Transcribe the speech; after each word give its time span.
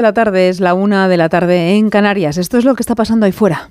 de 0.00 0.04
la 0.04 0.14
tarde 0.14 0.48
es 0.48 0.60
la 0.60 0.72
una 0.72 1.08
de 1.08 1.18
la 1.18 1.28
tarde 1.28 1.76
en 1.76 1.90
Canarias. 1.90 2.38
Esto 2.38 2.56
es 2.56 2.64
lo 2.64 2.74
que 2.74 2.82
está 2.82 2.94
pasando 2.94 3.26
ahí 3.26 3.32
fuera. 3.32 3.68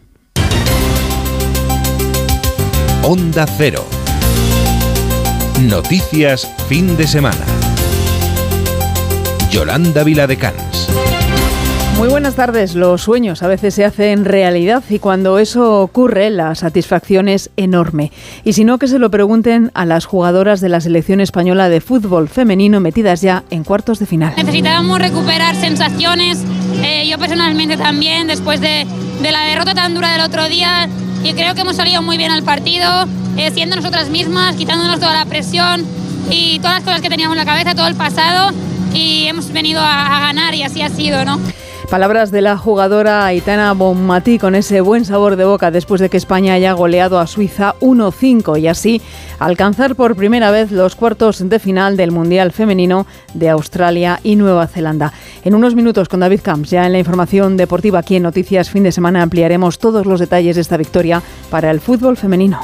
Onda 3.02 3.48
Cero. 3.58 3.83
Noticias 5.62 6.47
fin 6.68 6.96
de 6.97 7.07
semana. 7.07 7.46
Yolanda 9.50 10.04
Viladecans. 10.04 11.09
Muy 11.99 12.07
buenas 12.07 12.36
tardes. 12.36 12.75
Los 12.75 13.02
sueños 13.02 13.43
a 13.43 13.47
veces 13.50 13.73
se 13.73 13.84
hacen 13.84 14.23
realidad 14.23 14.82
y 14.89 15.00
cuando 15.00 15.38
eso 15.38 15.82
ocurre 15.82 16.29
la 16.29 16.55
satisfacción 16.55 17.27
es 17.27 17.50
enorme. 17.57 18.14
Y 18.45 18.54
si 18.54 18.64
no, 18.64 18.77
que 18.77 18.88
se 18.88 19.00
lo 19.00 19.11
pregunten 19.11 19.70
a 19.73 19.83
las 19.83 20.05
jugadoras 20.05 20.61
de 20.61 20.70
la 20.70 20.79
selección 20.79 21.20
española 21.20 21.68
de 21.68 21.82
fútbol 21.82 22.29
femenino 22.29 22.79
metidas 22.79 23.20
ya 23.20 23.43
en 23.50 23.65
cuartos 23.65 24.00
de 24.00 24.05
final. 24.05 24.33
Necesitábamos 24.38 24.97
recuperar 24.97 25.57
sensaciones, 25.57 26.41
eh, 26.83 27.05
yo 27.05 27.18
personalmente 27.20 27.75
también, 27.75 28.27
después 28.27 28.61
de, 28.61 28.88
de, 29.21 29.32
la 29.33 29.41
derrota 29.41 29.74
tan 29.74 29.93
dura 29.93 30.13
del 30.13 30.21
otro 30.21 30.47
día. 30.47 30.88
Y 31.21 31.33
creo 31.33 31.54
que 31.54 31.61
hemos 31.61 31.75
salido 31.75 32.02
muy 32.02 32.16
bien 32.16 32.31
al 32.31 32.44
partido, 32.44 33.09
eh, 33.36 33.52
siendo 33.53 33.75
nosotras 33.75 34.09
mismas, 34.09 34.55
quitándonos 34.55 35.02
toda 35.02 35.16
la 35.16 35.25
presión 35.25 35.83
y 36.31 36.59
todas 36.59 36.75
las 36.75 36.83
cosas 36.86 37.02
que 37.02 37.09
teníamos 37.09 37.36
en 37.38 37.45
la 37.45 37.52
cabeza, 37.52 37.75
todo 37.75 37.88
el 37.88 37.95
pasado. 37.95 38.53
Y 38.94 39.25
hemos 39.25 39.52
venido 39.52 39.81
a, 39.81 40.16
a 40.16 40.19
ganar 40.22 40.55
y 40.55 40.63
así 40.63 40.81
ha 40.81 40.88
sido, 40.88 41.25
¿no? 41.25 41.38
Palabras 41.89 42.30
de 42.30 42.42
la 42.42 42.56
jugadora 42.56 43.25
Aitana 43.25 43.73
Bonmatí 43.73 44.38
con 44.38 44.53
ese 44.53 44.80
buen 44.80 45.06
sabor 45.06 45.36
de 45.38 45.45
boca 45.45 45.72
después 45.72 46.00
de 46.00 46.08
que 46.08 46.17
España 46.17 46.53
haya 46.53 46.73
goleado 46.73 47.17
a 47.17 47.25
Suiza 47.25 47.73
1-5 47.80 48.61
y 48.61 48.67
así 48.67 49.02
alcanzar 49.39 49.95
por 49.95 50.16
primera 50.16 50.52
vez 50.52 50.72
los 50.72 50.95
cuartos 50.95 51.50
de 51.50 51.58
final 51.58 51.97
del 51.97 52.11
Mundial 52.11 52.52
Femenino 52.52 53.08
de 53.33 53.50
Australia 53.50 54.20
y 54.23 54.36
Nueva 54.36 54.67
Zelanda. 54.67 55.14
En 55.44 55.56
unos 55.56 55.73
minutos 55.73 56.09
con 56.09 56.20
David 56.20 56.42
Camps, 56.44 56.70
ya 56.70 56.86
en 56.86 56.92
la 56.92 57.00
información 57.00 57.58
deportiva 57.58 57.97
aquí 57.97 58.17
en 58.17 58.23
Noticias 58.23 58.69
Fin 58.69 58.83
de 58.83 58.92
Semana 58.92 59.23
ampliaremos 59.23 59.80
todos 59.80 60.06
los 60.06 60.19
detalles 60.19 60.58
de 60.58 60.61
esta 60.61 60.78
victoria 60.78 61.23
para 61.50 61.72
el 61.72 61.80
fútbol 61.80 62.17
femenino. 62.17 62.59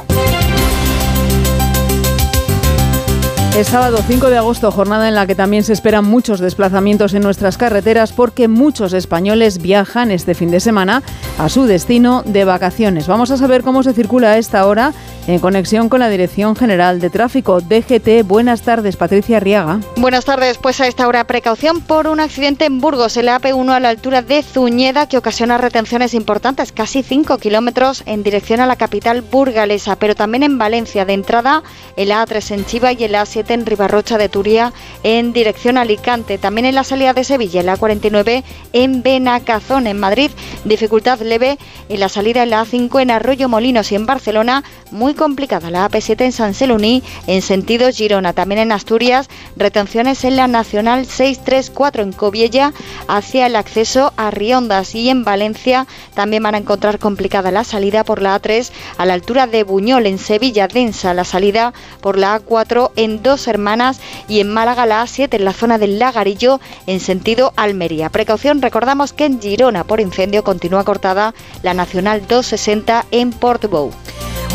Es 3.56 3.68
sábado 3.68 4.00
5 4.06 4.30
de 4.30 4.38
agosto, 4.38 4.70
jornada 4.70 5.08
en 5.08 5.16
la 5.16 5.28
que 5.28 5.34
también 5.34 5.64
se 5.64 5.72
esperan 5.72 6.04
muchos 6.04 6.42
desplazamientos 6.42 7.14
en 7.14 7.24
nuestras 7.24 7.58
carreteras 7.58 8.12
porque 8.12 8.50
muchos 8.50 8.92
españoles 8.92 9.62
viajan 9.62 10.12
este 10.12 10.36
fin 10.36 10.52
de 10.52 10.60
semana 10.60 11.04
a 11.38 11.48
su 11.48 11.64
destino 11.64 12.22
de 12.26 12.44
vacaciones. 12.44 13.08
Vamos 13.08 13.32
a 13.32 13.38
saber 13.38 13.64
cómo 13.64 13.82
se 13.82 13.94
circula 13.94 14.32
a 14.32 14.38
esta 14.38 14.68
hora 14.68 14.92
en 15.28 15.40
conexión 15.40 15.88
con 15.88 16.02
la 16.02 16.10
Dirección 16.10 16.58
General 16.58 17.00
de 17.00 17.10
Tráfico, 17.10 17.62
DGT. 17.62 18.28
Buenas 18.28 18.62
tardes, 18.62 18.98
Patricia 18.98 19.38
Arriaga. 19.38 19.80
Buenas 19.96 20.26
tardes, 20.26 20.58
pues 20.58 20.82
a 20.82 20.88
esta 20.88 21.08
hora 21.08 21.26
precaución 21.26 21.80
por 21.80 22.08
un 22.08 22.20
accidente 22.20 22.66
en 22.66 22.82
Burgos, 22.82 23.16
el 23.16 23.30
AP1 23.30 23.72
a 23.72 23.80
la 23.80 23.90
altura 23.90 24.22
de 24.22 24.44
Zuñeda, 24.44 25.08
que 25.08 25.18
ocasiona 25.18 25.58
retenciones 25.58 26.14
importantes, 26.14 26.74
casi 26.74 27.04
5 27.04 27.38
kilómetros 27.38 28.04
en 28.06 28.22
dirección 28.22 28.60
a 28.60 28.68
la 28.68 28.76
capital 28.76 29.22
burgalesa, 29.22 29.96
pero 29.96 30.14
también 30.14 30.44
en 30.44 30.58
Valencia, 30.58 31.06
de 31.06 31.14
entrada 31.14 31.64
el 31.96 32.12
A3 32.12 32.52
en 32.52 32.66
Chiva 32.66 32.92
y 32.92 33.04
el 33.06 33.16
A7 33.16 33.45
en 33.54 33.66
Ribarrocha 33.66 34.18
de 34.18 34.30
Turía 34.30 34.74
en 35.04 35.34
dirección 35.34 35.78
a 35.78 35.82
Alicante. 35.82 36.38
También 36.38 36.66
en 36.66 36.76
la 36.76 36.84
salida 36.84 37.14
de 37.14 37.24
Sevilla, 37.24 37.64
la 37.64 37.78
A49 37.78 38.44
en 38.74 39.04
Benacazón, 39.04 39.88
en 39.88 40.00
Madrid. 40.00 40.32
Dificultad 40.64 41.20
leve 41.22 41.58
en 41.90 42.00
la 42.00 42.10
salida 42.10 42.44
en 42.44 42.50
la 42.50 42.64
A5 42.64 43.02
en 43.02 43.12
Arroyo 43.12 43.50
Molinos 43.50 43.92
y 43.92 43.96
en 43.96 44.06
Barcelona. 44.06 44.64
Muy 44.92 45.14
complicada 45.14 45.70
la 45.70 45.90
AP7 45.90 46.22
en 46.22 46.32
San 46.32 46.54
Celuní 46.54 47.04
en 47.28 47.42
sentido 47.42 47.92
Girona. 47.92 48.34
También 48.34 48.62
en 48.62 48.72
Asturias, 48.72 49.30
retenciones 49.56 50.24
en 50.24 50.36
la 50.36 50.48
Nacional 50.48 51.06
634 51.06 52.04
en 52.04 52.12
Coviella 52.12 52.74
hacia 53.08 53.46
el 53.48 53.56
acceso 53.56 54.14
a 54.18 54.32
Riondas. 54.32 54.96
Y 54.96 55.10
en 55.10 55.24
Valencia 55.24 55.88
también 56.14 56.44
van 56.44 56.56
a 56.56 56.60
encontrar 56.60 57.00
complicada 57.00 57.52
la 57.52 57.64
salida 57.64 58.04
por 58.04 58.22
la 58.22 58.40
A3 58.42 58.72
a 58.98 59.06
la 59.06 59.14
altura 59.14 59.48
de 59.48 59.64
Buñol 59.64 60.06
en 60.06 60.18
Sevilla. 60.18 60.68
Densa 60.68 61.14
la 61.14 61.24
salida 61.24 61.74
por 62.02 62.18
la 62.18 62.40
A4 62.40 62.92
en 62.96 63.22
Dos 63.22 63.35
Hermanas 63.48 64.00
y 64.28 64.40
en 64.40 64.52
Málaga 64.52 64.86
la 64.86 65.04
A7 65.04 65.36
en 65.36 65.46
la 65.46 65.54
zona 65.54 65.78
del 65.78 66.00
Lagarillo 66.00 66.60
en 66.88 67.00
sentido 67.00 67.54
Almería. 67.56 68.10
Precaución, 68.10 68.62
recordamos 68.62 69.14
que 69.14 69.26
en 69.26 69.42
Girona 69.42 69.84
por 69.84 70.00
incendio 70.00 70.44
continúa 70.44 70.84
cortada 70.84 71.34
la 71.64 71.74
Nacional 71.74 72.22
260 72.28 73.06
en 73.12 73.32
Portbou. 73.32 73.92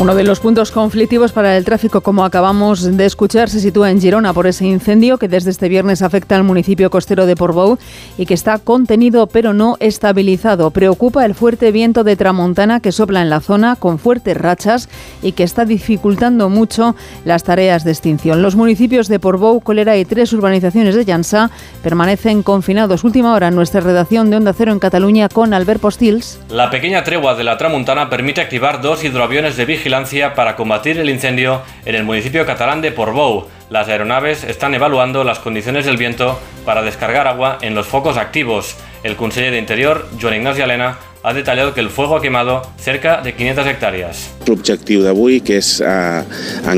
Uno 0.01 0.15
de 0.15 0.23
los 0.23 0.39
puntos 0.39 0.71
conflictivos 0.71 1.31
para 1.31 1.55
el 1.55 1.63
tráfico, 1.63 2.01
como 2.01 2.25
acabamos 2.25 2.97
de 2.97 3.05
escuchar, 3.05 3.49
se 3.49 3.59
sitúa 3.59 3.91
en 3.91 4.01
Girona 4.01 4.33
por 4.33 4.47
ese 4.47 4.65
incendio 4.65 5.19
que 5.19 5.27
desde 5.27 5.51
este 5.51 5.69
viernes 5.69 6.01
afecta 6.01 6.35
al 6.35 6.43
municipio 6.43 6.89
costero 6.89 7.27
de 7.27 7.35
Portbou 7.35 7.77
y 8.17 8.25
que 8.25 8.33
está 8.33 8.57
contenido 8.57 9.27
pero 9.27 9.53
no 9.53 9.77
estabilizado. 9.79 10.71
Preocupa 10.71 11.23
el 11.23 11.35
fuerte 11.35 11.71
viento 11.71 12.03
de 12.03 12.15
tramontana 12.15 12.79
que 12.79 12.91
sopla 12.91 13.21
en 13.21 13.29
la 13.29 13.41
zona 13.41 13.75
con 13.75 13.99
fuertes 13.99 14.35
rachas 14.35 14.89
y 15.21 15.33
que 15.33 15.43
está 15.43 15.65
dificultando 15.65 16.49
mucho 16.49 16.95
las 17.23 17.43
tareas 17.43 17.83
de 17.83 17.91
extinción. 17.91 18.41
Los 18.41 18.55
municipios 18.55 19.07
de 19.07 19.19
Portbou, 19.19 19.61
Colera 19.61 19.97
y 19.97 20.05
tres 20.05 20.33
urbanizaciones 20.33 20.95
de 20.95 21.05
Llansá 21.05 21.51
permanecen 21.83 22.41
confinados. 22.41 23.03
Última 23.03 23.35
hora 23.35 23.49
en 23.49 23.55
nuestra 23.55 23.81
redacción 23.81 24.31
de 24.31 24.37
Onda 24.37 24.53
Cero 24.53 24.71
en 24.71 24.79
Cataluña 24.79 25.29
con 25.29 25.53
Albert 25.53 25.79
Postils. 25.79 26.39
La 26.49 26.71
pequeña 26.71 27.03
tregua 27.03 27.35
de 27.35 27.43
la 27.43 27.59
tramontana 27.59 28.09
permite 28.09 28.41
activar 28.41 28.81
dos 28.81 29.03
hidroaviones 29.03 29.57
de 29.57 29.65
vigilancia 29.65 29.90
para 30.35 30.55
combatir 30.55 30.97
el 30.99 31.09
incendio 31.09 31.63
en 31.83 31.95
el 31.95 32.05
municipio 32.05 32.45
catalán 32.45 32.81
de 32.81 32.93
Portbou. 32.93 33.47
Las 33.69 33.89
aeronaves 33.89 34.45
están 34.45 34.73
evaluando 34.73 35.25
las 35.25 35.39
condiciones 35.39 35.85
del 35.85 35.97
viento 35.97 36.39
para 36.65 36.81
descargar 36.81 37.27
agua 37.27 37.57
en 37.59 37.75
los 37.75 37.87
focos 37.87 38.15
activos. 38.15 38.77
El 39.03 39.17
conseller 39.17 39.51
de 39.51 39.57
Interior, 39.57 40.07
Joan 40.21 40.35
Ignasi 40.35 40.61
Alena, 40.61 40.97
ha 41.23 41.33
detallado 41.33 41.73
que 41.73 41.81
el 41.81 41.89
fuego 41.89 42.15
ha 42.17 42.21
quemado 42.21 42.61
cerca 42.77 43.21
de 43.21 43.33
500 43.33 43.67
hectáreas. 43.67 44.33
Uh, 44.47 44.53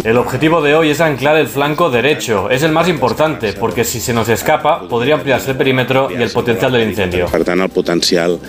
el 0.03 0.17
objetivo 0.17 0.61
de 0.61 0.75
hoy 0.75 0.89
es 0.89 1.01
anclar 1.01 1.37
el 1.37 1.47
flanco 1.47 1.89
derecho. 1.89 2.49
Es 2.49 2.63
el 2.63 2.71
más 2.71 2.89
importante, 2.89 3.53
porque 3.53 3.83
si 3.83 3.99
se 3.99 4.13
nos 4.13 4.29
escapa, 4.29 4.87
podría 4.87 5.15
ampliarse 5.15 5.51
el 5.51 5.57
perímetro 5.57 6.09
y 6.11 6.21
el 6.21 6.29
potencial 6.31 6.71
del 6.71 6.89
incendio. 6.89 7.27
El 7.33 7.69
potencial, 7.69 8.39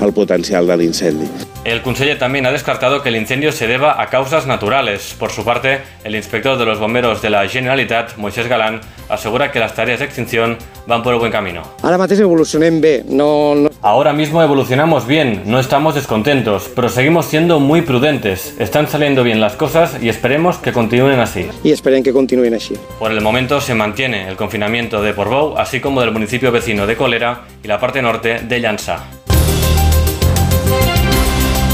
el 0.00 0.12
potencial 0.12 0.66
de 0.66 0.76
l'incendi. 0.76 1.28
El 1.64 1.82
conseller 1.82 2.18
también 2.18 2.46
ha 2.46 2.52
descartado 2.52 3.02
que 3.02 3.08
el 3.08 3.16
incendio 3.16 3.50
se 3.52 3.66
deba 3.66 4.00
a 4.00 4.08
causas 4.08 4.46
naturales. 4.46 5.16
Por 5.18 5.30
su 5.30 5.44
parte, 5.44 5.80
el 6.04 6.14
inspector 6.14 6.58
de 6.58 6.64
los 6.64 6.78
bomberos 6.78 7.22
de 7.22 7.30
la 7.30 7.48
Generalitat, 7.48 8.16
Moisés 8.16 8.46
Galán, 8.48 8.80
asegura 9.08 9.52
que 9.52 9.58
las 9.58 9.74
tareas 9.74 10.00
de 10.00 10.06
extinción 10.06 10.58
van 10.86 11.02
por 11.02 11.12
el 11.12 11.18
buen 11.18 11.32
camino. 11.32 11.62
Ahora 11.82 11.98
bé, 11.98 13.04
no, 13.08 13.54
no... 13.54 13.70
Ahora 13.82 14.12
mismo 14.12 14.42
evolucionamos 14.42 15.06
bien, 15.06 15.42
no 15.46 15.58
estamos 15.58 15.94
descontentos, 15.94 16.70
pero 16.74 16.88
seguimos 16.88 17.26
siendo 17.26 17.60
muy 17.60 17.82
prudentes. 17.82 18.54
Están 18.58 18.88
saliendo 18.88 19.22
bien 19.22 19.40
las 19.40 19.54
cosas 19.54 19.96
y 20.02 20.08
esperemos 20.08 20.58
que 20.58 20.72
continúen 20.72 21.20
así. 21.20 21.48
Y 21.62 21.72
esperen 21.72 22.02
que 22.02 22.12
continúen 22.12 22.54
así. 22.54 22.74
Por 22.98 23.12
el 23.12 23.20
momento 23.20 23.60
se 23.60 23.74
mantiene 23.74 24.28
el 24.28 24.36
confinamiento 24.36 25.02
de 25.02 25.12
Portbou, 25.12 25.56
así 25.56 25.80
como 25.80 26.00
del 26.00 26.12
municipio 26.12 26.52
vecino 26.52 26.86
de 26.86 26.96
Colera 26.96 27.42
y 27.62 27.68
la 27.68 27.80
parte 27.80 28.02
norte 28.02 28.40
de 28.40 28.60
Llançà. 28.60 29.15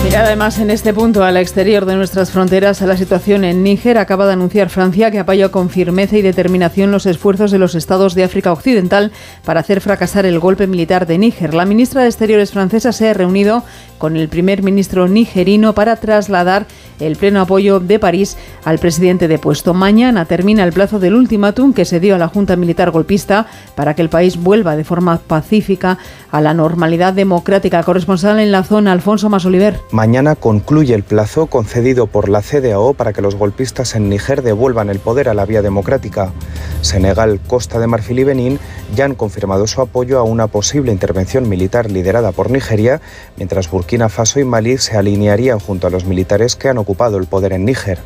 Mirad 0.02 0.26
además 0.26 0.58
en 0.58 0.70
este 0.70 0.92
punto 0.92 1.22
al 1.22 1.36
exterior 1.36 1.86
de 1.86 1.94
nuestras 1.94 2.32
fronteras 2.32 2.82
a 2.82 2.86
la 2.86 2.96
situación 2.96 3.44
en 3.44 3.62
Níger. 3.62 3.98
Acaba 3.98 4.26
de 4.26 4.32
anunciar 4.32 4.68
Francia 4.68 5.12
que 5.12 5.20
apoya 5.20 5.50
con 5.50 5.70
firmeza 5.70 6.16
y 6.16 6.22
determinación 6.22 6.90
los 6.90 7.06
esfuerzos 7.06 7.52
de 7.52 7.58
los 7.58 7.76
estados 7.76 8.16
de 8.16 8.24
África 8.24 8.52
Occidental 8.52 9.12
para 9.44 9.60
hacer 9.60 9.80
fracasar 9.80 10.26
el 10.26 10.40
golpe 10.40 10.66
militar 10.66 11.06
de 11.06 11.18
Níger. 11.18 11.54
La 11.54 11.66
ministra 11.66 12.02
de 12.02 12.08
Exteriores 12.08 12.50
francesa 12.50 12.90
se 12.90 13.10
ha 13.10 13.14
reunido 13.14 13.62
con 13.98 14.16
el 14.16 14.28
primer 14.28 14.64
ministro 14.64 15.06
nigerino 15.06 15.72
para 15.74 15.94
trasladar 15.94 16.66
el 16.98 17.14
pleno 17.14 17.40
apoyo 17.40 17.78
de 17.78 18.00
París 18.00 18.36
al 18.64 18.80
presidente 18.80 19.28
depuesto. 19.28 19.74
Mañana 19.74 20.24
termina 20.24 20.64
el 20.64 20.72
plazo 20.72 20.98
del 20.98 21.14
ultimátum 21.14 21.72
que 21.72 21.84
se 21.84 22.00
dio 22.00 22.16
a 22.16 22.18
la 22.18 22.26
Junta 22.26 22.56
Militar 22.56 22.90
golpista 22.90 23.46
para 23.76 23.94
que 23.94 24.02
el 24.02 24.08
país 24.08 24.36
vuelva 24.36 24.74
de 24.74 24.82
forma 24.82 25.18
pacífica 25.18 25.98
a 26.32 26.40
la 26.40 26.54
normalidad 26.54 27.12
democrática. 27.12 27.82
Corresponsal 27.84 28.40
en 28.40 28.50
la 28.50 28.64
zona, 28.64 28.90
Alfonso 28.90 29.28
Masoliver. 29.28 29.78
Mañana 29.92 30.34
concluye 30.34 30.94
el 30.94 31.04
plazo 31.04 31.46
concedido 31.46 32.06
por 32.08 32.28
la 32.28 32.42
CDAO 32.42 32.94
para 32.94 33.12
que 33.12 33.22
los 33.22 33.36
golpistas 33.36 33.94
en 33.94 34.08
Níger 34.08 34.42
devuelvan 34.42 34.88
el 34.88 34.98
poder 34.98 35.28
a 35.28 35.34
la 35.34 35.44
vía 35.44 35.62
democrática. 35.62 36.32
Senegal, 36.80 37.38
Costa 37.46 37.78
de 37.78 37.86
Marfil 37.86 38.18
y 38.18 38.24
Benín 38.24 38.58
ya 38.96 39.04
han 39.04 39.14
confirmado 39.14 39.66
su 39.66 39.82
apoyo 39.82 40.18
a 40.18 40.22
una 40.22 40.46
posible 40.46 40.90
intervención 40.90 41.48
militar 41.48 41.90
liderada 41.90 42.32
por 42.32 42.50
Nigeria, 42.50 43.00
mientras 43.36 43.70
Burkina 43.70 44.08
Faso 44.08 44.40
y 44.40 44.44
Malí 44.44 44.78
se 44.78 44.96
alinearían 44.96 45.60
junto 45.60 45.86
a 45.86 45.90
los 45.90 46.06
militares 46.06 46.56
que 46.56 46.68
han 46.68 46.78
ocupado 46.78 47.18
el 47.18 47.26
poder 47.26 47.52
en 47.52 47.66
Níger. 47.66 47.98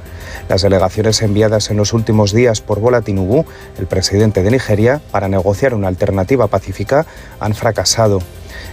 Las 0.49 0.63
delegaciones 0.63 1.23
enviadas 1.23 1.71
en 1.71 1.77
los 1.77 1.93
últimos 1.93 2.33
días 2.33 2.61
por 2.61 2.81
Bola 2.81 3.03
Tinubu, 3.03 3.45
el 3.79 3.87
presidente 3.87 4.43
de 4.43 4.51
Nigeria, 4.51 5.01
para 5.11 5.29
negociar 5.29 5.75
una 5.75 5.89
alternativa 5.89 6.47
pacífica, 6.47 7.07
han 7.41 7.55
fracasado. 7.55 8.21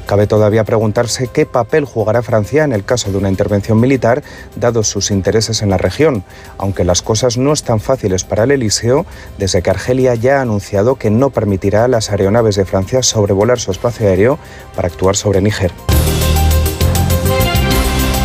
Cabe 0.05 0.27
todavía 0.27 0.63
preguntarse 0.63 1.27
qué 1.27 1.45
papel 1.45 1.85
jugará 1.85 2.21
Francia 2.21 2.63
en 2.63 2.73
el 2.73 2.83
caso 2.83 3.11
de 3.11 3.17
una 3.17 3.29
intervención 3.29 3.79
militar, 3.79 4.23
dados 4.55 4.87
sus 4.89 5.11
intereses 5.11 5.61
en 5.61 5.69
la 5.69 5.77
región, 5.77 6.23
aunque 6.57 6.83
las 6.83 7.01
cosas 7.01 7.37
no 7.37 7.53
están 7.53 7.79
fáciles 7.79 8.23
para 8.23 8.43
el 8.43 8.51
Eliseo, 8.51 9.05
desde 9.37 9.61
que 9.61 9.69
Argelia 9.69 10.15
ya 10.15 10.39
ha 10.39 10.41
anunciado 10.41 10.95
que 10.95 11.09
no 11.09 11.29
permitirá 11.29 11.85
a 11.85 11.87
las 11.87 12.09
aeronaves 12.09 12.55
de 12.55 12.65
Francia 12.65 13.01
sobrevolar 13.01 13.59
su 13.59 13.71
espacio 13.71 14.07
aéreo 14.07 14.39
para 14.75 14.87
actuar 14.87 15.15
sobre 15.15 15.41
Níger. 15.41 15.71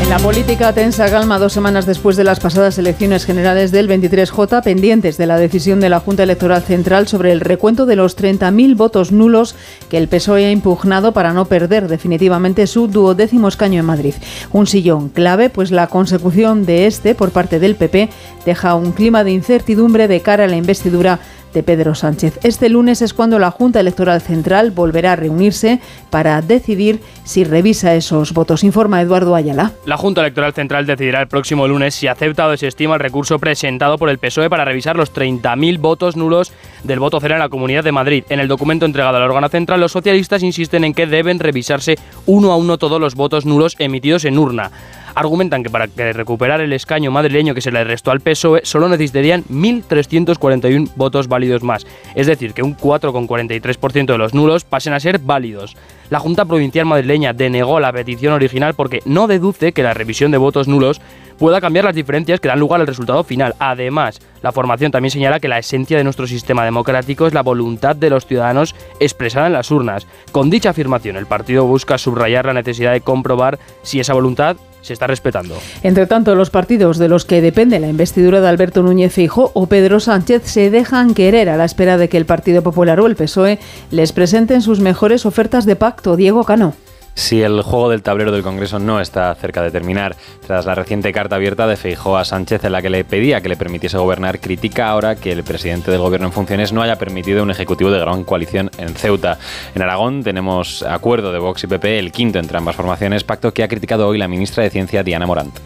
La 0.08 0.18
política 0.18 0.72
tensa 0.72 1.10
calma 1.10 1.38
dos 1.38 1.52
semanas 1.52 1.84
después 1.84 2.16
de 2.16 2.24
las 2.24 2.40
pasadas 2.40 2.78
elecciones 2.78 3.26
generales 3.26 3.72
del 3.72 3.90
23J, 3.90 4.62
pendientes 4.62 5.18
de 5.18 5.26
la 5.26 5.36
decisión 5.36 5.80
de 5.80 5.90
la 5.90 6.00
Junta 6.00 6.22
Electoral 6.22 6.62
Central 6.62 7.06
sobre 7.06 7.30
el 7.30 7.40
recuento 7.40 7.84
de 7.84 7.96
los 7.96 8.16
30.000 8.16 8.74
votos 8.74 9.12
nulos 9.12 9.54
que 9.90 9.98
el 9.98 10.08
PSOE 10.08 10.46
ha 10.46 10.50
impugnado 10.50 11.12
para 11.12 11.34
no 11.34 11.44
perder 11.44 11.88
definitivamente 11.88 12.66
su 12.66 12.88
duodécimo 12.88 13.48
escaño 13.48 13.80
en 13.80 13.86
Madrid. 13.86 14.14
Un 14.50 14.66
sillón 14.66 15.10
clave, 15.10 15.50
pues 15.50 15.70
la 15.70 15.88
consecución 15.88 16.64
de 16.64 16.86
este 16.86 17.14
por 17.14 17.30
parte 17.30 17.60
del 17.60 17.76
PP 17.76 18.08
deja 18.46 18.76
un 18.76 18.92
clima 18.92 19.24
de 19.24 19.32
incertidumbre 19.32 20.08
de 20.08 20.22
cara 20.22 20.44
a 20.44 20.48
la 20.48 20.56
investidura 20.56 21.18
de 21.52 21.62
Pedro 21.62 21.94
Sánchez. 21.94 22.38
Este 22.42 22.68
lunes 22.68 23.02
es 23.02 23.14
cuando 23.14 23.38
la 23.38 23.50
Junta 23.50 23.80
Electoral 23.80 24.20
Central 24.20 24.70
volverá 24.70 25.12
a 25.12 25.16
reunirse 25.16 25.80
para 26.10 26.40
decidir 26.42 27.00
si 27.24 27.44
revisa 27.44 27.94
esos 27.94 28.32
votos, 28.32 28.64
informa 28.64 29.02
Eduardo 29.02 29.34
Ayala. 29.34 29.72
La 29.86 29.96
Junta 29.96 30.20
Electoral 30.20 30.52
Central 30.52 30.86
decidirá 30.86 31.20
el 31.20 31.28
próximo 31.28 31.68
lunes 31.68 31.94
si 31.94 32.06
acepta 32.06 32.46
o 32.46 32.50
desestima 32.50 32.94
el 32.94 33.00
recurso 33.00 33.38
presentado 33.38 33.98
por 33.98 34.08
el 34.08 34.18
PSOE 34.18 34.50
para 34.50 34.64
revisar 34.64 34.96
los 34.96 35.12
30.000 35.12 35.78
votos 35.78 36.16
nulos 36.16 36.52
del 36.84 37.00
voto 37.00 37.20
cero 37.20 37.34
en 37.34 37.40
la 37.40 37.48
Comunidad 37.48 37.84
de 37.84 37.92
Madrid. 37.92 38.24
En 38.28 38.40
el 38.40 38.48
documento 38.48 38.86
entregado 38.86 39.16
al 39.16 39.22
órgano 39.22 39.48
central, 39.48 39.80
los 39.80 39.92
socialistas 39.92 40.42
insisten 40.42 40.84
en 40.84 40.94
que 40.94 41.06
deben 41.06 41.38
revisarse 41.38 41.96
uno 42.26 42.52
a 42.52 42.56
uno 42.56 42.78
todos 42.78 43.00
los 43.00 43.14
votos 43.14 43.46
nulos 43.46 43.76
emitidos 43.78 44.24
en 44.24 44.38
urna 44.38 44.70
argumentan 45.14 45.62
que 45.62 45.70
para 45.70 45.86
recuperar 46.12 46.60
el 46.60 46.72
escaño 46.72 47.10
madrileño 47.10 47.54
que 47.54 47.60
se 47.60 47.70
le 47.70 47.84
restó 47.84 48.10
al 48.10 48.20
PSOE 48.20 48.60
solo 48.64 48.88
necesitarían 48.88 49.44
1.341 49.44 50.92
votos 50.96 51.28
válidos 51.28 51.62
más, 51.62 51.86
es 52.14 52.26
decir, 52.26 52.54
que 52.54 52.62
un 52.62 52.76
4,43% 52.76 54.06
de 54.06 54.18
los 54.18 54.34
nulos 54.34 54.64
pasen 54.64 54.92
a 54.92 55.00
ser 55.00 55.18
válidos. 55.18 55.76
La 56.10 56.20
Junta 56.20 56.44
Provincial 56.44 56.86
Madrileña 56.86 57.32
denegó 57.32 57.80
la 57.80 57.92
petición 57.92 58.32
original 58.32 58.74
porque 58.74 59.00
no 59.04 59.26
deduce 59.26 59.72
que 59.72 59.82
la 59.82 59.94
revisión 59.94 60.30
de 60.30 60.38
votos 60.38 60.68
nulos 60.68 61.00
pueda 61.38 61.60
cambiar 61.60 61.84
las 61.84 61.94
diferencias 61.94 62.40
que 62.40 62.48
dan 62.48 62.58
lugar 62.58 62.80
al 62.80 62.86
resultado 62.86 63.22
final. 63.24 63.54
Además, 63.58 64.20
la 64.42 64.52
formación 64.52 64.90
también 64.90 65.10
señala 65.10 65.40
que 65.40 65.48
la 65.48 65.58
esencia 65.58 65.96
de 65.96 66.04
nuestro 66.04 66.26
sistema 66.26 66.64
democrático 66.64 67.26
es 67.26 67.34
la 67.34 67.42
voluntad 67.42 67.96
de 67.96 68.10
los 68.10 68.26
ciudadanos 68.26 68.74
expresada 69.00 69.46
en 69.46 69.52
las 69.52 69.70
urnas. 69.70 70.06
Con 70.32 70.50
dicha 70.50 70.70
afirmación, 70.70 71.16
el 71.16 71.26
partido 71.26 71.64
busca 71.64 71.98
subrayar 71.98 72.46
la 72.46 72.54
necesidad 72.54 72.92
de 72.92 73.00
comprobar 73.00 73.58
si 73.82 74.00
esa 74.00 74.14
voluntad 74.14 74.56
se 74.82 74.92
está 74.92 75.06
respetando. 75.06 75.56
Entre 75.82 76.06
tanto, 76.06 76.34
los 76.34 76.50
partidos 76.50 76.98
de 76.98 77.08
los 77.08 77.24
que 77.24 77.40
depende 77.40 77.78
la 77.78 77.88
investidura 77.88 78.40
de 78.40 78.48
Alberto 78.48 78.82
Núñez 78.82 79.12
Fijo 79.12 79.50
o 79.54 79.66
Pedro 79.66 80.00
Sánchez 80.00 80.42
se 80.44 80.70
dejan 80.70 81.14
querer 81.14 81.48
a 81.48 81.56
la 81.56 81.64
espera 81.64 81.98
de 81.98 82.08
que 82.08 82.16
el 82.16 82.26
Partido 82.26 82.62
Popular 82.62 83.00
o 83.00 83.06
el 83.06 83.16
PSOE 83.16 83.58
les 83.90 84.12
presenten 84.12 84.62
sus 84.62 84.80
mejores 84.80 85.26
ofertas 85.26 85.66
de 85.66 85.76
pacto. 85.76 86.16
Diego 86.16 86.44
Cano. 86.44 86.74
Si 87.18 87.42
el 87.42 87.62
juego 87.62 87.88
del 87.88 88.04
tablero 88.04 88.30
del 88.30 88.44
Congreso 88.44 88.78
no 88.78 89.00
está 89.00 89.34
cerca 89.34 89.60
de 89.60 89.72
terminar, 89.72 90.14
tras 90.46 90.66
la 90.66 90.76
reciente 90.76 91.12
carta 91.12 91.34
abierta 91.34 91.66
de 91.66 91.76
Feijóo 91.76 92.16
a 92.16 92.24
Sánchez 92.24 92.62
en 92.62 92.70
la 92.70 92.80
que 92.80 92.90
le 92.90 93.02
pedía 93.04 93.40
que 93.40 93.48
le 93.48 93.56
permitiese 93.56 93.98
gobernar, 93.98 94.38
critica 94.38 94.88
ahora 94.88 95.16
que 95.16 95.32
el 95.32 95.42
presidente 95.42 95.90
del 95.90 96.00
gobierno 96.00 96.28
en 96.28 96.32
funciones 96.32 96.72
no 96.72 96.80
haya 96.80 96.96
permitido 96.96 97.42
un 97.42 97.50
ejecutivo 97.50 97.90
de 97.90 97.98
gran 97.98 98.22
coalición 98.22 98.70
en 98.78 98.94
Ceuta. 98.94 99.36
En 99.74 99.82
Aragón 99.82 100.22
tenemos 100.22 100.84
acuerdo 100.84 101.32
de 101.32 101.40
Vox 101.40 101.64
y 101.64 101.66
PP, 101.66 101.98
el 101.98 102.12
quinto 102.12 102.38
entre 102.38 102.56
ambas 102.56 102.76
formaciones, 102.76 103.24
pacto 103.24 103.52
que 103.52 103.64
ha 103.64 103.68
criticado 103.68 104.06
hoy 104.06 104.16
la 104.16 104.28
ministra 104.28 104.62
de 104.62 104.70
Ciencia 104.70 105.02
Diana 105.02 105.26
Morant. 105.26 105.58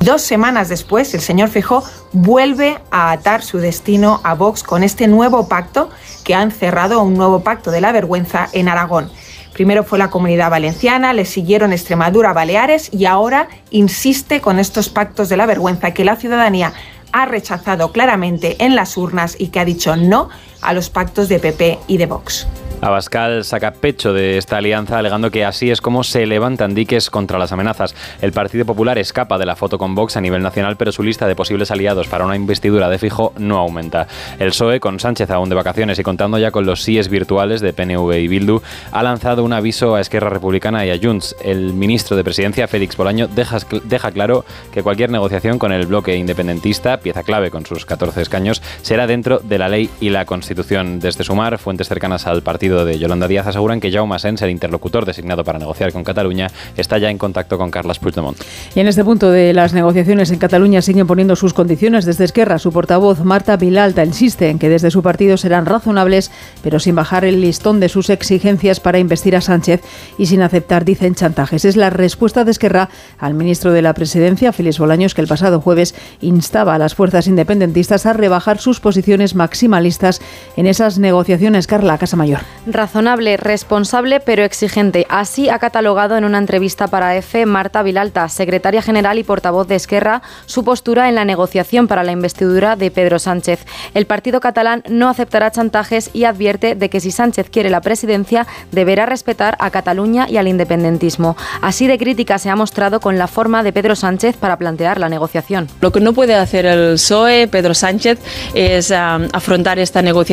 Dos 0.00 0.20
semanas 0.20 0.68
después, 0.68 1.14
el 1.14 1.22
señor 1.22 1.48
Feijóo 1.48 1.84
vuelve 2.12 2.76
a 2.90 3.12
atar 3.12 3.42
su 3.42 3.56
destino 3.58 4.20
a 4.24 4.34
Vox 4.34 4.62
con 4.62 4.84
este 4.84 5.06
nuevo 5.06 5.48
pacto 5.48 5.88
que 6.22 6.34
han 6.34 6.50
cerrado 6.50 7.02
un 7.02 7.14
nuevo 7.14 7.40
pacto 7.40 7.70
de 7.70 7.80
la 7.80 7.92
vergüenza 7.92 8.50
en 8.52 8.68
Aragón. 8.68 9.10
Primero 9.58 9.82
fue 9.82 9.98
la 9.98 10.08
comunidad 10.08 10.52
valenciana, 10.52 11.12
le 11.12 11.24
siguieron 11.24 11.72
Extremadura, 11.72 12.32
Baleares 12.32 12.90
y 12.92 13.06
ahora 13.06 13.48
insiste 13.70 14.40
con 14.40 14.60
estos 14.60 14.88
pactos 14.88 15.28
de 15.28 15.36
la 15.36 15.46
vergüenza 15.46 15.92
que 15.92 16.04
la 16.04 16.14
ciudadanía 16.14 16.74
ha 17.10 17.26
rechazado 17.26 17.90
claramente 17.90 18.64
en 18.64 18.76
las 18.76 18.96
urnas 18.96 19.34
y 19.36 19.48
que 19.48 19.58
ha 19.58 19.64
dicho 19.64 19.96
no 19.96 20.28
a 20.62 20.72
los 20.72 20.90
pactos 20.90 21.28
de 21.28 21.38
PP 21.38 21.78
y 21.86 21.96
de 21.96 22.06
Vox. 22.06 22.46
Abascal 22.80 23.44
saca 23.44 23.72
pecho 23.72 24.12
de 24.12 24.38
esta 24.38 24.58
alianza 24.58 24.98
alegando 24.98 25.32
que 25.32 25.44
así 25.44 25.68
es 25.68 25.80
como 25.80 26.04
se 26.04 26.26
levantan 26.26 26.76
diques 26.76 27.10
contra 27.10 27.36
las 27.36 27.50
amenazas. 27.50 27.94
El 28.22 28.30
Partido 28.30 28.64
Popular 28.66 28.98
escapa 28.98 29.36
de 29.36 29.46
la 29.46 29.56
foto 29.56 29.78
con 29.78 29.96
Vox 29.96 30.16
a 30.16 30.20
nivel 30.20 30.42
nacional, 30.42 30.76
pero 30.76 30.92
su 30.92 31.02
lista 31.02 31.26
de 31.26 31.34
posibles 31.34 31.72
aliados 31.72 32.06
para 32.06 32.24
una 32.24 32.36
investidura 32.36 32.88
de 32.88 32.98
fijo 32.98 33.32
no 33.36 33.58
aumenta. 33.58 34.06
El 34.38 34.50
PSOE, 34.50 34.78
con 34.78 35.00
Sánchez 35.00 35.28
aún 35.30 35.48
de 35.48 35.56
vacaciones 35.56 35.98
y 35.98 36.04
contando 36.04 36.38
ya 36.38 36.52
con 36.52 36.66
los 36.66 36.82
síes 36.82 37.08
virtuales 37.08 37.60
de 37.60 37.72
PNV 37.72 38.12
y 38.12 38.28
Bildu, 38.28 38.62
ha 38.92 39.02
lanzado 39.02 39.42
un 39.42 39.52
aviso 39.52 39.96
a 39.96 40.00
Esquerra 40.00 40.30
Republicana 40.30 40.86
y 40.86 40.90
a 40.90 40.98
Junts. 41.02 41.34
El 41.42 41.72
ministro 41.72 42.16
de 42.16 42.22
Presidencia, 42.22 42.68
Félix 42.68 42.96
Bolaño, 42.96 43.26
deja, 43.26 43.58
deja 43.84 44.12
claro 44.12 44.44
que 44.72 44.84
cualquier 44.84 45.10
negociación 45.10 45.58
con 45.58 45.72
el 45.72 45.86
bloque 45.86 46.14
independentista, 46.14 46.98
pieza 46.98 47.24
clave 47.24 47.50
con 47.50 47.66
sus 47.66 47.84
14 47.84 48.22
escaños, 48.22 48.62
será 48.82 49.08
dentro 49.08 49.40
de 49.40 49.58
la 49.58 49.68
ley 49.68 49.90
y 50.00 50.10
la 50.10 50.26
Constitución. 50.26 50.47
Desde 50.48 51.24
Sumar, 51.24 51.58
fuentes 51.58 51.88
cercanas 51.88 52.26
al 52.26 52.42
partido 52.42 52.86
de 52.86 52.98
Yolanda 52.98 53.28
Díaz 53.28 53.46
aseguran 53.46 53.80
que 53.80 53.92
Jaume 53.92 54.18
Sens, 54.18 54.40
el 54.40 54.50
interlocutor 54.50 55.04
designado 55.04 55.44
para 55.44 55.58
negociar 55.58 55.92
con 55.92 56.04
Cataluña, 56.04 56.48
está 56.76 56.96
ya 56.96 57.10
en 57.10 57.18
contacto 57.18 57.58
con 57.58 57.70
Carles 57.70 57.98
Puigdemont. 57.98 58.38
Y 58.74 58.80
en 58.80 58.88
este 58.88 59.04
punto 59.04 59.30
de 59.30 59.52
las 59.52 59.74
negociaciones 59.74 60.30
en 60.30 60.38
Cataluña 60.38 60.80
siguen 60.80 61.06
poniendo 61.06 61.36
sus 61.36 61.52
condiciones 61.52 62.06
desde 62.06 62.24
Esquerra. 62.24 62.58
Su 62.58 62.72
portavoz, 62.72 63.20
Marta 63.20 63.58
Vilalta, 63.58 64.04
insiste 64.04 64.48
en 64.48 64.58
que 64.58 64.70
desde 64.70 64.90
su 64.90 65.02
partido 65.02 65.36
serán 65.36 65.66
razonables, 65.66 66.30
pero 66.62 66.78
sin 66.78 66.94
bajar 66.94 67.26
el 67.26 67.42
listón 67.42 67.78
de 67.78 67.90
sus 67.90 68.08
exigencias 68.08 68.80
para 68.80 68.98
investir 68.98 69.36
a 69.36 69.42
Sánchez 69.42 69.82
y 70.16 70.26
sin 70.26 70.40
aceptar, 70.40 70.86
dicen, 70.86 71.14
chantajes. 71.14 71.66
Es 71.66 71.76
la 71.76 71.90
respuesta 71.90 72.44
de 72.44 72.52
Esquerra 72.52 72.88
al 73.18 73.34
ministro 73.34 73.72
de 73.72 73.82
la 73.82 73.92
Presidencia, 73.92 74.52
Félix 74.52 74.78
Bolaños, 74.78 75.14
que 75.14 75.20
el 75.20 75.28
pasado 75.28 75.60
jueves 75.60 75.94
instaba 76.22 76.74
a 76.74 76.78
las 76.78 76.94
fuerzas 76.94 77.26
independentistas 77.26 78.06
a 78.06 78.14
rebajar 78.14 78.58
sus 78.58 78.80
posiciones 78.80 79.34
maximalistas 79.34 80.20
en 80.56 80.66
esas 80.66 80.98
negociaciones. 80.98 81.66
Carla 81.66 81.98
Casa 81.98 82.16
Mayor. 82.16 82.40
Razonable, 82.66 83.36
responsable, 83.36 84.20
pero 84.20 84.44
exigente. 84.44 85.06
Así 85.08 85.48
ha 85.48 85.58
catalogado 85.58 86.16
en 86.16 86.24
una 86.24 86.38
entrevista 86.38 86.88
para 86.88 87.16
EFE 87.16 87.46
Marta 87.46 87.82
Vilalta, 87.82 88.28
secretaria 88.28 88.82
general 88.82 89.18
y 89.18 89.24
portavoz 89.24 89.68
de 89.68 89.76
Esquerra, 89.76 90.22
su 90.46 90.64
postura 90.64 91.08
en 91.08 91.14
la 91.14 91.24
negociación 91.24 91.88
para 91.88 92.04
la 92.04 92.12
investidura 92.12 92.76
de 92.76 92.90
Pedro 92.90 93.18
Sánchez. 93.18 93.64
El 93.94 94.06
partido 94.06 94.40
catalán 94.40 94.82
no 94.88 95.08
aceptará 95.08 95.50
chantajes 95.50 96.10
y 96.12 96.24
advierte 96.24 96.74
de 96.74 96.90
que 96.90 97.00
si 97.00 97.10
Sánchez 97.10 97.50
quiere 97.50 97.70
la 97.70 97.80
presidencia, 97.80 98.46
deberá 98.72 99.06
respetar 99.06 99.56
a 99.60 99.70
Cataluña 99.70 100.26
y 100.28 100.36
al 100.36 100.48
independentismo. 100.48 101.36
Así 101.62 101.86
de 101.86 101.98
crítica 101.98 102.38
se 102.38 102.50
ha 102.50 102.56
mostrado 102.56 103.00
con 103.00 103.18
la 103.18 103.26
forma 103.26 103.62
de 103.62 103.72
Pedro 103.72 103.96
Sánchez 103.96 104.36
para 104.36 104.56
plantear 104.56 104.98
la 104.98 105.08
negociación. 105.08 105.68
Lo 105.80 105.92
que 105.92 106.00
no 106.00 106.12
puede 106.12 106.34
hacer 106.34 106.66
el 106.66 106.94
PSOE, 106.94 107.48
Pedro 107.48 107.74
Sánchez, 107.74 108.18
es 108.54 108.90
um, 108.90 109.28
afrontar 109.32 109.78
esta 109.78 110.02
negociación 110.02 110.27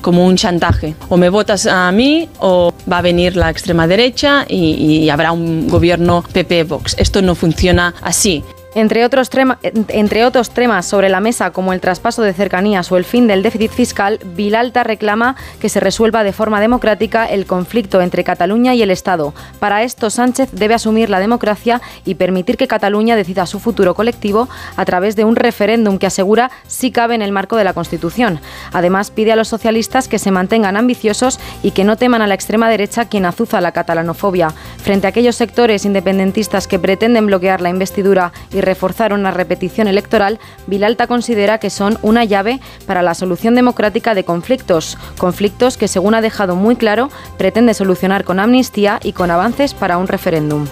como 0.00 0.24
un 0.26 0.36
chantaje. 0.36 0.94
O 1.08 1.16
me 1.16 1.28
votas 1.28 1.66
a 1.66 1.90
mí 1.92 2.28
o 2.40 2.72
va 2.90 2.98
a 2.98 3.02
venir 3.02 3.36
la 3.36 3.50
extrema 3.50 3.86
derecha 3.86 4.44
y, 4.48 4.74
y 5.04 5.10
habrá 5.10 5.32
un 5.32 5.68
gobierno 5.68 6.24
PP-Vox. 6.32 6.96
Esto 6.98 7.22
no 7.22 7.34
funciona 7.34 7.94
así. 8.02 8.42
Entre 8.78 9.04
otros, 9.04 9.28
entre 9.88 10.24
otros 10.24 10.50
temas 10.50 10.86
sobre 10.86 11.08
la 11.08 11.18
mesa, 11.18 11.50
como 11.50 11.72
el 11.72 11.80
traspaso 11.80 12.22
de 12.22 12.32
cercanías 12.32 12.92
o 12.92 12.96
el 12.96 13.04
fin 13.04 13.26
del 13.26 13.42
déficit 13.42 13.72
fiscal, 13.72 14.20
Vilalta 14.36 14.84
reclama 14.84 15.34
que 15.60 15.68
se 15.68 15.80
resuelva 15.80 16.22
de 16.22 16.32
forma 16.32 16.60
democrática 16.60 17.26
el 17.26 17.44
conflicto 17.44 18.00
entre 18.00 18.22
Cataluña 18.22 18.76
y 18.76 18.82
el 18.82 18.92
Estado. 18.92 19.34
Para 19.58 19.82
esto, 19.82 20.10
Sánchez 20.10 20.50
debe 20.52 20.74
asumir 20.74 21.10
la 21.10 21.18
democracia 21.18 21.82
y 22.04 22.14
permitir 22.14 22.56
que 22.56 22.68
Cataluña 22.68 23.16
decida 23.16 23.46
su 23.46 23.58
futuro 23.58 23.96
colectivo 23.96 24.48
a 24.76 24.84
través 24.84 25.16
de 25.16 25.24
un 25.24 25.34
referéndum 25.34 25.98
que 25.98 26.06
asegura 26.06 26.52
sí 26.68 26.92
cabe 26.92 27.16
en 27.16 27.22
el 27.22 27.32
marco 27.32 27.56
de 27.56 27.64
la 27.64 27.72
Constitución. 27.72 28.38
Además, 28.72 29.10
pide 29.10 29.32
a 29.32 29.36
los 29.36 29.48
socialistas 29.48 30.06
que 30.06 30.20
se 30.20 30.30
mantengan 30.30 30.76
ambiciosos 30.76 31.40
y 31.64 31.72
que 31.72 31.82
no 31.82 31.96
teman 31.96 32.22
a 32.22 32.28
la 32.28 32.34
extrema 32.34 32.70
derecha 32.70 33.06
quien 33.06 33.26
azuza 33.26 33.60
la 33.60 33.72
catalanofobia. 33.72 34.50
Frente 34.76 35.08
a 35.08 35.10
aquellos 35.10 35.34
sectores 35.34 35.84
independentistas 35.84 36.68
que 36.68 36.78
pretenden 36.78 37.26
bloquear 37.26 37.60
la 37.60 37.70
investidura 37.70 38.32
y 38.52 38.67
reforzar 38.68 39.14
una 39.14 39.30
repetición 39.30 39.88
electoral, 39.88 40.38
Vilalta 40.66 41.06
considera 41.06 41.56
que 41.56 41.70
son 41.70 41.98
una 42.02 42.24
llave 42.24 42.60
para 42.86 43.00
la 43.02 43.14
solución 43.14 43.54
democrática 43.54 44.14
de 44.14 44.24
conflictos, 44.24 44.98
conflictos 45.16 45.78
que, 45.78 45.88
según 45.88 46.14
ha 46.14 46.20
dejado 46.20 46.54
muy 46.54 46.76
claro, 46.76 47.08
pretende 47.38 47.72
solucionar 47.72 48.24
con 48.24 48.38
amnistía 48.38 49.00
y 49.02 49.12
con 49.14 49.30
avances 49.30 49.72
para 49.72 49.96
un 49.96 50.06
referéndum. 50.06 50.66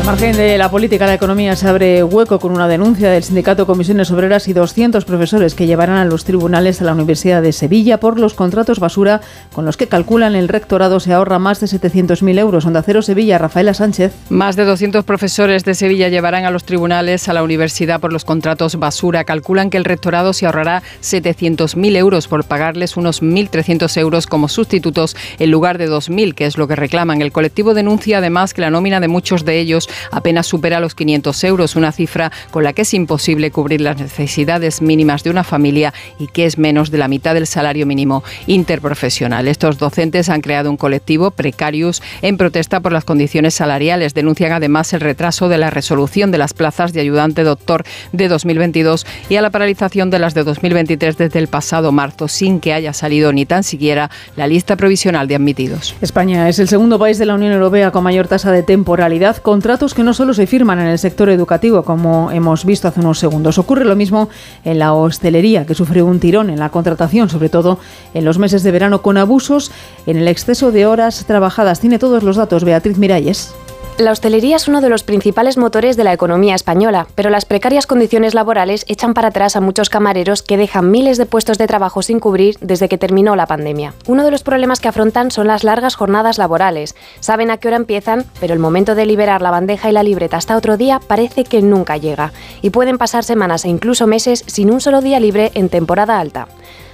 Al 0.00 0.06
margen 0.06 0.34
de 0.34 0.56
la 0.56 0.70
política, 0.70 1.06
la 1.06 1.12
economía 1.12 1.54
se 1.56 1.68
abre 1.68 2.02
hueco 2.02 2.38
con 2.38 2.52
una 2.52 2.68
denuncia 2.68 3.10
del 3.10 3.22
sindicato 3.22 3.66
Comisiones 3.66 4.10
Obreras 4.10 4.48
y 4.48 4.54
200 4.54 5.04
profesores 5.04 5.54
que 5.54 5.66
llevarán 5.66 5.98
a 5.98 6.06
los 6.06 6.24
tribunales 6.24 6.80
a 6.80 6.84
la 6.84 6.94
Universidad 6.94 7.42
de 7.42 7.52
Sevilla 7.52 8.00
por 8.00 8.18
los 8.18 8.32
contratos 8.32 8.80
basura 8.80 9.20
con 9.52 9.66
los 9.66 9.76
que 9.76 9.88
calculan 9.88 10.36
el 10.36 10.48
rectorado 10.48 11.00
se 11.00 11.12
ahorra 11.12 11.38
más 11.38 11.60
de 11.60 11.66
700.000 11.66 12.38
euros. 12.38 12.64
Onda 12.64 12.82
Cero 12.82 13.02
Sevilla, 13.02 13.36
Rafaela 13.36 13.74
Sánchez. 13.74 14.14
Más 14.30 14.56
de 14.56 14.64
200 14.64 15.04
profesores 15.04 15.64
de 15.64 15.74
Sevilla 15.74 16.08
llevarán 16.08 16.46
a 16.46 16.50
los 16.50 16.64
tribunales 16.64 17.28
a 17.28 17.34
la 17.34 17.42
universidad 17.42 18.00
por 18.00 18.10
los 18.10 18.24
contratos 18.24 18.76
basura. 18.76 19.24
Calculan 19.24 19.68
que 19.68 19.76
el 19.76 19.84
rectorado 19.84 20.32
se 20.32 20.46
ahorrará 20.46 20.82
700.000 21.02 21.96
euros 21.96 22.26
por 22.26 22.44
pagarles 22.44 22.96
unos 22.96 23.22
1.300 23.22 23.94
euros 23.98 24.26
como 24.26 24.48
sustitutos 24.48 25.14
en 25.38 25.50
lugar 25.50 25.76
de 25.76 25.90
2.000, 25.90 26.34
que 26.34 26.46
es 26.46 26.56
lo 26.56 26.66
que 26.66 26.76
reclaman. 26.76 27.20
El 27.20 27.32
colectivo 27.32 27.74
denuncia 27.74 28.18
además 28.18 28.54
que 28.54 28.62
la 28.62 28.70
nómina 28.70 28.98
de 29.00 29.08
muchos 29.08 29.44
de 29.44 29.58
ellos 29.58 29.89
apenas 30.10 30.46
supera 30.46 30.80
los 30.80 30.94
500 30.94 31.44
euros, 31.44 31.76
una 31.76 31.92
cifra 31.92 32.32
con 32.50 32.64
la 32.64 32.72
que 32.72 32.82
es 32.82 32.94
imposible 32.94 33.50
cubrir 33.50 33.80
las 33.80 33.98
necesidades 33.98 34.82
mínimas 34.82 35.22
de 35.22 35.30
una 35.30 35.44
familia 35.44 35.92
y 36.18 36.26
que 36.28 36.46
es 36.46 36.58
menos 36.58 36.90
de 36.90 36.98
la 36.98 37.08
mitad 37.08 37.34
del 37.34 37.46
salario 37.46 37.86
mínimo 37.86 38.22
interprofesional. 38.46 39.48
Estos 39.48 39.78
docentes 39.78 40.28
han 40.28 40.40
creado 40.40 40.70
un 40.70 40.76
colectivo, 40.76 41.30
Precarius, 41.30 42.02
en 42.22 42.36
protesta 42.36 42.80
por 42.80 42.92
las 42.92 43.04
condiciones 43.04 43.54
salariales. 43.54 44.14
Denuncian 44.14 44.52
además 44.52 44.92
el 44.92 45.00
retraso 45.00 45.48
de 45.48 45.58
la 45.58 45.70
resolución 45.70 46.30
de 46.30 46.38
las 46.38 46.54
plazas 46.54 46.92
de 46.92 47.00
ayudante 47.00 47.42
doctor 47.42 47.84
de 48.12 48.28
2022 48.28 49.06
y 49.28 49.36
a 49.36 49.42
la 49.42 49.50
paralización 49.50 50.10
de 50.10 50.18
las 50.18 50.34
de 50.34 50.44
2023 50.44 51.16
desde 51.16 51.38
el 51.38 51.48
pasado 51.48 51.92
marzo, 51.92 52.28
sin 52.28 52.60
que 52.60 52.72
haya 52.72 52.92
salido 52.92 53.32
ni 53.32 53.46
tan 53.46 53.64
siquiera 53.64 54.10
la 54.36 54.46
lista 54.46 54.76
provisional 54.76 55.28
de 55.28 55.36
admitidos. 55.36 55.94
España 56.00 56.48
es 56.48 56.58
el 56.58 56.68
segundo 56.68 56.98
país 56.98 57.18
de 57.18 57.26
la 57.26 57.34
Unión 57.34 57.52
Europea 57.52 57.90
con 57.90 58.04
mayor 58.04 58.28
tasa 58.28 58.52
de 58.52 58.62
temporalidad, 58.62 59.38
contratos 59.38 59.79
que 59.88 60.02
no 60.02 60.12
solo 60.12 60.34
se 60.34 60.46
firman 60.46 60.78
en 60.78 60.88
el 60.88 60.98
sector 60.98 61.30
educativo, 61.30 61.82
como 61.84 62.30
hemos 62.30 62.66
visto 62.66 62.86
hace 62.86 63.00
unos 63.00 63.18
segundos. 63.18 63.56
Ocurre 63.56 63.86
lo 63.86 63.96
mismo 63.96 64.28
en 64.62 64.78
la 64.78 64.92
hostelería, 64.92 65.64
que 65.64 65.74
sufre 65.74 66.02
un 66.02 66.20
tirón 66.20 66.50
en 66.50 66.58
la 66.58 66.68
contratación, 66.68 67.30
sobre 67.30 67.48
todo 67.48 67.78
en 68.12 68.26
los 68.26 68.38
meses 68.38 68.62
de 68.62 68.72
verano, 68.72 69.00
con 69.00 69.16
abusos 69.16 69.72
en 70.06 70.18
el 70.18 70.28
exceso 70.28 70.70
de 70.70 70.84
horas 70.84 71.24
trabajadas. 71.26 71.80
Tiene 71.80 71.98
todos 71.98 72.22
los 72.22 72.36
datos 72.36 72.64
Beatriz 72.64 72.98
Miralles. 72.98 73.54
La 74.00 74.12
hostelería 74.12 74.56
es 74.56 74.66
uno 74.66 74.80
de 74.80 74.88
los 74.88 75.02
principales 75.02 75.58
motores 75.58 75.94
de 75.94 76.04
la 76.04 76.14
economía 76.14 76.54
española, 76.54 77.06
pero 77.14 77.28
las 77.28 77.44
precarias 77.44 77.86
condiciones 77.86 78.32
laborales 78.32 78.86
echan 78.88 79.12
para 79.12 79.28
atrás 79.28 79.56
a 79.56 79.60
muchos 79.60 79.90
camareros 79.90 80.42
que 80.42 80.56
dejan 80.56 80.90
miles 80.90 81.18
de 81.18 81.26
puestos 81.26 81.58
de 81.58 81.66
trabajo 81.66 82.00
sin 82.00 82.18
cubrir 82.18 82.56
desde 82.62 82.88
que 82.88 82.96
terminó 82.96 83.36
la 83.36 83.44
pandemia. 83.44 83.92
Uno 84.06 84.24
de 84.24 84.30
los 84.30 84.42
problemas 84.42 84.80
que 84.80 84.88
afrontan 84.88 85.30
son 85.30 85.48
las 85.48 85.64
largas 85.64 85.96
jornadas 85.96 86.38
laborales. 86.38 86.96
Saben 87.20 87.50
a 87.50 87.58
qué 87.58 87.68
hora 87.68 87.76
empiezan, 87.76 88.24
pero 88.40 88.54
el 88.54 88.58
momento 88.58 88.94
de 88.94 89.04
liberar 89.04 89.42
la 89.42 89.50
bandeja 89.50 89.90
y 89.90 89.92
la 89.92 90.02
libreta 90.02 90.38
hasta 90.38 90.56
otro 90.56 90.78
día 90.78 90.98
parece 91.06 91.44
que 91.44 91.60
nunca 91.60 91.98
llega, 91.98 92.32
y 92.62 92.70
pueden 92.70 92.96
pasar 92.96 93.22
semanas 93.22 93.66
e 93.66 93.68
incluso 93.68 94.06
meses 94.06 94.44
sin 94.46 94.70
un 94.70 94.80
solo 94.80 95.02
día 95.02 95.20
libre 95.20 95.52
en 95.52 95.68
temporada 95.68 96.18
alta. 96.18 96.48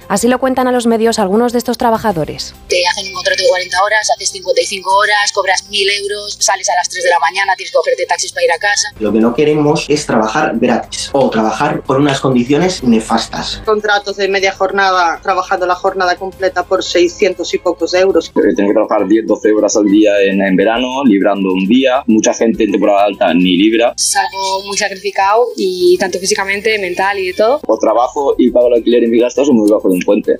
Así 0.09 0.29
lo 0.29 0.39
cuentan 0.39 0.67
a 0.67 0.71
los 0.71 0.87
medios 0.87 1.19
algunos 1.19 1.51
de 1.51 1.59
estos 1.59 1.77
trabajadores. 1.77 2.55
Te 2.69 2.85
hacen 2.87 3.07
un 3.07 3.13
contrato 3.13 3.43
de 3.43 3.49
40 3.49 3.83
horas, 3.83 4.09
haces 4.15 4.29
55 4.29 4.95
horas, 4.95 5.31
cobras 5.33 5.69
1.000 5.69 5.87
euros, 6.01 6.37
sales 6.39 6.69
a 6.69 6.75
las 6.75 6.87
3 6.87 7.03
de 7.03 7.09
la 7.09 7.19
mañana, 7.19 7.53
tienes 7.57 7.71
que 7.71 7.77
cogerte 7.77 8.05
taxis 8.05 8.31
para 8.31 8.45
ir 8.45 8.51
a 8.53 8.57
casa. 8.57 8.87
Lo 8.99 9.11
que 9.11 9.19
no 9.19 9.35
queremos 9.35 9.85
es 9.89 10.05
trabajar 10.05 10.53
gratis 10.55 11.09
o 11.11 11.29
trabajar 11.29 11.81
por 11.83 11.97
unas 11.97 12.21
condiciones 12.21 12.83
nefastas. 12.83 13.61
Contratos 13.65 14.15
de 14.15 14.29
media 14.29 14.53
jornada, 14.53 15.19
trabajando 15.21 15.65
la 15.65 15.75
jornada 15.75 16.15
completa 16.15 16.63
por 16.63 16.83
600 16.83 17.53
y 17.53 17.57
pocos 17.57 17.93
euros. 17.93 18.31
Tienes 18.33 18.55
que 18.55 18.73
trabajar 18.73 19.01
10-12 19.07 19.57
horas 19.57 19.75
al 19.75 19.85
día 19.85 20.11
en, 20.21 20.41
en, 20.41 20.55
verano, 20.55 21.03
librando 21.03 21.49
un 21.51 21.67
día. 21.67 22.03
Mucha 22.07 22.33
gente 22.33 22.63
en 22.63 22.71
temporada 22.71 23.03
alta 23.03 23.33
ni 23.33 23.57
libra. 23.57 23.93
Es 23.97 24.15
algo 24.15 24.63
muy 24.65 24.77
sacrificado 24.77 25.47
y 25.57 25.97
tanto 25.97 26.17
físicamente, 26.17 26.79
mental 26.79 27.19
y 27.19 27.27
de 27.27 27.33
todo. 27.33 27.59
Por 27.59 27.77
trabajo 27.79 28.35
y 28.37 28.51
pago 28.51 28.67
el 28.67 28.75
alquiler 28.75 29.03
y 29.03 29.07
mis 29.07 29.21
gastos 29.21 29.47
son 29.47 29.57
muy 29.57 29.69
bajos 29.69 29.96
un 29.97 30.03
puente. 30.03 30.37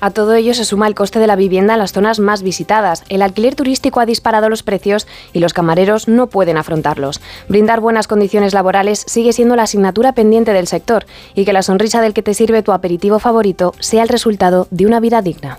A 0.00 0.10
todo 0.10 0.34
ello 0.34 0.54
se 0.54 0.64
suma 0.64 0.86
el 0.86 0.94
coste 0.94 1.18
de 1.18 1.26
la 1.26 1.34
vivienda 1.34 1.72
en 1.72 1.80
las 1.80 1.92
zonas 1.92 2.20
más 2.20 2.42
visitadas. 2.42 3.02
El 3.08 3.20
alquiler 3.20 3.56
turístico 3.56 3.98
ha 3.98 4.06
disparado 4.06 4.48
los 4.48 4.62
precios 4.62 5.08
y 5.32 5.40
los 5.40 5.52
camareros 5.52 6.06
no 6.06 6.28
pueden 6.28 6.56
afrontarlos. 6.56 7.20
Brindar 7.48 7.80
buenas 7.80 8.06
condiciones 8.06 8.54
laborales 8.54 9.02
sigue 9.08 9.32
siendo 9.32 9.56
la 9.56 9.64
asignatura 9.64 10.12
pendiente 10.12 10.52
del 10.52 10.68
sector 10.68 11.04
y 11.34 11.44
que 11.44 11.52
la 11.52 11.62
sonrisa 11.62 12.00
del 12.00 12.14
que 12.14 12.22
te 12.22 12.34
sirve 12.34 12.62
tu 12.62 12.70
aperitivo 12.70 13.18
favorito 13.18 13.74
sea 13.80 14.04
el 14.04 14.08
resultado 14.08 14.68
de 14.70 14.86
una 14.86 15.00
vida 15.00 15.20
digna. 15.20 15.58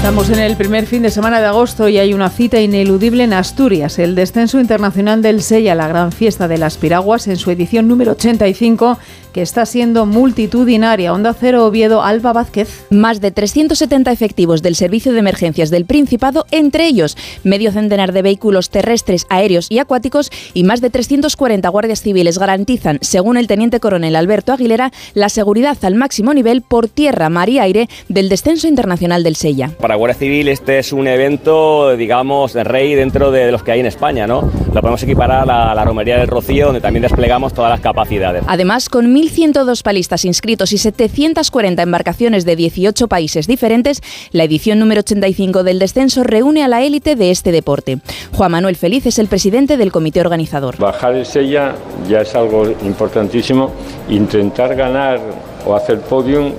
Estamos 0.00 0.30
en 0.30 0.38
el 0.38 0.56
primer 0.56 0.86
fin 0.86 1.02
de 1.02 1.10
semana 1.10 1.40
de 1.40 1.46
agosto 1.46 1.86
y 1.86 1.98
hay 1.98 2.14
una 2.14 2.30
cita 2.30 2.58
ineludible 2.58 3.22
en 3.22 3.34
Asturias, 3.34 3.98
el 3.98 4.14
descenso 4.14 4.58
internacional 4.58 5.20
del 5.20 5.42
Sella, 5.42 5.74
la 5.74 5.88
gran 5.88 6.10
fiesta 6.10 6.48
de 6.48 6.56
las 6.56 6.78
piraguas 6.78 7.28
en 7.28 7.36
su 7.36 7.50
edición 7.50 7.86
número 7.86 8.12
85 8.12 8.98
que 9.32 9.42
está 9.42 9.66
siendo 9.66 10.06
multitudinaria. 10.06 11.12
Onda 11.12 11.34
Cero 11.34 11.66
Oviedo, 11.66 12.02
Alba 12.02 12.32
Vázquez. 12.32 12.86
Más 12.90 13.20
de 13.20 13.30
370 13.30 14.12
efectivos 14.12 14.62
del 14.62 14.76
Servicio 14.76 15.12
de 15.12 15.18
Emergencias 15.20 15.70
del 15.70 15.84
Principado, 15.84 16.46
entre 16.50 16.86
ellos 16.86 17.16
medio 17.44 17.72
centenar 17.72 18.12
de 18.12 18.22
vehículos 18.22 18.70
terrestres, 18.70 19.26
aéreos 19.28 19.66
y 19.70 19.78
acuáticos 19.78 20.30
y 20.54 20.64
más 20.64 20.80
de 20.80 20.90
340 20.90 21.68
guardias 21.68 22.02
civiles 22.02 22.38
garantizan, 22.38 22.98
según 23.00 23.36
el 23.36 23.46
teniente 23.46 23.80
coronel 23.80 24.16
Alberto 24.16 24.52
Aguilera, 24.52 24.92
la 25.14 25.28
seguridad 25.28 25.76
al 25.82 25.94
máximo 25.94 26.34
nivel 26.34 26.62
por 26.62 26.88
tierra, 26.88 27.28
mar 27.28 27.48
y 27.48 27.58
aire 27.58 27.88
del 28.08 28.28
descenso 28.28 28.68
internacional 28.68 29.22
del 29.22 29.36
Sella. 29.36 29.70
Para 29.80 29.96
Guardia 29.96 30.18
Civil 30.18 30.48
este 30.48 30.78
es 30.78 30.92
un 30.92 31.06
evento, 31.06 31.96
digamos, 31.96 32.52
de 32.52 32.64
rey 32.64 32.94
dentro 32.94 33.30
de 33.30 33.52
los 33.52 33.62
que 33.62 33.72
hay 33.72 33.80
en 33.80 33.86
España, 33.86 34.26
¿no? 34.26 34.50
Lo 34.72 34.80
podemos 34.80 35.02
equiparar 35.02 35.50
a 35.50 35.74
la 35.74 35.84
Romería 35.84 36.18
del 36.18 36.28
Rocío, 36.28 36.66
donde 36.66 36.80
también 36.80 37.02
desplegamos 37.02 37.54
todas 37.54 37.70
las 37.70 37.80
capacidades. 37.80 38.44
Además, 38.46 38.88
con 38.88 39.12
1.102 39.20 39.82
palistas 39.82 40.24
inscritos 40.24 40.72
y 40.72 40.78
740 40.78 41.82
embarcaciones 41.82 42.44
de 42.44 42.56
18 42.56 43.08
países 43.08 43.46
diferentes, 43.46 44.00
la 44.32 44.44
edición 44.44 44.78
número 44.78 45.00
85 45.00 45.62
del 45.62 45.78
descenso 45.78 46.24
reúne 46.24 46.64
a 46.64 46.68
la 46.68 46.82
élite 46.82 47.16
de 47.16 47.30
este 47.30 47.52
deporte. 47.52 47.98
Juan 48.32 48.52
Manuel 48.52 48.76
Feliz 48.76 49.06
es 49.06 49.18
el 49.18 49.28
presidente 49.28 49.76
del 49.76 49.92
comité 49.92 50.20
organizador. 50.20 50.78
Bajar 50.78 51.14
el 51.14 51.26
Sella 51.26 51.74
ya 52.08 52.22
es 52.22 52.34
algo 52.34 52.70
importantísimo. 52.82 53.72
Intentar 54.08 54.74
ganar 54.74 55.20
o 55.66 55.74
hacer 55.74 56.00
podium 56.00 56.52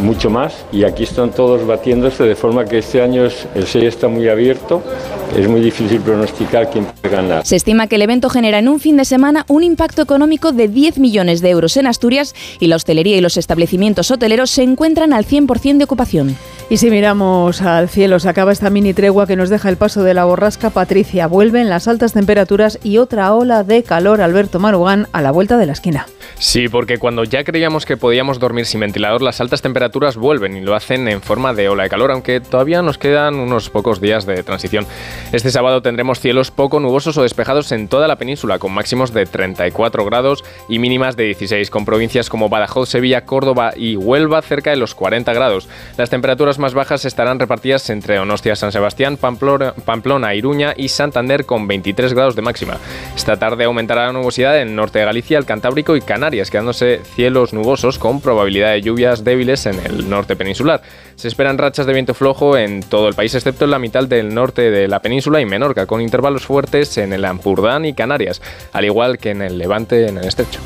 mucho 0.00 0.30
más 0.30 0.64
y 0.72 0.84
aquí 0.84 1.04
están 1.04 1.30
todos 1.30 1.66
batiéndose 1.66 2.24
de 2.24 2.34
forma 2.34 2.64
que 2.64 2.78
este 2.78 3.02
año 3.02 3.24
el 3.24 3.66
sello 3.66 3.88
está 3.88 4.08
muy 4.08 4.28
abierto, 4.28 4.82
es 5.36 5.48
muy 5.48 5.60
difícil 5.60 6.00
pronosticar 6.00 6.70
quién 6.70 6.86
puede 6.86 7.14
ganar. 7.14 7.46
Se 7.46 7.56
estima 7.56 7.86
que 7.86 7.96
el 7.96 8.02
evento 8.02 8.28
genera 8.28 8.58
en 8.58 8.68
un 8.68 8.80
fin 8.80 8.96
de 8.96 9.04
semana 9.04 9.44
un 9.48 9.62
impacto 9.62 10.02
económico 10.02 10.52
de 10.52 10.68
10 10.68 10.98
millones 10.98 11.40
de 11.40 11.50
euros 11.50 11.76
en 11.76 11.86
Asturias 11.86 12.34
y 12.58 12.66
la 12.66 12.76
hostelería 12.76 13.16
y 13.16 13.20
los 13.20 13.36
establecimientos 13.36 14.10
hoteleros 14.10 14.50
se 14.50 14.62
encuentran 14.62 15.12
al 15.12 15.26
100% 15.26 15.78
de 15.78 15.84
ocupación. 15.84 16.36
Y 16.70 16.76
si 16.76 16.88
miramos 16.88 17.62
al 17.62 17.88
cielo, 17.88 18.20
se 18.20 18.28
acaba 18.28 18.52
esta 18.52 18.70
mini 18.70 18.94
tregua 18.94 19.26
que 19.26 19.34
nos 19.34 19.50
deja 19.50 19.68
el 19.68 19.76
paso 19.76 20.04
de 20.04 20.14
la 20.14 20.24
borrasca 20.24 20.70
Patricia. 20.70 21.26
Vuelven 21.26 21.68
las 21.68 21.88
altas 21.88 22.12
temperaturas 22.12 22.78
y 22.84 22.98
otra 22.98 23.34
ola 23.34 23.64
de 23.64 23.82
calor, 23.82 24.20
Alberto 24.20 24.60
Marugán, 24.60 25.08
a 25.10 25.20
la 25.20 25.32
vuelta 25.32 25.56
de 25.56 25.66
la 25.66 25.72
esquina. 25.72 26.06
Sí, 26.38 26.68
porque 26.68 26.98
cuando 26.98 27.24
ya 27.24 27.42
creíamos 27.42 27.84
que 27.84 27.96
podíamos 27.96 28.38
dormir 28.38 28.66
sin 28.66 28.80
ventilador, 28.80 29.20
las 29.20 29.40
altas 29.40 29.62
temperaturas 29.62 30.16
vuelven 30.16 30.56
y 30.56 30.60
lo 30.60 30.76
hacen 30.76 31.08
en 31.08 31.20
forma 31.20 31.54
de 31.54 31.68
ola 31.68 31.82
de 31.82 31.90
calor, 31.90 32.12
aunque 32.12 32.40
todavía 32.40 32.82
nos 32.82 32.98
quedan 32.98 33.34
unos 33.34 33.68
pocos 33.68 34.00
días 34.00 34.24
de 34.24 34.42
transición. 34.44 34.86
Este 35.32 35.50
sábado 35.50 35.82
tendremos 35.82 36.20
cielos 36.20 36.52
poco 36.52 36.78
nubosos 36.78 37.18
o 37.18 37.22
despejados 37.22 37.72
en 37.72 37.88
toda 37.88 38.06
la 38.06 38.14
península, 38.14 38.60
con 38.60 38.72
máximos 38.72 39.12
de 39.12 39.26
34 39.26 40.04
grados 40.04 40.44
y 40.68 40.78
mínimas 40.78 41.16
de 41.16 41.24
16, 41.24 41.68
con 41.68 41.84
provincias 41.84 42.30
como 42.30 42.48
Badajoz, 42.48 42.88
Sevilla, 42.88 43.26
Córdoba 43.26 43.72
y 43.76 43.96
Huelva 43.96 44.40
cerca 44.40 44.70
de 44.70 44.76
los 44.76 44.94
40 44.94 45.32
grados. 45.34 45.68
Las 45.98 46.10
temperaturas 46.10 46.59
más 46.60 46.74
bajas 46.74 47.04
estarán 47.04 47.40
repartidas 47.40 47.90
entre 47.90 48.18
Onostia, 48.20 48.54
San 48.54 48.70
Sebastián, 48.70 49.16
Pamplona, 49.16 49.74
Pamplona, 49.84 50.34
Iruña 50.34 50.74
y 50.76 50.88
Santander 50.88 51.46
con 51.46 51.66
23 51.66 52.14
grados 52.14 52.36
de 52.36 52.42
máxima. 52.42 52.76
Esta 53.16 53.36
tarde 53.36 53.64
aumentará 53.64 54.06
la 54.06 54.12
nubosidad 54.12 54.60
en 54.60 54.68
el 54.68 54.76
norte 54.76 55.00
de 55.00 55.06
Galicia, 55.06 55.38
el 55.38 55.44
Cantábrico 55.44 55.96
y 55.96 56.00
Canarias, 56.00 56.50
quedándose 56.50 57.00
cielos 57.16 57.52
nubosos 57.52 57.98
con 57.98 58.20
probabilidad 58.20 58.72
de 58.72 58.82
lluvias 58.82 59.24
débiles 59.24 59.66
en 59.66 59.80
el 59.84 60.08
norte 60.08 60.36
peninsular. 60.36 60.82
Se 61.16 61.28
esperan 61.28 61.58
rachas 61.58 61.86
de 61.86 61.92
viento 61.92 62.14
flojo 62.14 62.56
en 62.56 62.82
todo 62.82 63.08
el 63.08 63.14
país, 63.14 63.34
excepto 63.34 63.64
en 63.64 63.72
la 63.72 63.78
mitad 63.78 64.06
del 64.06 64.32
norte 64.32 64.70
de 64.70 64.86
la 64.86 65.00
península 65.00 65.40
y 65.40 65.46
Menorca, 65.46 65.86
con 65.86 66.00
intervalos 66.00 66.46
fuertes 66.46 66.96
en 66.98 67.12
el 67.12 67.24
Ampurdán 67.24 67.84
y 67.84 67.94
Canarias, 67.94 68.40
al 68.72 68.84
igual 68.84 69.18
que 69.18 69.30
en 69.30 69.42
el 69.42 69.58
Levante 69.58 70.06
en 70.06 70.18
el 70.18 70.24
estrecho. 70.26 70.60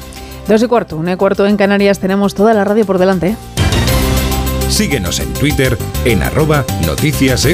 Dos 0.49 0.63
y 0.63 0.67
cuarto, 0.67 0.97
un 0.97 1.09
y 1.09 1.17
cuarto 1.17 1.47
en 1.47 1.57
Canarias, 1.57 2.01
tenemos 2.01 2.35
toda 2.35 2.53
la 2.53 2.65
radio 2.65 2.85
por 2.85 2.99
delante. 2.99 3.35
Síguenos 4.69 5.21
en 5.21 5.33
Twitter 5.33 5.79
en 6.05 6.23
arroba 6.23 6.65
noticias 6.87 7.45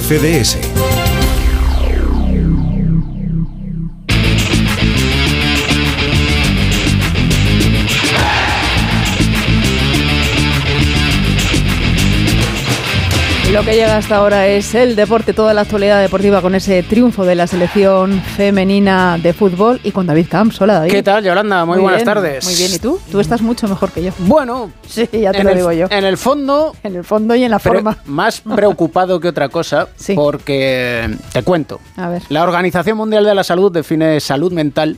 Lo 13.53 13.65
que 13.65 13.73
llega 13.75 13.97
hasta 13.97 14.17
ahora 14.17 14.47
es 14.47 14.77
el 14.77 14.95
deporte, 14.95 15.33
toda 15.33 15.53
la 15.53 15.63
actualidad 15.63 16.01
deportiva 16.01 16.41
con 16.41 16.55
ese 16.55 16.85
triunfo 16.85 17.25
de 17.25 17.35
la 17.35 17.49
selección 17.49 18.21
femenina 18.23 19.19
de 19.21 19.33
fútbol 19.33 19.81
y 19.83 19.91
con 19.91 20.07
David 20.07 20.27
Camps. 20.31 20.61
Hola 20.61 20.75
David. 20.75 20.93
¿Qué 20.93 21.03
tal, 21.03 21.25
Yolanda? 21.25 21.65
Muy, 21.65 21.79
buenas 21.79 21.99
bien, 21.99 22.05
tardes. 22.07 22.45
Muy 22.45 22.55
bien, 22.55 22.73
¿y 22.73 22.79
tú? 22.79 23.01
Tú 23.11 23.19
estás 23.19 23.43
mucho 23.43 23.67
mejor 23.67 23.91
que 23.91 24.05
yo. 24.05 24.13
Bueno, 24.19 24.71
sí, 24.87 25.09
ya 25.13 25.33
te 25.33 25.43
lo 25.43 25.51
el- 25.51 25.57
digo 25.57 25.73
yo. 25.73 25.89
En 25.91 26.05
el 26.05 26.17
fondo. 26.17 26.77
En 26.85 26.95
el 26.95 27.03
fondo 27.03 27.35
y 27.35 27.43
en 27.43 27.51
la 27.51 27.59
forma. 27.59 27.99
Más 28.07 28.41
preocupado 28.41 29.19
que 29.19 29.27
otra 29.29 29.49
cosa, 29.49 29.89
porque 30.15 31.11
te 31.33 31.43
cuento. 31.43 31.81
A 31.97 32.09
ver. 32.09 32.23
La 32.29 32.45
Organización 32.45 32.97
Mundial 32.97 33.25
de 33.25 33.35
la 33.35 33.43
Salud 33.43 33.73
define 33.73 34.21
salud 34.21 34.53
mental 34.53 34.97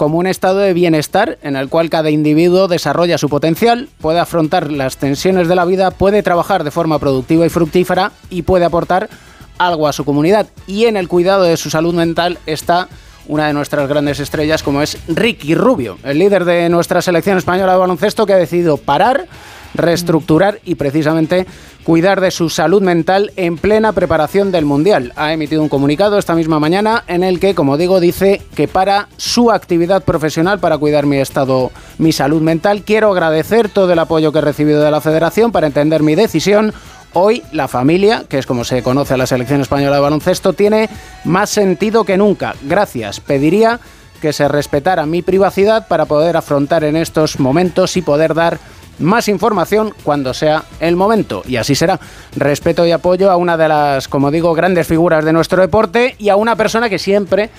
como 0.00 0.16
un 0.16 0.26
estado 0.26 0.60
de 0.60 0.72
bienestar 0.72 1.36
en 1.42 1.56
el 1.56 1.68
cual 1.68 1.90
cada 1.90 2.08
individuo 2.08 2.68
desarrolla 2.68 3.18
su 3.18 3.28
potencial, 3.28 3.90
puede 4.00 4.18
afrontar 4.18 4.72
las 4.72 4.96
tensiones 4.96 5.46
de 5.46 5.54
la 5.54 5.66
vida, 5.66 5.90
puede 5.90 6.22
trabajar 6.22 6.64
de 6.64 6.70
forma 6.70 6.98
productiva 6.98 7.44
y 7.44 7.50
fructífera 7.50 8.10
y 8.30 8.40
puede 8.40 8.64
aportar 8.64 9.10
algo 9.58 9.86
a 9.86 9.92
su 9.92 10.06
comunidad. 10.06 10.46
Y 10.66 10.86
en 10.86 10.96
el 10.96 11.06
cuidado 11.06 11.42
de 11.42 11.58
su 11.58 11.68
salud 11.68 11.92
mental 11.92 12.38
está 12.46 12.88
una 13.28 13.48
de 13.48 13.52
nuestras 13.52 13.86
grandes 13.90 14.20
estrellas 14.20 14.62
como 14.62 14.80
es 14.80 14.96
Ricky 15.06 15.54
Rubio, 15.54 15.98
el 16.02 16.18
líder 16.18 16.46
de 16.46 16.70
nuestra 16.70 17.02
selección 17.02 17.36
española 17.36 17.72
de 17.72 17.78
baloncesto 17.78 18.24
que 18.24 18.32
ha 18.32 18.38
decidido 18.38 18.78
parar, 18.78 19.26
reestructurar 19.74 20.60
y 20.64 20.74
precisamente 20.74 21.46
cuidar 21.84 22.20
de 22.20 22.30
su 22.30 22.50
salud 22.50 22.82
mental 22.82 23.32
en 23.36 23.56
plena 23.56 23.92
preparación 23.92 24.52
del 24.52 24.64
Mundial. 24.64 25.12
Ha 25.16 25.32
emitido 25.32 25.62
un 25.62 25.68
comunicado 25.68 26.18
esta 26.18 26.34
misma 26.34 26.60
mañana 26.60 27.04
en 27.06 27.24
el 27.24 27.40
que, 27.40 27.54
como 27.54 27.76
digo, 27.76 28.00
dice 28.00 28.42
que 28.54 28.68
para 28.68 29.08
su 29.16 29.50
actividad 29.50 30.04
profesional, 30.04 30.60
para 30.60 30.78
cuidar 30.78 31.06
mi 31.06 31.16
estado, 31.16 31.70
mi 31.98 32.12
salud 32.12 32.42
mental, 32.42 32.82
quiero 32.82 33.10
agradecer 33.10 33.68
todo 33.68 33.92
el 33.92 33.98
apoyo 33.98 34.32
que 34.32 34.38
he 34.38 34.42
recibido 34.42 34.82
de 34.82 34.90
la 34.90 35.00
Federación 35.00 35.52
para 35.52 35.66
entender 35.66 36.02
mi 36.02 36.14
decisión. 36.14 36.72
Hoy 37.12 37.42
la 37.50 37.66
familia, 37.66 38.24
que 38.28 38.38
es 38.38 38.46
como 38.46 38.62
se 38.62 38.82
conoce 38.82 39.14
a 39.14 39.16
la 39.16 39.26
selección 39.26 39.60
española 39.60 39.96
de 39.96 40.02
baloncesto, 40.02 40.52
tiene 40.52 40.88
más 41.24 41.50
sentido 41.50 42.04
que 42.04 42.16
nunca. 42.16 42.54
Gracias. 42.62 43.18
Pediría 43.18 43.80
que 44.20 44.32
se 44.32 44.46
respetara 44.46 45.06
mi 45.06 45.22
privacidad 45.22 45.88
para 45.88 46.04
poder 46.04 46.36
afrontar 46.36 46.84
en 46.84 46.94
estos 46.94 47.40
momentos 47.40 47.96
y 47.96 48.02
poder 48.02 48.34
dar 48.34 48.60
más 49.00 49.28
información 49.28 49.92
cuando 50.04 50.32
sea 50.34 50.64
el 50.78 50.96
momento. 50.96 51.42
Y 51.46 51.56
así 51.56 51.74
será. 51.74 51.98
Respeto 52.36 52.86
y 52.86 52.92
apoyo 52.92 53.30
a 53.30 53.36
una 53.36 53.56
de 53.56 53.68
las, 53.68 54.08
como 54.08 54.30
digo, 54.30 54.54
grandes 54.54 54.86
figuras 54.86 55.24
de 55.24 55.32
nuestro 55.32 55.60
deporte 55.60 56.14
y 56.18 56.28
a 56.28 56.36
una 56.36 56.56
persona 56.56 56.88
que 56.88 56.98
siempre 56.98 57.50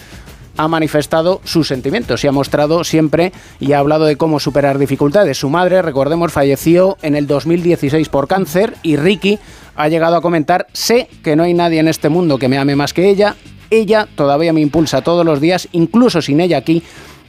ha 0.57 0.67
manifestado 0.67 1.41
sus 1.43 1.67
sentimientos 1.67 2.23
y 2.23 2.27
ha 2.27 2.31
mostrado 2.31 2.83
siempre 2.83 3.31
y 3.59 3.73
ha 3.73 3.79
hablado 3.79 4.05
de 4.05 4.17
cómo 4.17 4.39
superar 4.39 4.77
dificultades. 4.77 5.37
Su 5.37 5.49
madre, 5.49 5.81
recordemos, 5.81 6.31
falleció 6.31 6.97
en 7.01 7.15
el 7.15 7.27
2016 7.27 8.09
por 8.09 8.27
cáncer 8.27 8.75
y 8.83 8.95
Ricky 8.95 9.39
ha 9.75 9.87
llegado 9.87 10.17
a 10.17 10.21
comentar, 10.21 10.67
sé 10.73 11.07
que 11.23 11.35
no 11.35 11.43
hay 11.43 11.53
nadie 11.53 11.79
en 11.79 11.87
este 11.87 12.09
mundo 12.09 12.37
que 12.37 12.49
me 12.49 12.57
ame 12.57 12.75
más 12.75 12.93
que 12.93 13.09
ella, 13.09 13.35
ella 13.69 14.07
todavía 14.15 14.53
me 14.53 14.61
impulsa 14.61 15.01
todos 15.01 15.25
los 15.25 15.39
días, 15.39 15.69
incluso 15.71 16.21
sin 16.21 16.41
ella 16.41 16.57
aquí, 16.57 16.83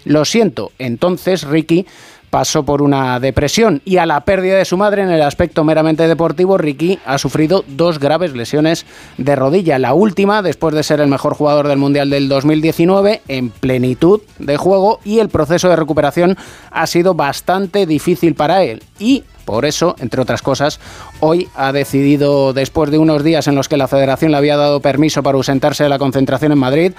lo 0.05 0.25
siento. 0.25 0.73
Entonces 0.79 1.45
Ricky 1.45 1.87
pasó 2.33 2.63
por 2.63 2.81
una 2.81 3.21
depresión 3.21 3.83
y 3.85 3.99
a 3.99 4.07
la 4.07 4.25
pérdida 4.25 4.57
de 4.57 4.65
su 4.65 4.79
madre 4.79 5.03
en 5.03 5.11
el 5.11 5.21
aspecto 5.21 5.65
meramente 5.65 6.09
deportivo, 6.09 6.57
Ricky 6.57 6.99
ha 7.05 7.19
sufrido 7.19 7.63
dos 7.69 7.99
graves 7.99 8.33
lesiones 8.33 8.87
de 9.19 9.37
rodilla. 9.37 9.79
La 9.79 9.93
última, 9.93 10.41
después 10.41 10.75
de 10.75 10.83
ser 10.83 11.03
el 11.03 11.09
mejor 11.09 11.35
jugador 11.35 11.69
del 11.69 11.77
Mundial 11.77 12.09
del 12.09 12.31
2019, 12.31 13.21
en 13.29 13.51
plenitud 13.51 14.23
de 14.39 14.57
juego 14.57 14.99
y 15.05 15.19
el 15.19 15.29
proceso 15.29 15.69
de 15.69 15.77
recuperación 15.77 16.39
ha 16.71 16.87
sido 16.87 17.13
bastante 17.13 17.85
difícil 17.85 18.35
para 18.35 18.63
él. 18.63 18.83
Y 18.99 19.25
por 19.45 19.67
eso, 19.67 19.95
entre 19.99 20.23
otras 20.23 20.41
cosas, 20.41 20.81
hoy 21.21 21.49
ha 21.55 21.71
decidido, 21.73 22.55
después 22.55 22.91
de 22.91 22.97
unos 22.97 23.23
días 23.25 23.47
en 23.47 23.57
los 23.57 23.69
que 23.69 23.77
la 23.77 23.89
federación 23.89 24.31
le 24.31 24.39
había 24.39 24.57
dado 24.57 24.81
permiso 24.81 25.23
para 25.23 25.37
ausentarse 25.37 25.83
de 25.83 25.91
la 25.91 25.99
concentración 25.99 26.53
en 26.53 26.59
Madrid, 26.59 26.93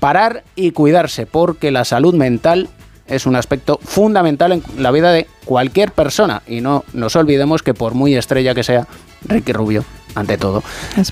parar 0.00 0.42
y 0.56 0.72
cuidarse, 0.72 1.26
porque 1.26 1.70
la 1.70 1.84
salud 1.84 2.14
mental 2.14 2.68
es 3.10 3.26
un 3.26 3.36
aspecto 3.36 3.78
fundamental 3.82 4.52
en 4.52 4.62
la 4.78 4.90
vida 4.90 5.12
de 5.12 5.26
cualquier 5.44 5.92
persona. 5.92 6.42
Y 6.46 6.60
no 6.60 6.84
nos 6.92 7.16
olvidemos 7.16 7.62
que 7.62 7.74
por 7.74 7.94
muy 7.94 8.14
estrella 8.14 8.54
que 8.54 8.62
sea, 8.62 8.86
Ricky 9.26 9.52
Rubio, 9.52 9.84
ante 10.14 10.38
todo, 10.38 10.62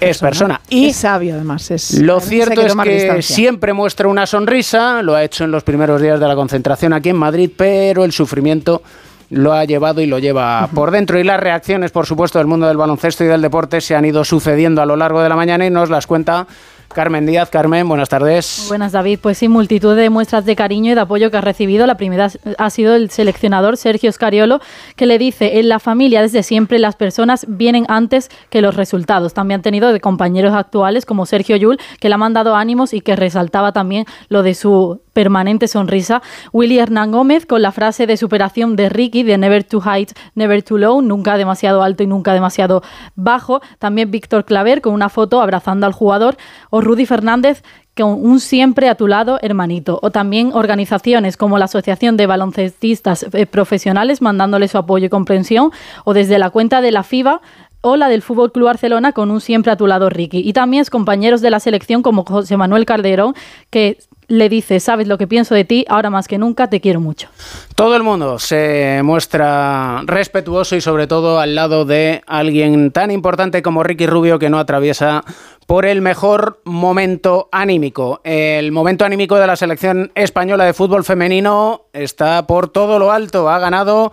es 0.01 0.19
persona. 0.19 0.61
Y 0.69 0.87
es 0.87 0.97
sabio 0.97 1.35
además. 1.35 1.71
Es, 1.71 1.99
lo 1.99 2.21
cierto 2.21 2.63
es 2.63 2.75
que 2.75 2.95
distancia. 2.95 3.37
siempre 3.37 3.73
muestra 3.73 4.09
una 4.09 4.27
sonrisa, 4.27 5.03
lo 5.03 5.15
ha 5.15 5.25
hecho 5.25 5.45
en 5.45 5.51
los 5.51 5.65
primeros 5.65 6.01
días 6.01 6.19
de 6.19 6.29
la 6.29 6.35
concentración 6.35 6.93
aquí 6.93 7.11
en 7.11 7.17
Madrid, 7.17 7.51
pero 7.57 8.05
el 8.05 8.13
sufrimiento 8.13 8.83
lo 9.31 9.53
ha 9.53 9.65
llevado 9.65 10.01
y 10.01 10.07
lo 10.07 10.19
lleva 10.19 10.69
por 10.75 10.91
dentro. 10.91 11.19
Y 11.19 11.25
las 11.25 11.41
reacciones, 11.41 11.91
por 11.91 12.07
supuesto, 12.07 12.39
del 12.39 12.47
mundo 12.47 12.67
del 12.67 12.77
baloncesto 12.77 13.25
y 13.25 13.27
del 13.27 13.43
deporte 13.43 13.81
se 13.81 13.95
han 13.95 14.05
ido 14.05 14.25
sucediendo 14.25 14.81
a 14.81 14.87
lo 14.87 14.97
largo 14.97 15.21
de 15.21 15.29
la 15.29 15.37
mañana 15.37 15.67
y 15.67 15.71
nos 15.71 15.91
las 15.91 16.07
cuenta 16.07 16.47
Carmen 16.89 17.27
Díaz. 17.27 17.51
Carmen, 17.51 17.87
buenas 17.89 18.09
tardes. 18.09 18.67
Buenas, 18.69 18.93
David. 18.93 19.19
Pues 19.23 19.39
sí, 19.39 19.49
multitud 19.49 19.95
de 19.95 20.11
muestras 20.11 20.45
de 20.45 20.57
cariño 20.57 20.93
y 20.93 20.95
de 20.95 21.01
apoyo 21.01 21.31
que 21.31 21.37
ha 21.37 21.41
recibido. 21.41 21.87
La 21.87 21.97
primera 21.97 22.31
ha 22.57 22.71
sido 22.71 22.95
el 22.95 23.11
seleccionador 23.11 23.77
Sergio 23.77 24.11
Scariolo, 24.11 24.61
que 24.97 25.07
le 25.07 25.19
dice, 25.19 25.59
en 25.59 25.69
la 25.69 25.79
familia 25.79 26.23
desde 26.23 26.43
siempre 26.43 26.79
las 26.79 26.97
personas 26.97 27.47
vienen 27.49 27.85
antes 27.89 28.31
que 28.51 28.63
los 28.63 28.75
resultados. 28.75 29.35
También 29.35 29.59
han 29.59 29.63
tenido 29.63 29.93
de 29.93 30.01
compañeros 30.01 30.55
actuales 30.55 31.07
como 31.07 31.27
Sergio 31.27 31.57
Yul, 31.57 31.79
que 32.01 32.09
le 32.09 32.15
ha 32.15 32.19
mandado 32.19 32.57
ánimos 32.57 32.95
y 32.95 33.01
que 33.01 33.17
resaltaba 33.17 33.73
también 33.73 34.07
lo 34.29 34.43
de 34.43 34.55
su 34.55 35.01
permanente 35.13 35.69
sonrisa. 35.69 36.23
Willy 36.53 36.79
Hernán 36.79 37.13
Gómez 37.13 37.47
con 37.47 37.63
la 37.63 37.73
frase 37.73 38.07
de 38.07 38.17
superación 38.17 38.77
de 38.77 38.89
Ricky, 38.89 39.23
de 39.23 39.39
never 39.39 39.65
too 39.65 39.81
high, 39.81 40.07
never 40.35 40.63
too 40.63 40.79
low, 40.79 41.01
nunca 41.03 41.37
demasiado 41.37 41.83
alto 41.83 42.03
y 42.03 42.07
nunca 42.07 42.33
demasiado 42.33 42.83
bajo. 43.15 43.61
También 43.79 44.11
Víctor 44.11 44.45
Claver 44.45 44.81
con 44.81 44.93
una 44.93 45.09
foto 45.09 45.41
abrazando 45.41 45.87
al 45.87 45.93
jugador. 45.93 46.37
O 46.71 46.81
Rudy 46.81 47.07
Fernández 47.07 47.63
con 47.97 48.25
un 48.25 48.39
siempre 48.41 48.89
a 48.89 48.95
tu 48.95 49.09
lado, 49.09 49.39
hermanito. 49.43 49.99
O 50.03 50.11
también 50.11 50.53
organizaciones 50.55 51.37
como 51.37 51.59
la 51.59 51.65
Asociación 51.65 52.17
de 52.17 52.27
Baloncestistas 52.27 53.27
eh, 53.33 53.47
Profesionales 53.47 54.23
mandándole 54.23 54.69
su 54.69 54.79
apoyo 54.79 55.07
y 55.07 55.09
comprensión. 55.09 55.71
O 56.05 56.15
desde 56.15 56.39
la 56.39 56.51
cuenta 56.51 56.81
de 56.81 56.93
la 56.93 57.03
FIBA 57.03 57.41
o 57.81 57.97
la 57.97 58.09
del 58.09 58.23
Fútbol 58.23 58.53
Club 58.53 58.67
Barcelona 58.67 59.13
con 59.13 59.31
un 59.31 59.41
siempre 59.41 59.73
a 59.73 59.77
tu 59.77 59.87
lado, 59.87 60.11
Ricky. 60.11 60.43
Y 60.45 60.53
también 60.53 60.83
es 60.83 60.91
compañeros 60.91 61.41
de 61.41 61.51
la 61.51 61.61
selección 61.61 62.03
como 62.03 62.25
José 62.25 62.57
Manuel 62.57 62.87
Calderón, 62.87 63.35
que 63.71 63.99
le 64.29 64.51
dice, 64.51 64.79
sabes 64.79 65.09
lo 65.09 65.17
que 65.19 65.27
pienso 65.27 65.55
de 65.55 65.65
ti, 65.65 65.85
ahora 65.89 66.11
más 66.11 66.29
que 66.29 66.39
nunca 66.39 66.69
te 66.69 66.81
quiero 66.81 67.01
mucho. 67.01 67.29
Todo 67.75 67.97
el 67.97 68.03
mundo 68.03 68.39
se 68.39 69.01
muestra 69.03 70.03
respetuoso 70.05 70.77
y 70.77 70.83
sobre 70.83 71.07
todo 71.07 71.41
al 71.41 71.55
lado 71.55 71.87
de 71.87 72.23
alguien 72.27 72.93
tan 72.93 73.11
importante 73.11 73.63
como 73.63 73.83
Ricky 73.83 74.07
Rubio 74.07 74.39
que 74.39 74.51
no 74.51 74.59
atraviesa 74.59 75.25
por 75.67 75.87
el 75.87 76.03
mejor 76.03 76.61
momento 76.65 77.49
anímico. 77.53 78.21
El 78.23 78.71
momento 78.71 79.07
anímico 79.07 79.37
de 79.37 79.47
la 79.47 79.57
selección 79.57 80.13
española 80.15 80.65
de 80.65 80.75
fútbol 80.75 81.05
femenino 81.05 81.87
está 81.95 82.47
por 82.47 82.69
todo 82.69 82.99
lo 82.99 83.11
alto. 83.11 83.49
Ha 83.49 83.59
ganado 83.59 84.13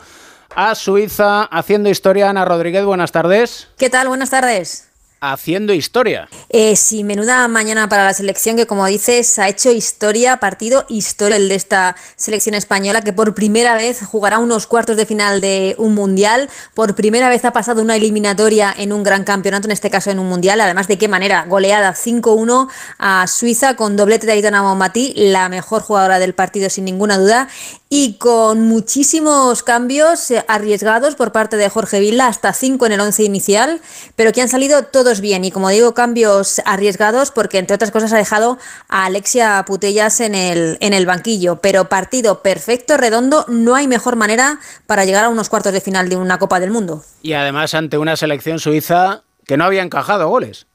a 0.55 0.75
Suiza 0.75 1.43
haciendo 1.43 1.89
historia. 1.89 2.29
Ana 2.29 2.45
Rodríguez, 2.45 2.85
buenas 2.85 3.11
tardes. 3.11 3.67
¿Qué 3.77 3.89
tal? 3.89 4.07
Buenas 4.07 4.29
tardes. 4.29 4.94
Haciendo 5.31 5.73
historia. 5.73 6.29
Eh, 6.49 6.75
sí, 6.75 7.03
menuda 7.03 7.47
mañana 7.47 7.89
para 7.89 8.03
la 8.03 8.13
selección 8.13 8.55
que, 8.55 8.67
como 8.67 8.85
dices, 8.85 9.39
ha 9.39 9.49
hecho 9.49 9.71
historia, 9.71 10.37
partido 10.37 10.85
historia 10.87 11.37
el 11.37 11.49
de 11.49 11.55
esta 11.55 11.95
selección 12.15 12.53
española 12.53 13.01
que 13.01 13.11
por 13.11 13.33
primera 13.33 13.73
vez 13.73 14.01
jugará 14.05 14.37
unos 14.37 14.67
cuartos 14.67 14.97
de 14.97 15.07
final 15.07 15.41
de 15.41 15.75
un 15.79 15.95
mundial. 15.95 16.47
Por 16.75 16.93
primera 16.93 17.27
vez 17.27 17.43
ha 17.43 17.53
pasado 17.53 17.81
una 17.81 17.95
eliminatoria 17.95 18.73
en 18.77 18.93
un 18.93 19.03
gran 19.03 19.23
campeonato, 19.23 19.67
en 19.67 19.71
este 19.71 19.89
caso 19.89 20.11
en 20.11 20.19
un 20.19 20.27
mundial. 20.27 20.61
Además, 20.61 20.87
de 20.87 20.99
qué 20.99 21.07
manera, 21.07 21.45
goleada 21.47 21.95
5-1 21.95 22.69
a 22.99 23.25
Suiza 23.27 23.75
con 23.75 23.95
doblete 23.95 24.27
de 24.27 24.33
Aitana 24.33 24.61
Bonmatí, 24.61 25.13
la 25.15 25.49
mejor 25.49 25.81
jugadora 25.81 26.19
del 26.19 26.35
partido 26.35 26.69
sin 26.69 26.85
ninguna 26.85 27.17
duda. 27.17 27.47
Y 27.89 28.15
con 28.15 28.61
muchísimos 28.61 29.63
cambios 29.63 30.29
eh, 30.31 30.43
arriesgados 30.47 31.15
por 31.15 31.31
parte 31.31 31.55
de 31.55 31.69
Jorge 31.69 31.99
Villa, 31.99 32.27
hasta 32.27 32.51
5 32.51 32.85
en 32.87 32.91
el 32.91 32.99
11 32.99 33.23
inicial, 33.23 33.81
pero 34.15 34.31
que 34.31 34.41
han 34.41 34.49
salido 34.49 34.83
todos 34.83 35.14
bien. 35.21 35.45
Y 35.45 35.51
como 35.51 35.69
digo, 35.69 35.93
cambios 35.93 36.61
arriesgados 36.65 37.31
porque, 37.31 37.57
entre 37.57 37.75
otras 37.75 37.91
cosas, 37.91 38.13
ha 38.13 38.17
dejado 38.17 38.57
a 38.87 39.05
Alexia 39.05 39.63
Putellas 39.65 40.19
en 40.19 40.35
el, 40.35 40.77
en 40.81 40.93
el 40.93 41.05
banquillo. 41.05 41.57
Pero 41.57 41.89
partido 41.89 42.41
perfecto, 42.41 42.97
redondo, 42.97 43.45
no 43.47 43.75
hay 43.75 43.87
mejor 43.87 44.15
manera 44.15 44.59
para 44.85 45.05
llegar 45.05 45.25
a 45.25 45.29
unos 45.29 45.49
cuartos 45.49 45.73
de 45.73 45.81
final 45.81 46.09
de 46.09 46.17
una 46.17 46.39
Copa 46.39 46.59
del 46.59 46.71
Mundo. 46.71 47.03
Y 47.21 47.33
además 47.33 47.73
ante 47.73 47.97
una 47.97 48.15
selección 48.15 48.59
suiza 48.59 49.23
que 49.45 49.57
no 49.57 49.65
había 49.65 49.83
encajado 49.83 50.27
goles. 50.27 50.67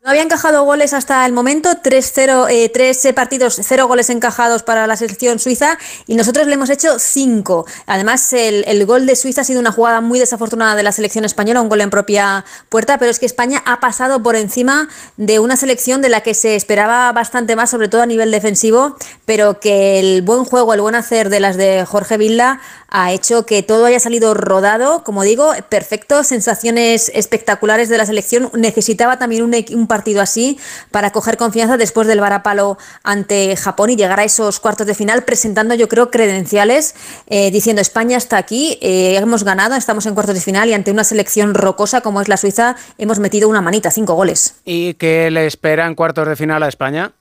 No 0.00 0.10
había 0.10 0.22
encajado 0.22 0.62
goles 0.62 0.92
hasta 0.92 1.26
el 1.26 1.32
momento, 1.32 1.70
3-0, 1.70 2.46
eh, 2.50 2.68
tres 2.68 3.04
eh, 3.04 3.12
partidos, 3.12 3.58
cero 3.64 3.88
goles 3.88 4.10
encajados 4.10 4.62
para 4.62 4.86
la 4.86 4.96
selección 4.96 5.40
suiza 5.40 5.76
y 6.06 6.14
nosotros 6.14 6.46
le 6.46 6.54
hemos 6.54 6.70
hecho 6.70 7.00
cinco. 7.00 7.66
Además, 7.84 8.32
el, 8.32 8.64
el, 8.68 8.86
gol 8.86 9.06
de 9.06 9.16
Suiza 9.16 9.40
ha 9.40 9.44
sido 9.44 9.58
una 9.58 9.72
jugada 9.72 10.00
muy 10.00 10.20
desafortunada 10.20 10.76
de 10.76 10.84
la 10.84 10.92
selección 10.92 11.24
española, 11.24 11.60
un 11.60 11.68
gol 11.68 11.80
en 11.80 11.90
propia 11.90 12.44
puerta, 12.68 12.96
pero 12.98 13.10
es 13.10 13.18
que 13.18 13.26
España 13.26 13.60
ha 13.66 13.80
pasado 13.80 14.22
por 14.22 14.36
encima 14.36 14.88
de 15.16 15.40
una 15.40 15.56
selección 15.56 16.00
de 16.00 16.10
la 16.10 16.20
que 16.20 16.34
se 16.34 16.54
esperaba 16.54 17.10
bastante 17.10 17.56
más, 17.56 17.68
sobre 17.68 17.88
todo 17.88 18.02
a 18.02 18.06
nivel 18.06 18.30
defensivo, 18.30 18.96
pero 19.24 19.58
que 19.58 19.98
el 19.98 20.22
buen 20.22 20.44
juego, 20.44 20.74
el 20.74 20.80
buen 20.80 20.94
hacer 20.94 21.28
de 21.28 21.40
las 21.40 21.56
de 21.56 21.84
Jorge 21.84 22.18
Vilda 22.18 22.60
ha 22.88 23.12
hecho 23.12 23.44
que 23.44 23.62
todo 23.62 23.84
haya 23.84 24.00
salido 24.00 24.32
rodado, 24.32 25.02
como 25.02 25.22
digo, 25.22 25.52
perfecto, 25.68 26.22
sensaciones 26.22 27.10
espectaculares 27.14 27.88
de 27.88 27.98
la 27.98 28.06
selección. 28.06 28.50
Necesitaba 28.54 29.18
también 29.18 29.42
un, 29.42 29.54
un 29.74 29.87
partido 29.88 30.22
así 30.22 30.58
para 30.90 31.10
coger 31.10 31.36
confianza 31.36 31.76
después 31.76 32.06
del 32.06 32.20
varapalo 32.20 32.78
ante 33.02 33.56
Japón 33.56 33.90
y 33.90 33.96
llegar 33.96 34.20
a 34.20 34.24
esos 34.24 34.60
cuartos 34.60 34.86
de 34.86 34.94
final 34.94 35.24
presentando 35.24 35.74
yo 35.74 35.88
creo 35.88 36.10
credenciales 36.10 36.94
eh, 37.26 37.50
diciendo 37.50 37.82
España 37.82 38.16
está 38.16 38.36
aquí, 38.36 38.78
eh, 38.80 39.16
hemos 39.16 39.44
ganado, 39.44 39.74
estamos 39.74 40.06
en 40.06 40.14
cuartos 40.14 40.34
de 40.34 40.40
final 40.40 40.68
y 40.68 40.74
ante 40.74 40.90
una 40.90 41.04
selección 41.04 41.54
rocosa 41.54 42.00
como 42.00 42.20
es 42.20 42.28
la 42.28 42.36
Suiza 42.36 42.76
hemos 42.98 43.18
metido 43.18 43.48
una 43.48 43.60
manita, 43.60 43.90
cinco 43.90 44.14
goles. 44.14 44.54
¿Y 44.64 44.94
qué 44.94 45.30
le 45.30 45.46
espera 45.46 45.86
en 45.86 45.94
cuartos 45.94 46.28
de 46.28 46.36
final 46.36 46.62
a 46.62 46.68
España? 46.68 47.12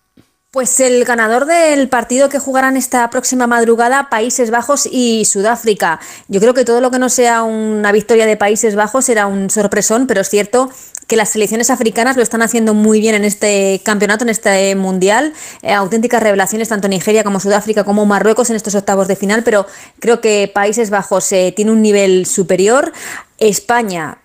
Pues 0.51 0.79
el 0.79 1.03
ganador 1.03 1.45
del 1.45 1.89
partido 1.89 2.29
que 2.29 2.39
jugarán 2.39 2.77
esta 2.77 3.09
próxima 3.09 3.47
madrugada, 3.47 4.09
Países 4.09 4.49
Bajos 4.49 4.87
y 4.89 5.25
Sudáfrica. 5.25 5.99
Yo 6.29 6.39
creo 6.39 6.53
que 6.53 6.63
todo 6.63 6.79
lo 6.79 6.89
que 6.89 6.99
no 6.99 7.09
sea 7.09 7.43
una 7.43 7.91
victoria 7.91 8.25
de 8.25 8.37
Países 8.37 8.75
Bajos 8.75 9.05
será 9.05 9.27
un 9.27 9.49
sorpresón, 9.49 10.07
pero 10.07 10.21
es 10.21 10.29
cierto 10.29 10.71
que 11.07 11.15
las 11.15 11.29
selecciones 11.29 11.69
africanas 11.69 12.17
lo 12.17 12.23
están 12.23 12.41
haciendo 12.41 12.73
muy 12.73 12.99
bien 12.99 13.15
en 13.15 13.23
este 13.25 13.81
campeonato, 13.83 14.25
en 14.25 14.29
este 14.29 14.75
mundial. 14.75 15.33
Eh, 15.61 15.73
auténticas 15.73 16.21
revelaciones, 16.21 16.69
tanto 16.69 16.87
Nigeria 16.87 17.23
como 17.23 17.39
Sudáfrica 17.39 17.83
como 17.85 18.05
Marruecos 18.05 18.49
en 18.49 18.57
estos 18.57 18.75
octavos 18.75 19.07
de 19.07 19.15
final, 19.15 19.43
pero 19.43 19.65
creo 19.99 20.21
que 20.21 20.51
Países 20.53 20.89
Bajos 20.89 21.31
eh, 21.31 21.53
tiene 21.55 21.71
un 21.71 21.81
nivel 21.81 22.25
superior. 22.25 22.91
España, 23.39 24.17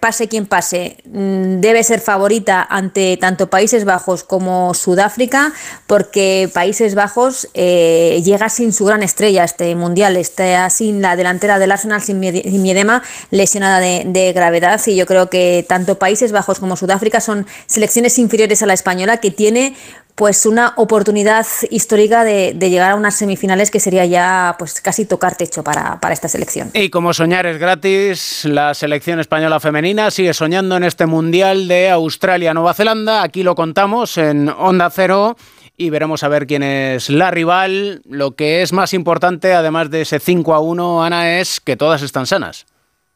pase 0.00 0.26
quien 0.28 0.46
pase, 0.46 0.96
mm, 1.04 1.60
debe 1.60 1.84
ser 1.84 2.00
favorita 2.00 2.66
ante 2.68 3.18
tanto 3.18 3.50
Países 3.50 3.84
Bajos 3.84 4.24
como 4.24 4.72
Sudáfrica, 4.72 5.52
porque 5.86 6.48
Países 6.52 6.94
Bajos 6.94 7.48
eh, 7.52 8.22
llega 8.24 8.48
sin 8.48 8.72
su 8.72 8.86
gran 8.86 9.02
estrella 9.02 9.44
este 9.44 9.74
mundial, 9.74 10.16
está 10.16 10.70
sin 10.70 11.02
la 11.02 11.14
delantera 11.14 11.58
del 11.58 11.72
Arsenal, 11.72 12.00
sin 12.00 12.20
Miedema, 12.20 13.02
lesionada 13.30 13.80
de 13.80 14.32
gravedad, 14.34 14.80
y 14.86 14.96
yo 14.96 15.04
creo 15.04 15.28
que 15.28 15.66
tanto 15.68 15.98
Países 15.98 16.32
Bajos 16.32 16.58
como 16.58 16.76
Sudáfrica 16.76 17.20
son 17.20 17.46
selecciones 17.66 18.18
inferiores 18.18 18.62
a 18.62 18.66
la 18.66 18.74
española, 18.74 19.18
que 19.18 19.30
tiene 19.30 19.76
pues 20.14 20.46
una 20.46 20.74
oportunidad 20.76 21.46
histórica 21.70 22.24
de, 22.24 22.52
llegar 22.58 22.92
a 22.92 22.94
unas 22.94 23.16
semifinales 23.16 23.70
que 23.70 23.80
sería 23.80 24.04
ya 24.04 24.56
pues 24.58 24.80
casi 24.80 25.04
tocar 25.04 25.36
techo 25.36 25.64
para, 25.64 25.98
para, 26.00 26.14
esta 26.14 26.28
selección. 26.28 26.70
Y 26.74 26.90
como 26.90 27.12
soñar 27.12 27.46
es 27.46 27.58
gratis, 27.58 28.44
la 28.44 28.74
selección 28.74 29.20
española 29.20 29.60
femenina 29.60 30.10
sigue 30.10 30.34
soñando 30.34 30.76
en 30.76 30.84
este 30.84 31.06
Mundial 31.06 31.68
de 31.68 31.90
Australia-Nueva 31.90 32.74
Zelanda. 32.74 33.22
Aquí 33.22 33.42
lo 33.42 33.54
contamos 33.54 34.16
en 34.18 34.48
Onda 34.48 34.90
Cero 34.90 35.36
y 35.76 35.90
veremos 35.90 36.22
a 36.22 36.28
ver 36.28 36.46
quién 36.46 36.62
es 36.62 37.10
la 37.10 37.30
rival. 37.30 38.02
Lo 38.08 38.32
que 38.32 38.62
es 38.62 38.72
más 38.72 38.92
importante, 38.94 39.54
además 39.54 39.90
de 39.90 40.02
ese 40.02 40.20
5 40.20 40.54
a 40.54 40.60
1, 40.60 41.04
Ana, 41.04 41.38
es 41.40 41.60
que 41.60 41.76
todas 41.76 42.02
están 42.02 42.26
sanas. 42.26 42.66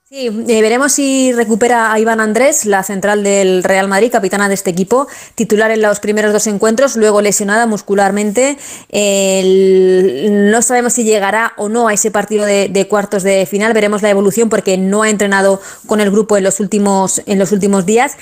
Sí, 0.09 0.29
eh, 0.29 0.63
veremos 0.63 0.93
si 0.93 1.33
recupera 1.33 1.93
a 1.93 1.99
Iván 1.99 2.21
Andrés, 2.21 2.65
la 2.65 2.85
central 2.85 3.25
del 3.25 3.65
Real 3.65 3.89
Madrid, 3.89 4.13
capitana 4.13 4.47
de 4.47 4.55
este 4.55 4.71
equipo, 4.71 5.09
titular 5.35 5.73
en 5.73 5.83
los 5.83 5.99
primeros 5.99 6.33
dos 6.33 6.47
encuentros, 6.47 6.95
luego 6.95 7.21
lesionada 7.21 7.67
muscularmente. 7.67 8.57
No 8.93 10.63
sabemos 10.63 10.93
si 10.93 11.03
llegará 11.03 11.55
o 11.57 11.69
no 11.69 11.89
a 11.89 11.93
ese 11.93 12.13
partido 12.13 12.47
de, 12.47 12.69
de, 12.69 12.87
cuartos 12.87 13.25
de 13.25 13.47
final, 13.47 13.73
veremos 13.73 14.01
la 14.01 14.11
evolución 14.11 14.49
porque 14.49 14.79
no 14.79 15.03
ha 15.03 15.11
entrenado 15.11 15.61
con 15.89 16.01
el 16.01 16.13
grupo 16.13 16.37
en 16.37 16.45
los 16.45 16.61
últimos, 16.61 17.21
en 17.27 17.41
los 17.41 17.51
últimos 17.51 17.85
días 17.85 18.17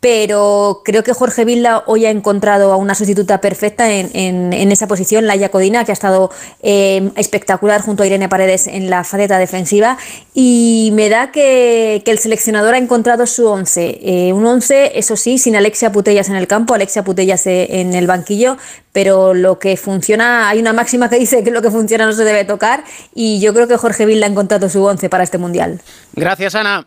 pero 0.00 0.82
creo 0.84 1.02
que 1.02 1.12
Jorge 1.12 1.44
Vilda 1.44 1.82
hoy 1.86 2.06
ha 2.06 2.10
encontrado 2.10 2.72
a 2.72 2.76
una 2.76 2.94
sustituta 2.94 3.40
perfecta 3.40 3.90
en, 3.92 4.52
en, 4.52 4.72
esa 4.72 4.86
posición, 4.86 5.26
la 5.26 5.48
Codina, 5.48 5.84
que 5.84 5.92
ha 5.92 5.94
estado 5.94 6.30
eh, 6.62 7.10
espectacular 7.16 7.80
junto 7.80 8.02
a 8.02 8.06
Irene 8.06 8.28
Paredes 8.28 8.68
en 8.68 8.90
la 8.90 9.02
faceta 9.02 9.38
defensiva. 9.38 9.98
Y 10.34 10.90
me 10.94 11.08
da 11.08 11.32
que, 11.32 12.02
que 12.04 12.10
el 12.12 12.18
seleccionador 12.18 12.74
ha 12.74 12.78
encontrado 12.78 13.26
su 13.26 13.46
once. 13.46 13.98
Eh, 14.02 14.32
un 14.32 14.46
once, 14.46 14.92
eso 14.94 15.16
sí, 15.16 15.38
sin 15.38 15.56
Alexia 15.56 15.90
Putellas 15.90 16.28
en 16.28 16.36
el 16.36 16.46
campo, 16.46 16.74
Alexia 16.74 17.02
Putellas 17.02 17.46
en 17.46 17.94
el 17.94 18.06
banquillo, 18.06 18.56
pero 18.92 19.34
lo 19.34 19.58
que 19.58 19.76
funciona, 19.76 20.48
hay 20.48 20.60
una 20.60 20.72
máxima 20.72 21.10
que 21.10 21.18
dice 21.18 21.42
que 21.42 21.50
lo 21.50 21.62
que 21.62 21.70
funciona 21.70 22.06
no 22.06 22.12
se 22.12 22.24
debe 22.24 22.44
tocar. 22.44 22.84
Y 23.14 23.40
yo 23.40 23.52
creo 23.52 23.66
que 23.66 23.76
Jorge 23.76 24.06
Vilda 24.06 24.26
ha 24.26 24.30
encontrado 24.30 24.68
su 24.68 24.84
once 24.84 25.08
para 25.08 25.24
este 25.24 25.38
mundial. 25.38 25.80
Gracias, 26.14 26.54
Ana. 26.54 26.86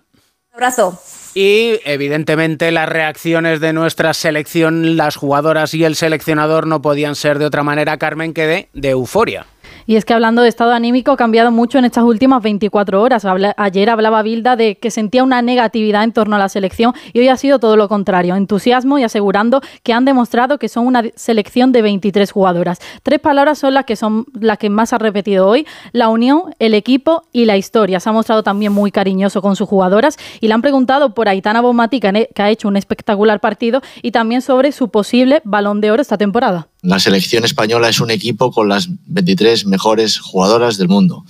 Abrazo. 0.53 0.99
Y 1.33 1.79
evidentemente 1.85 2.71
las 2.71 2.89
reacciones 2.89 3.61
de 3.61 3.71
nuestra 3.71 4.13
selección, 4.13 4.97
las 4.97 5.15
jugadoras 5.15 5.73
y 5.73 5.85
el 5.85 5.95
seleccionador 5.95 6.67
no 6.67 6.81
podían 6.81 7.15
ser 7.15 7.39
de 7.39 7.45
otra 7.45 7.63
manera, 7.63 7.97
Carmen, 7.97 8.33
que 8.33 8.67
de 8.73 8.89
euforia. 8.89 9.45
Y 9.85 9.95
es 9.95 10.05
que 10.05 10.13
hablando 10.13 10.41
de 10.41 10.49
estado 10.49 10.71
anímico 10.71 11.11
ha 11.11 11.17
cambiado 11.17 11.51
mucho 11.51 11.77
en 11.79 11.85
estas 11.85 12.03
últimas 12.03 12.41
24 12.41 13.01
horas. 13.01 13.25
Ayer 13.57 13.89
hablaba 13.89 14.21
Bilda 14.21 14.55
de 14.55 14.75
que 14.75 14.91
sentía 14.91 15.23
una 15.23 15.41
negatividad 15.41 16.03
en 16.03 16.11
torno 16.11 16.35
a 16.35 16.39
la 16.39 16.49
selección 16.49 16.93
y 17.13 17.19
hoy 17.19 17.27
ha 17.27 17.37
sido 17.37 17.59
todo 17.59 17.77
lo 17.77 17.89
contrario, 17.89 18.35
entusiasmo 18.35 18.97
y 18.99 19.03
asegurando 19.03 19.61
que 19.83 19.93
han 19.93 20.05
demostrado 20.05 20.57
que 20.57 20.69
son 20.69 20.87
una 20.87 21.03
selección 21.15 21.71
de 21.71 21.81
23 21.81 22.31
jugadoras. 22.31 22.79
Tres 23.03 23.19
palabras 23.19 23.59
son 23.59 23.73
las 23.73 23.85
que 23.85 23.95
son 23.95 24.25
las 24.39 24.57
que 24.57 24.69
más 24.69 24.93
ha 24.93 24.97
repetido 24.97 25.47
hoy, 25.47 25.65
la 25.91 26.09
unión, 26.09 26.55
el 26.59 26.73
equipo 26.73 27.23
y 27.31 27.45
la 27.45 27.57
historia. 27.57 27.99
Se 27.99 28.09
ha 28.09 28.13
mostrado 28.13 28.43
también 28.43 28.71
muy 28.71 28.91
cariñoso 28.91 29.41
con 29.41 29.55
sus 29.55 29.67
jugadoras 29.67 30.17
y 30.39 30.47
le 30.47 30.53
han 30.53 30.61
preguntado 30.61 31.13
por 31.13 31.27
Aitana 31.27 31.61
Bonmatí, 31.61 31.99
que 31.99 32.41
ha 32.41 32.49
hecho 32.49 32.67
un 32.67 32.77
espectacular 32.77 33.39
partido, 33.39 33.81
y 34.01 34.11
también 34.11 34.41
sobre 34.41 34.71
su 34.71 34.89
posible 34.89 35.41
balón 35.43 35.81
de 35.81 35.91
oro 35.91 36.01
esta 36.01 36.17
temporada. 36.17 36.67
La 36.83 36.99
selección 36.99 37.45
española 37.45 37.89
es 37.89 37.99
un 37.99 38.09
equipo 38.09 38.51
con 38.51 38.67
las 38.67 38.87
23 39.05 39.67
mejores 39.67 40.17
jugadoras 40.17 40.79
del 40.79 40.87
mundo. 40.87 41.23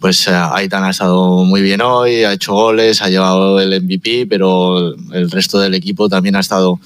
Pues 0.00 0.26
uh, 0.26 0.52
Aitan 0.52 0.82
ha 0.82 0.90
estado 0.90 1.44
muy 1.44 1.62
bien 1.62 1.80
hoy, 1.80 2.24
ha 2.24 2.32
hecho 2.32 2.54
goles, 2.54 3.00
ha 3.00 3.08
llevado 3.08 3.60
el 3.60 3.82
MVP, 3.82 4.26
pero 4.28 4.92
el 5.12 5.30
resto 5.30 5.60
del 5.60 5.74
equipo 5.74 6.08
también 6.08 6.34
ha 6.34 6.40
estado 6.40 6.80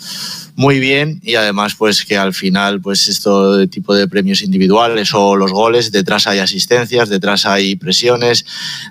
muy 0.55 0.81
bien 0.81 1.19
y 1.23 1.37
además 1.37 1.77
pues 1.77 2.05
que 2.05 2.19
al 2.19 2.35
final 2.35 2.83
pues 2.83 3.09
esto 3.09 3.57
de 3.57 3.69
tipo 3.69 3.95
de 3.95 4.07
premios 4.07 4.43
individuales 4.43 5.15
o 5.15 5.35
los 5.35 5.51
goles, 5.51 5.91
detrás 5.91 6.27
hay 6.27 6.41
asistencias, 6.41 7.09
detrás 7.09 7.47
hay 7.47 7.75
presiones, 7.77 8.45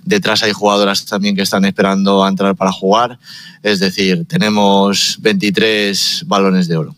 detrás 0.04 0.42
hay 0.42 0.54
jugadoras 0.54 1.06
también 1.06 1.36
que 1.36 1.44
están 1.44 1.66
esperando 1.66 2.24
a 2.24 2.30
entrar 2.30 2.56
para 2.56 2.72
jugar, 2.72 3.20
es 3.62 3.80
decir, 3.80 4.26
tenemos 4.28 5.18
23 5.22 6.24
balones 6.26 6.68
de 6.68 6.78
oro. 6.78 6.96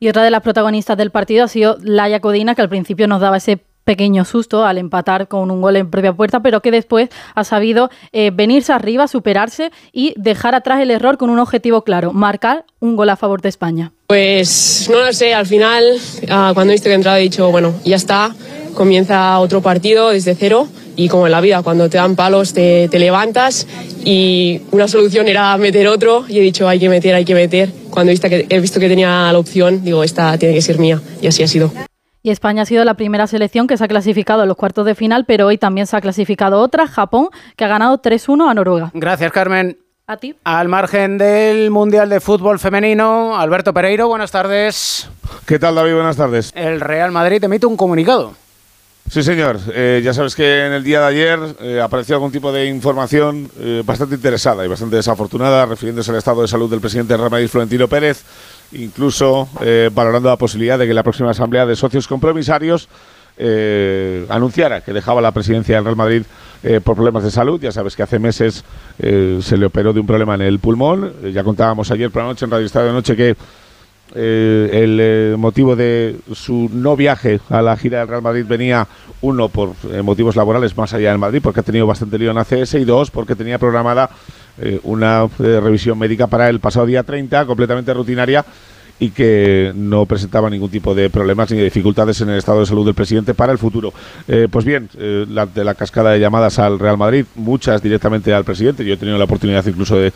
Y 0.00 0.08
otra 0.08 0.22
de 0.22 0.30
las 0.30 0.42
protagonistas 0.42 0.96
del 0.96 1.10
partido 1.10 1.44
ha 1.44 1.48
sido 1.48 1.76
Laia 1.82 2.20
Codina, 2.20 2.54
que 2.54 2.62
al 2.62 2.68
principio 2.68 3.08
nos 3.08 3.20
daba 3.20 3.38
ese 3.38 3.58
pequeño 3.82 4.24
susto 4.24 4.64
al 4.64 4.78
empatar 4.78 5.28
con 5.28 5.50
un 5.50 5.60
gol 5.60 5.74
en 5.74 5.90
propia 5.90 6.12
puerta, 6.12 6.40
pero 6.40 6.60
que 6.60 6.70
después 6.70 7.08
ha 7.34 7.42
sabido 7.42 7.90
eh, 8.12 8.30
venirse 8.32 8.72
arriba, 8.72 9.08
superarse 9.08 9.72
y 9.92 10.12
dejar 10.16 10.54
atrás 10.54 10.80
el 10.82 10.90
error 10.90 11.16
con 11.16 11.30
un 11.30 11.38
objetivo 11.38 11.82
claro, 11.82 12.12
marcar 12.12 12.64
un 12.80 12.96
gol 12.96 13.08
a 13.08 13.16
favor 13.16 13.40
de 13.40 13.48
España. 13.48 13.92
Pues 14.06 14.88
no 14.92 15.00
lo 15.00 15.12
sé, 15.12 15.34
al 15.34 15.46
final, 15.46 15.84
uh, 16.24 16.54
cuando 16.54 16.70
he 16.70 16.74
visto 16.74 16.84
que 16.84 16.92
he 16.92 16.94
entrado 16.94 17.16
he 17.16 17.22
dicho, 17.22 17.50
bueno, 17.50 17.74
ya 17.84 17.96
está, 17.96 18.36
comienza 18.74 19.38
otro 19.40 19.62
partido 19.62 20.10
desde 20.10 20.34
cero 20.34 20.68
y 20.98 21.08
como 21.08 21.26
en 21.26 21.32
la 21.32 21.40
vida, 21.40 21.62
cuando 21.62 21.88
te 21.88 21.96
dan 21.96 22.16
palos 22.16 22.52
te, 22.52 22.88
te, 22.88 22.98
levantas 22.98 23.68
y 24.04 24.62
una 24.72 24.88
solución 24.88 25.28
era 25.28 25.56
meter 25.56 25.86
otro 25.86 26.24
y 26.28 26.40
he 26.40 26.42
dicho 26.42 26.68
hay 26.68 26.80
que 26.80 26.88
meter, 26.88 27.14
hay 27.14 27.24
que 27.24 27.36
meter. 27.36 27.70
Cuando 27.88 28.10
he 28.10 28.14
visto, 28.14 28.28
que, 28.28 28.46
he 28.48 28.60
visto 28.60 28.80
que 28.80 28.88
tenía 28.88 29.32
la 29.32 29.38
opción, 29.38 29.84
digo, 29.84 30.02
esta 30.02 30.36
tiene 30.38 30.54
que 30.54 30.60
ser 30.60 30.80
mía 30.80 31.00
y 31.22 31.28
así 31.28 31.44
ha 31.44 31.46
sido. 31.46 31.70
Y 32.20 32.30
España 32.30 32.62
ha 32.62 32.66
sido 32.66 32.84
la 32.84 32.94
primera 32.94 33.28
selección 33.28 33.68
que 33.68 33.76
se 33.76 33.84
ha 33.84 33.88
clasificado 33.88 34.42
a 34.42 34.46
los 34.46 34.56
cuartos 34.56 34.84
de 34.86 34.96
final, 34.96 35.24
pero 35.24 35.46
hoy 35.46 35.56
también 35.56 35.86
se 35.86 35.96
ha 35.96 36.00
clasificado 36.00 36.60
otra, 36.60 36.88
Japón, 36.88 37.28
que 37.54 37.64
ha 37.64 37.68
ganado 37.68 38.02
3-1 38.02 38.50
a 38.50 38.54
Noruega. 38.54 38.90
Gracias, 38.92 39.30
Carmen. 39.30 39.78
A 40.08 40.16
ti. 40.16 40.34
Al 40.42 40.66
margen 40.66 41.16
del 41.16 41.70
Mundial 41.70 42.08
de 42.08 42.18
Fútbol 42.18 42.58
Femenino, 42.58 43.38
Alberto 43.38 43.72
Pereiro, 43.72 44.08
buenas 44.08 44.32
tardes. 44.32 45.08
¿Qué 45.46 45.60
tal, 45.60 45.76
David? 45.76 45.94
Buenas 45.94 46.16
tardes. 46.16 46.50
El 46.56 46.80
Real 46.80 47.12
Madrid 47.12 47.44
emite 47.44 47.66
un 47.66 47.76
comunicado. 47.76 48.32
Sí, 49.10 49.22
señor. 49.22 49.58
Eh, 49.72 50.02
ya 50.04 50.12
sabes 50.12 50.36
que 50.36 50.66
en 50.66 50.72
el 50.72 50.84
día 50.84 51.00
de 51.00 51.06
ayer 51.06 51.38
eh, 51.60 51.80
apareció 51.80 52.16
algún 52.16 52.30
tipo 52.30 52.52
de 52.52 52.66
información 52.66 53.50
eh, 53.58 53.82
bastante 53.84 54.16
interesada 54.16 54.66
y 54.66 54.68
bastante 54.68 54.96
desafortunada 54.96 55.64
refiriéndose 55.64 56.10
al 56.10 56.18
estado 56.18 56.42
de 56.42 56.48
salud 56.48 56.68
del 56.68 56.80
presidente 56.80 57.16
Real 57.16 57.30
Madrid, 57.30 57.48
Florentino 57.48 57.88
Pérez, 57.88 58.22
incluso 58.72 59.48
valorando 59.92 60.28
la 60.28 60.36
posibilidad 60.36 60.78
de 60.78 60.86
que 60.86 60.92
la 60.92 61.02
próxima 61.02 61.30
asamblea 61.30 61.64
de 61.64 61.74
socios 61.74 62.06
compromisarios 62.06 62.88
anunciara 64.28 64.82
que 64.82 64.92
dejaba 64.92 65.22
la 65.22 65.32
presidencia 65.32 65.76
del 65.76 65.84
Real 65.84 65.96
Madrid 65.96 66.22
por 66.84 66.94
problemas 66.94 67.24
de 67.24 67.30
salud. 67.30 67.58
Ya 67.58 67.72
sabes 67.72 67.96
que 67.96 68.02
hace 68.02 68.18
meses 68.18 68.62
se 68.98 69.56
le 69.56 69.64
operó 69.64 69.94
de 69.94 70.00
un 70.00 70.06
problema 70.06 70.34
en 70.34 70.42
el 70.42 70.58
pulmón. 70.58 71.14
Ya 71.32 71.42
contábamos 71.44 71.90
ayer 71.90 72.10
por 72.10 72.22
la 72.22 72.28
noche 72.28 72.44
en 72.44 72.50
Radio 72.50 72.66
Estado 72.66 72.88
de 72.88 72.92
Noche 72.92 73.16
que 73.16 73.36
eh, 74.20 74.82
el 74.82 74.98
eh, 75.00 75.36
motivo 75.38 75.76
de 75.76 76.16
su 76.32 76.68
no 76.72 76.96
viaje 76.96 77.38
a 77.50 77.62
la 77.62 77.76
gira 77.76 78.00
del 78.00 78.08
Real 78.08 78.22
Madrid 78.22 78.44
venía, 78.48 78.88
uno, 79.20 79.48
por 79.48 79.74
eh, 79.92 80.02
motivos 80.02 80.34
laborales 80.34 80.76
más 80.76 80.92
allá 80.92 81.10
del 81.10 81.18
Madrid, 81.18 81.38
porque 81.40 81.60
ha 81.60 81.62
tenido 81.62 81.86
bastante 81.86 82.18
lío 82.18 82.32
en 82.32 82.38
ACS, 82.38 82.74
y 82.74 82.84
dos, 82.84 83.12
porque 83.12 83.36
tenía 83.36 83.58
programada 83.58 84.10
una 84.82 85.28
revisión 85.38 85.96
médica 85.96 86.26
para 86.26 86.48
el 86.48 86.58
pasado 86.58 86.84
día 86.84 87.04
30, 87.04 87.46
completamente 87.46 87.94
rutinaria, 87.94 88.44
y 88.98 89.10
que 89.10 89.70
no 89.72 90.04
presentaba 90.04 90.50
ningún 90.50 90.68
tipo 90.68 90.96
de 90.96 91.10
problemas 91.10 91.48
ni 91.52 91.58
de 91.58 91.62
dificultades 91.62 92.20
en 92.22 92.30
el 92.30 92.38
estado 92.38 92.58
de 92.58 92.66
salud 92.66 92.84
del 92.84 92.96
presidente 92.96 93.34
para 93.34 93.52
el 93.52 93.58
futuro. 93.58 93.92
Pues 94.50 94.64
bien, 94.64 94.88
eh, 94.98 95.26
de 95.54 95.64
la 95.64 95.76
cascada 95.76 96.10
de 96.10 96.18
llamadas 96.18 96.58
al 96.58 96.80
Real 96.80 96.98
Madrid, 96.98 97.24
muchas 97.36 97.80
directamente 97.80 98.34
al 98.34 98.42
presidente. 98.42 98.84
Yo 98.84 98.94
he 98.94 98.96
tenido 98.96 99.16
la 99.16 99.26
oportunidad 99.26 99.64
incluso 99.64 99.96
de 99.96 100.12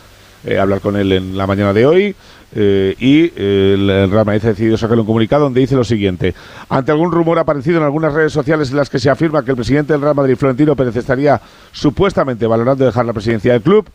hablar 0.59 0.81
con 0.81 0.97
él 0.97 1.13
en 1.13 1.37
la 1.37 1.47
mañana 1.47 1.71
de 1.71 1.85
hoy. 1.85 2.15
Eh, 2.55 2.95
y 2.99 3.31
eh, 3.35 3.73
el 3.75 3.89
el 3.89 4.11
Real 4.11 4.25
Madrid 4.25 4.45
ha 4.45 4.49
decidido 4.49 4.77
sacar 4.77 4.99
un 4.99 5.05
comunicado 5.05 5.43
donde 5.43 5.61
dice 5.61 5.75
lo 5.75 5.83
siguiente. 5.83 6.33
Ante 6.69 6.91
algún 6.91 7.11
rumor 7.11 7.39
aparecido 7.39 7.77
en 7.77 7.83
algunas 7.83 8.13
redes 8.13 8.33
sociales 8.33 8.71
en 8.71 8.77
las 8.77 8.89
que 8.89 8.99
se 8.99 9.09
afirma 9.09 9.43
que 9.43 9.51
el 9.51 9.57
presidente 9.57 9.93
del 9.93 10.01
Real 10.01 10.15
Madrid, 10.15 10.35
Florentino 10.35 10.75
Pérez, 10.75 10.95
estaría 10.95 11.39
supuestamente 11.71 12.47
valorando 12.47 12.85
dejar 12.85 13.05
la 13.05 13.13
presidencia 13.13 13.53
del 13.53 13.61
club, 13.61 13.85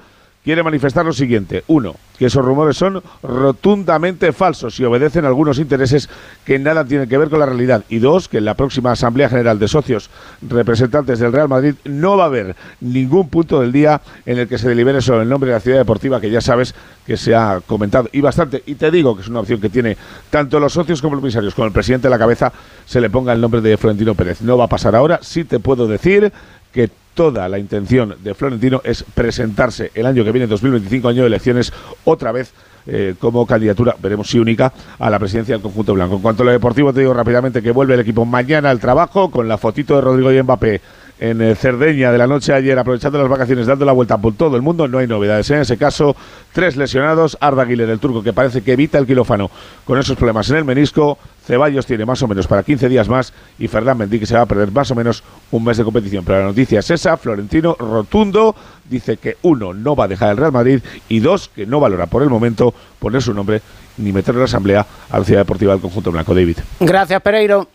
quiere 0.45 0.63
manifestar 0.63 1.05
lo 1.05 1.13
siguiente. 1.13 1.65
Uno, 1.67 1.95
que 2.19 2.27
esos 2.27 2.45
rumores 2.45 2.77
son 2.77 3.03
rotundamente 3.23 4.33
falsos 4.33 4.79
y 4.81 4.85
obedecen 4.85 5.25
a 5.25 5.29
algunos 5.29 5.59
intereses 5.59 6.09
que 6.45 6.59
nada 6.59 6.85
tienen 6.85 7.09
que 7.09 7.19
ver 7.19 7.29
con 7.29 7.39
la 7.39 7.47
realidad. 7.47 7.85
Y 7.89 7.99
dos, 7.99 8.29
que 8.29 8.39
en 8.39 8.45
la 8.45 8.55
próxima 8.55 8.93
Asamblea 8.93 9.29
General 9.29 9.59
de 9.59 9.69
Socios 9.69 10.11
representantes 10.43 11.19
del 11.19 11.33
Real 11.33 11.49
Madrid 11.49 11.75
no 11.85 12.17
va 12.17 12.25
a 12.25 12.27
haber 12.27 12.57
ningún 12.81 13.29
punto 13.29 13.61
del 13.61 13.73
día 13.73 14.01
en 14.27 14.39
el 14.39 14.49
que 14.49 14.59
se 14.59 14.69
delibere 14.69 15.01
sobre 15.01 15.23
el 15.23 15.29
nombre 15.29 15.51
de 15.51 15.57
la 15.57 15.61
ciudad 15.61 15.79
deportiva 15.79 16.21
que 16.21 16.31
ya 16.31 16.41
sabes 16.41 16.75
que 17.07 17.17
se 17.17 17.35
ha 17.35 17.61
comentado. 17.67 18.09
Y 18.13 18.21
bastante, 18.21 18.63
y 18.67 18.75
te 18.75 18.91
digo 18.91 19.15
que 19.15 19.23
es 19.23 19.29
una 19.29 19.41
opción 19.41 19.61
que 19.61 19.69
tiene 19.69 19.97
tanto 20.31 20.61
los 20.61 20.73
socios 20.73 21.01
como 21.01 21.15
los 21.15 21.23
comisarios, 21.23 21.55
con 21.55 21.67
el 21.67 21.73
presidente 21.73 22.07
a 22.09 22.11
la 22.11 22.19
cabeza, 22.19 22.53
se 22.87 23.01
le 23.01 23.11
ponga 23.11 23.33
el 23.33 23.41
nombre 23.41 23.61
de 23.61 23.77
Florentino 23.77 24.15
Pérez. 24.15 24.41
No 24.41 24.57
va 24.57 24.65
a 24.65 24.69
pasar 24.69 24.97
ahora, 24.97 25.21
sí 25.23 25.45
te 25.45 25.59
puedo 25.59 25.87
decir 25.87 26.33
que 26.73 26.91
toda 27.19 27.49
la 27.49 27.59
intención 27.59 28.15
de 28.23 28.33
Florentino 28.33 28.81
es 28.85 29.03
presentarse 29.03 29.91
el 29.97 30.07
año 30.07 30.23
que 30.23 30.31
viene, 30.31 30.47
2025, 30.47 31.09
año 31.09 31.23
de 31.23 31.27
elecciones, 31.27 31.73
otra 32.05 32.31
vez 32.31 32.53
eh, 32.87 33.17
como 33.19 33.45
candidatura, 33.45 33.97
veremos 34.01 34.31
si 34.31 34.39
única, 34.39 34.73
a 35.01 35.11
la 35.11 35.19
presidencia 35.19 35.57
del 35.57 35.63
conjunto 35.63 35.95
blanco. 35.95 36.15
En 36.15 36.23
cuanto 36.23 36.45
a 36.45 36.47
lo 36.47 36.53
deportivo, 36.53 36.93
te 36.93 37.01
digo 37.01 37.13
rápidamente 37.13 37.61
que 37.61 37.73
vuelve 37.73 37.95
el 37.95 38.01
equipo 38.01 38.25
mañana 38.25 38.71
al 38.71 38.79
trabajo 38.79 39.33
con 39.33 39.49
la 39.49 39.59
fotito 39.59 39.97
de 39.97 40.01
Rodrigo 40.01 40.31
y 40.31 40.41
Mbappé 40.41 40.81
en 41.21 41.43
eh, 41.43 41.55
Cerdeña 41.55 42.13
de 42.13 42.19
la 42.19 42.27
noche 42.27 42.53
ayer, 42.53 42.79
aprovechando 42.79 43.19
las 43.19 43.29
vacaciones, 43.29 43.67
dando 43.67 43.85
la 43.85 43.93
vuelta 43.93 44.19
por 44.19 44.35
todo 44.35 44.57
el 44.57 44.63
mundo. 44.63 44.87
No 44.89 44.99
hay 44.99 45.07
novedades. 45.07 45.51
En 45.51 45.61
ese 45.61 45.77
caso, 45.77 46.15
tres 46.53 46.77
lesionados. 46.77 47.37
Arda 47.41 47.65
Güler, 47.65 47.89
el 47.91 47.99
turco, 47.99 48.23
que 48.23 48.33
parece 48.33 48.63
que 48.63 48.73
evita 48.73 48.99
el 48.99 49.07
quirófano 49.07 49.51
con 49.85 49.99
esos 49.99 50.17
problemas 50.17 50.49
en 50.51 50.57
el 50.57 50.65
menisco. 50.65 51.19
Ceballos 51.45 51.87
tiene 51.87 52.05
más 52.05 52.23
o 52.23 52.29
menos 52.29 52.47
para 52.47 52.63
15 52.63 52.89
días 52.89 53.09
más. 53.09 53.33
Y 53.59 53.69
Fernán 53.69 53.99
Mendy, 53.99 54.21
que 54.21 54.27
se 54.27 54.35
va 54.35 54.43
a 54.43 54.47
perder 54.47 54.71
más 54.71 54.91
o 54.91 54.95
menos 54.95 55.23
un 55.51 55.65
mes 55.65 55.77
de 55.77 55.85
competición. 55.85 56.25
Pero 56.25 56.41
la 56.41 56.47
noticia 56.47 56.81
es 56.81 56.91
esa. 56.91 57.17
Florentino 57.17 57.75
Rotundo 57.79 58.55
dice 58.89 59.17
que 59.17 59.37
uno, 59.43 59.75
no 59.75 59.97
va 59.97 60.05
a 60.05 60.09
dejar 60.09 60.31
el 60.31 60.37
Real 60.37 60.53
Madrid. 60.53 60.81
Y 61.09 61.21
dos, 61.21 61.49
que 61.49 61.67
no 61.67 61.81
valora 61.81 62.07
por 62.07 62.23
el 62.23 62.31
momento 62.31 62.75
poner 62.99 63.23
su 63.23 63.35
nombre 63.35 63.63
ni 63.97 64.13
meterlo 64.13 64.41
en 64.41 64.43
la 64.43 64.47
asamblea 64.47 64.87
a 65.11 65.19
la 65.19 65.25
ciudad 65.25 65.41
deportiva 65.41 65.73
del 65.73 65.81
conjunto 65.81 66.13
blanco. 66.13 66.35
David. 66.35 66.59
Gracias, 66.81 67.21
Pereiro. 67.21 67.69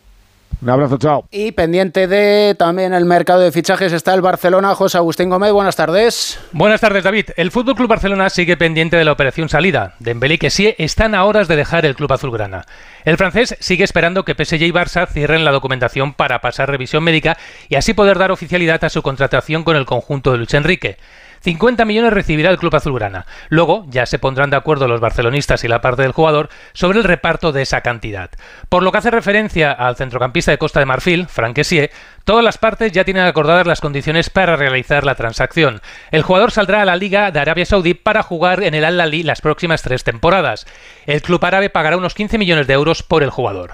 Un 0.61 0.69
abrazo, 0.69 0.97
chao. 0.97 1.25
Y 1.31 1.51
pendiente 1.51 2.07
de 2.07 2.55
también 2.57 2.93
el 2.93 3.05
mercado 3.05 3.41
de 3.41 3.51
fichajes 3.51 3.91
está 3.91 4.13
el 4.13 4.21
Barcelona. 4.21 4.75
José 4.75 4.97
Agustín 4.97 5.29
Gómez, 5.29 5.51
buenas 5.51 5.75
tardes. 5.75 6.39
Buenas 6.51 6.81
tardes, 6.81 7.03
David. 7.03 7.31
El 7.35 7.51
Fútbol 7.51 7.75
Club 7.75 7.89
Barcelona 7.89 8.29
sigue 8.29 8.55
pendiente 8.55 8.95
de 8.95 9.03
la 9.03 9.11
operación 9.11 9.49
salida. 9.49 9.95
Dembélé 9.99 10.35
y 10.35 10.37
Kessie 10.37 10.75
están 10.77 11.15
a 11.15 11.25
horas 11.25 11.47
de 11.47 11.55
dejar 11.55 11.85
el 11.85 11.95
club 11.95 12.13
azulgrana. 12.13 12.65
El 13.03 13.17
francés 13.17 13.57
sigue 13.59 13.83
esperando 13.83 14.23
que 14.23 14.35
PSG 14.35 14.61
y 14.61 14.71
Barça 14.71 15.07
cierren 15.07 15.43
la 15.43 15.51
documentación 15.51 16.13
para 16.13 16.39
pasar 16.39 16.69
revisión 16.69 17.03
médica 17.03 17.37
y 17.67 17.75
así 17.75 17.93
poder 17.93 18.17
dar 18.17 18.31
oficialidad 18.31 18.83
a 18.83 18.89
su 18.89 19.01
contratación 19.01 19.63
con 19.63 19.75
el 19.75 19.85
conjunto 19.85 20.31
de 20.31 20.37
Luis 20.37 20.53
Enrique. 20.53 20.97
50 21.43 21.83
millones 21.83 22.13
recibirá 22.13 22.49
el 22.51 22.57
club 22.57 22.73
azulgrana. 22.73 23.25
Luego 23.49 23.85
ya 23.89 24.05
se 24.05 24.17
pondrán 24.17 24.49
de 24.49 24.55
acuerdo 24.55 24.87
los 24.87 25.01
barcelonistas 25.01 25.65
y 25.65 25.67
la 25.67 25.81
parte 25.81 26.03
del 26.03 26.13
jugador 26.13 26.47
sobre 26.71 26.99
el 26.99 27.03
reparto 27.03 27.51
de 27.51 27.63
esa 27.63 27.81
cantidad. 27.81 28.29
Por 28.69 28.81
lo 28.81 28.91
que 28.91 28.99
hace 28.99 29.11
referencia 29.11 29.73
al 29.73 29.97
centrocampista 29.97 30.51
de 30.51 30.57
Costa 30.57 30.79
de 30.79 30.85
Marfil, 30.85 31.27
Frank 31.27 31.55
Kessie, 31.55 31.91
todas 32.23 32.45
las 32.45 32.57
partes 32.57 32.93
ya 32.93 33.03
tienen 33.03 33.25
acordadas 33.25 33.67
las 33.67 33.81
condiciones 33.81 34.29
para 34.29 34.55
realizar 34.55 35.03
la 35.03 35.15
transacción. 35.15 35.81
El 36.11 36.23
jugador 36.23 36.51
saldrá 36.51 36.81
a 36.81 36.85
la 36.85 36.95
Liga 36.95 37.29
de 37.31 37.41
Arabia 37.41 37.65
Saudí 37.65 37.93
para 37.93 38.23
jugar 38.23 38.63
en 38.63 38.73
el 38.73 38.85
Al-Ahly 38.85 39.23
las 39.23 39.41
próximas 39.41 39.81
tres 39.81 40.05
temporadas. 40.05 40.65
El 41.05 41.21
club 41.21 41.43
árabe 41.43 41.69
pagará 41.69 41.97
unos 41.97 42.13
15 42.13 42.37
millones 42.37 42.67
de 42.67 42.73
euros 42.73 43.03
por 43.03 43.21
el 43.21 43.29
jugador. 43.29 43.73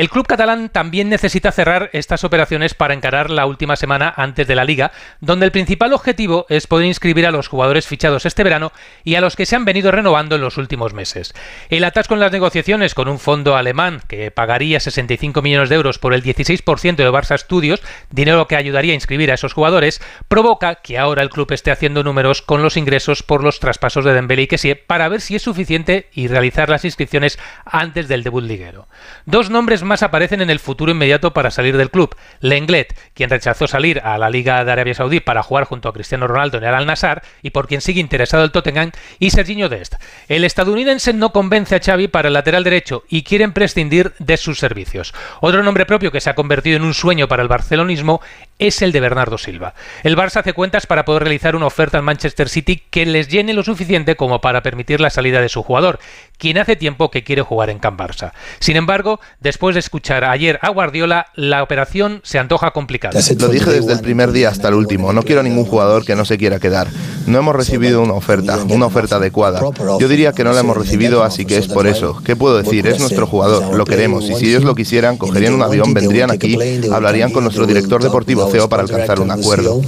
El 0.00 0.08
club 0.08 0.26
catalán 0.26 0.70
también 0.70 1.10
necesita 1.10 1.52
cerrar 1.52 1.90
estas 1.92 2.24
operaciones 2.24 2.72
para 2.72 2.94
encarar 2.94 3.28
la 3.28 3.44
última 3.44 3.76
semana 3.76 4.14
antes 4.16 4.46
de 4.46 4.54
la 4.54 4.64
liga, 4.64 4.92
donde 5.20 5.44
el 5.44 5.52
principal 5.52 5.92
objetivo 5.92 6.46
es 6.48 6.66
poder 6.66 6.86
inscribir 6.86 7.26
a 7.26 7.30
los 7.30 7.48
jugadores 7.48 7.86
fichados 7.86 8.24
este 8.24 8.42
verano 8.42 8.72
y 9.04 9.16
a 9.16 9.20
los 9.20 9.36
que 9.36 9.44
se 9.44 9.56
han 9.56 9.66
venido 9.66 9.90
renovando 9.90 10.36
en 10.36 10.40
los 10.40 10.56
últimos 10.56 10.94
meses. 10.94 11.34
El 11.68 11.84
atasco 11.84 12.14
en 12.14 12.20
las 12.20 12.32
negociaciones 12.32 12.94
con 12.94 13.08
un 13.08 13.18
fondo 13.18 13.56
alemán 13.56 14.00
que 14.08 14.30
pagaría 14.30 14.80
65 14.80 15.42
millones 15.42 15.68
de 15.68 15.74
euros 15.74 15.98
por 15.98 16.14
el 16.14 16.22
16% 16.22 16.96
de 16.96 17.10
Barça 17.10 17.36
Studios, 17.36 17.82
dinero 18.08 18.48
que 18.48 18.56
ayudaría 18.56 18.92
a 18.92 18.94
inscribir 18.94 19.30
a 19.30 19.34
esos 19.34 19.52
jugadores, 19.52 20.00
provoca 20.28 20.76
que 20.76 20.96
ahora 20.96 21.22
el 21.22 21.28
club 21.28 21.52
esté 21.52 21.72
haciendo 21.72 22.02
números 22.02 22.40
con 22.40 22.62
los 22.62 22.78
ingresos 22.78 23.22
por 23.22 23.44
los 23.44 23.60
traspasos 23.60 24.06
de 24.06 24.14
Dembélé 24.14 24.44
y 24.44 24.46
Kessie 24.46 24.76
para 24.76 25.10
ver 25.10 25.20
si 25.20 25.36
es 25.36 25.42
suficiente 25.42 26.08
y 26.14 26.28
realizar 26.28 26.70
las 26.70 26.86
inscripciones 26.86 27.38
antes 27.66 28.08
del 28.08 28.22
debut 28.22 28.44
liguero. 28.44 28.88
Dos 29.26 29.50
nombres 29.50 29.82
aparecen 29.98 30.40
en 30.40 30.50
el 30.50 30.58
futuro 30.58 30.92
inmediato 30.92 31.32
para 31.32 31.50
salir 31.50 31.76
del 31.76 31.90
club. 31.90 32.14
Lenglet, 32.40 32.96
quien 33.14 33.30
rechazó 33.30 33.66
salir 33.66 34.00
a 34.00 34.16
la 34.18 34.30
Liga 34.30 34.64
de 34.64 34.72
Arabia 34.72 34.94
Saudí 34.94 35.20
para 35.20 35.42
jugar 35.42 35.64
junto 35.64 35.88
a 35.88 35.92
Cristiano 35.92 36.26
Ronaldo 36.26 36.58
en 36.58 36.64
el 36.64 36.74
Al-Nassr 36.74 37.22
y 37.42 37.50
por 37.50 37.68
quien 37.68 37.80
sigue 37.80 38.00
interesado 38.00 38.44
el 38.44 38.52
Tottenham, 38.52 38.92
y 39.18 39.30
Serginho 39.30 39.68
Dest. 39.68 39.94
El 40.28 40.44
estadounidense 40.44 41.12
no 41.12 41.32
convence 41.32 41.74
a 41.74 41.80
Xavi 41.80 42.08
para 42.08 42.28
el 42.28 42.34
lateral 42.34 42.64
derecho 42.64 43.04
y 43.08 43.22
quieren 43.22 43.52
prescindir 43.52 44.12
de 44.18 44.36
sus 44.36 44.58
servicios. 44.58 45.14
Otro 45.40 45.62
nombre 45.62 45.86
propio 45.86 46.12
que 46.12 46.20
se 46.20 46.30
ha 46.30 46.34
convertido 46.34 46.76
en 46.76 46.82
un 46.82 46.94
sueño 46.94 47.28
para 47.28 47.42
el 47.42 47.48
barcelonismo 47.48 48.20
es 48.58 48.82
el 48.82 48.92
de 48.92 49.00
Bernardo 49.00 49.38
Silva. 49.38 49.74
El 50.02 50.16
Barça 50.16 50.40
hace 50.40 50.52
cuentas 50.52 50.86
para 50.86 51.04
poder 51.04 51.22
realizar 51.24 51.56
una 51.56 51.66
oferta 51.66 51.96
al 51.96 52.04
Manchester 52.04 52.48
City 52.48 52.82
que 52.90 53.06
les 53.06 53.28
llene 53.28 53.54
lo 53.54 53.62
suficiente 53.62 54.16
como 54.16 54.40
para 54.40 54.62
permitir 54.62 55.00
la 55.00 55.10
salida 55.10 55.40
de 55.40 55.48
su 55.48 55.62
jugador, 55.62 55.98
quien 56.36 56.58
hace 56.58 56.76
tiempo 56.76 57.10
que 57.10 57.24
quiere 57.24 57.42
jugar 57.42 57.70
en 57.70 57.78
Can 57.78 57.96
Barça. 57.96 58.32
Sin 58.58 58.76
embargo, 58.76 59.20
después 59.40 59.69
de 59.74 59.80
escuchar 59.80 60.24
ayer 60.24 60.58
a 60.62 60.68
Guardiola, 60.70 61.26
la 61.34 61.62
operación 61.62 62.20
se 62.24 62.38
antoja 62.38 62.70
complicada. 62.70 63.20
Lo 63.38 63.48
dije 63.48 63.70
desde 63.70 63.92
el 63.92 64.00
primer 64.00 64.32
día 64.32 64.48
hasta 64.48 64.68
el 64.68 64.74
último. 64.74 65.12
No 65.12 65.22
quiero 65.22 65.42
ningún 65.42 65.64
jugador 65.64 66.04
que 66.04 66.14
no 66.16 66.24
se 66.24 66.38
quiera 66.38 66.58
quedar. 66.58 66.88
No 67.26 67.38
hemos 67.38 67.54
recibido 67.54 68.02
una 68.02 68.14
oferta, 68.14 68.58
una 68.68 68.86
oferta 68.86 69.16
adecuada. 69.16 69.60
Yo 69.98 70.08
diría 70.08 70.32
que 70.32 70.44
no 70.44 70.52
la 70.52 70.60
hemos 70.60 70.76
recibido, 70.76 71.22
así 71.22 71.44
que 71.44 71.58
es 71.58 71.68
por 71.68 71.86
eso. 71.86 72.20
¿Qué 72.24 72.36
puedo 72.36 72.58
decir? 72.62 72.86
Es 72.86 73.00
nuestro 73.00 73.26
jugador, 73.26 73.74
lo 73.74 73.84
queremos. 73.84 74.28
Y 74.28 74.34
si 74.34 74.48
ellos 74.48 74.64
lo 74.64 74.74
quisieran, 74.74 75.16
cogerían 75.16 75.54
un 75.54 75.62
avión, 75.62 75.94
vendrían 75.94 76.30
aquí, 76.30 76.58
hablarían 76.92 77.30
con 77.30 77.44
nuestro 77.44 77.66
director 77.66 78.02
deportivo 78.02 78.50
CEO 78.50 78.68
para 78.68 78.82
alcanzar 78.82 79.20
un 79.20 79.30
acuerdo. 79.30 79.80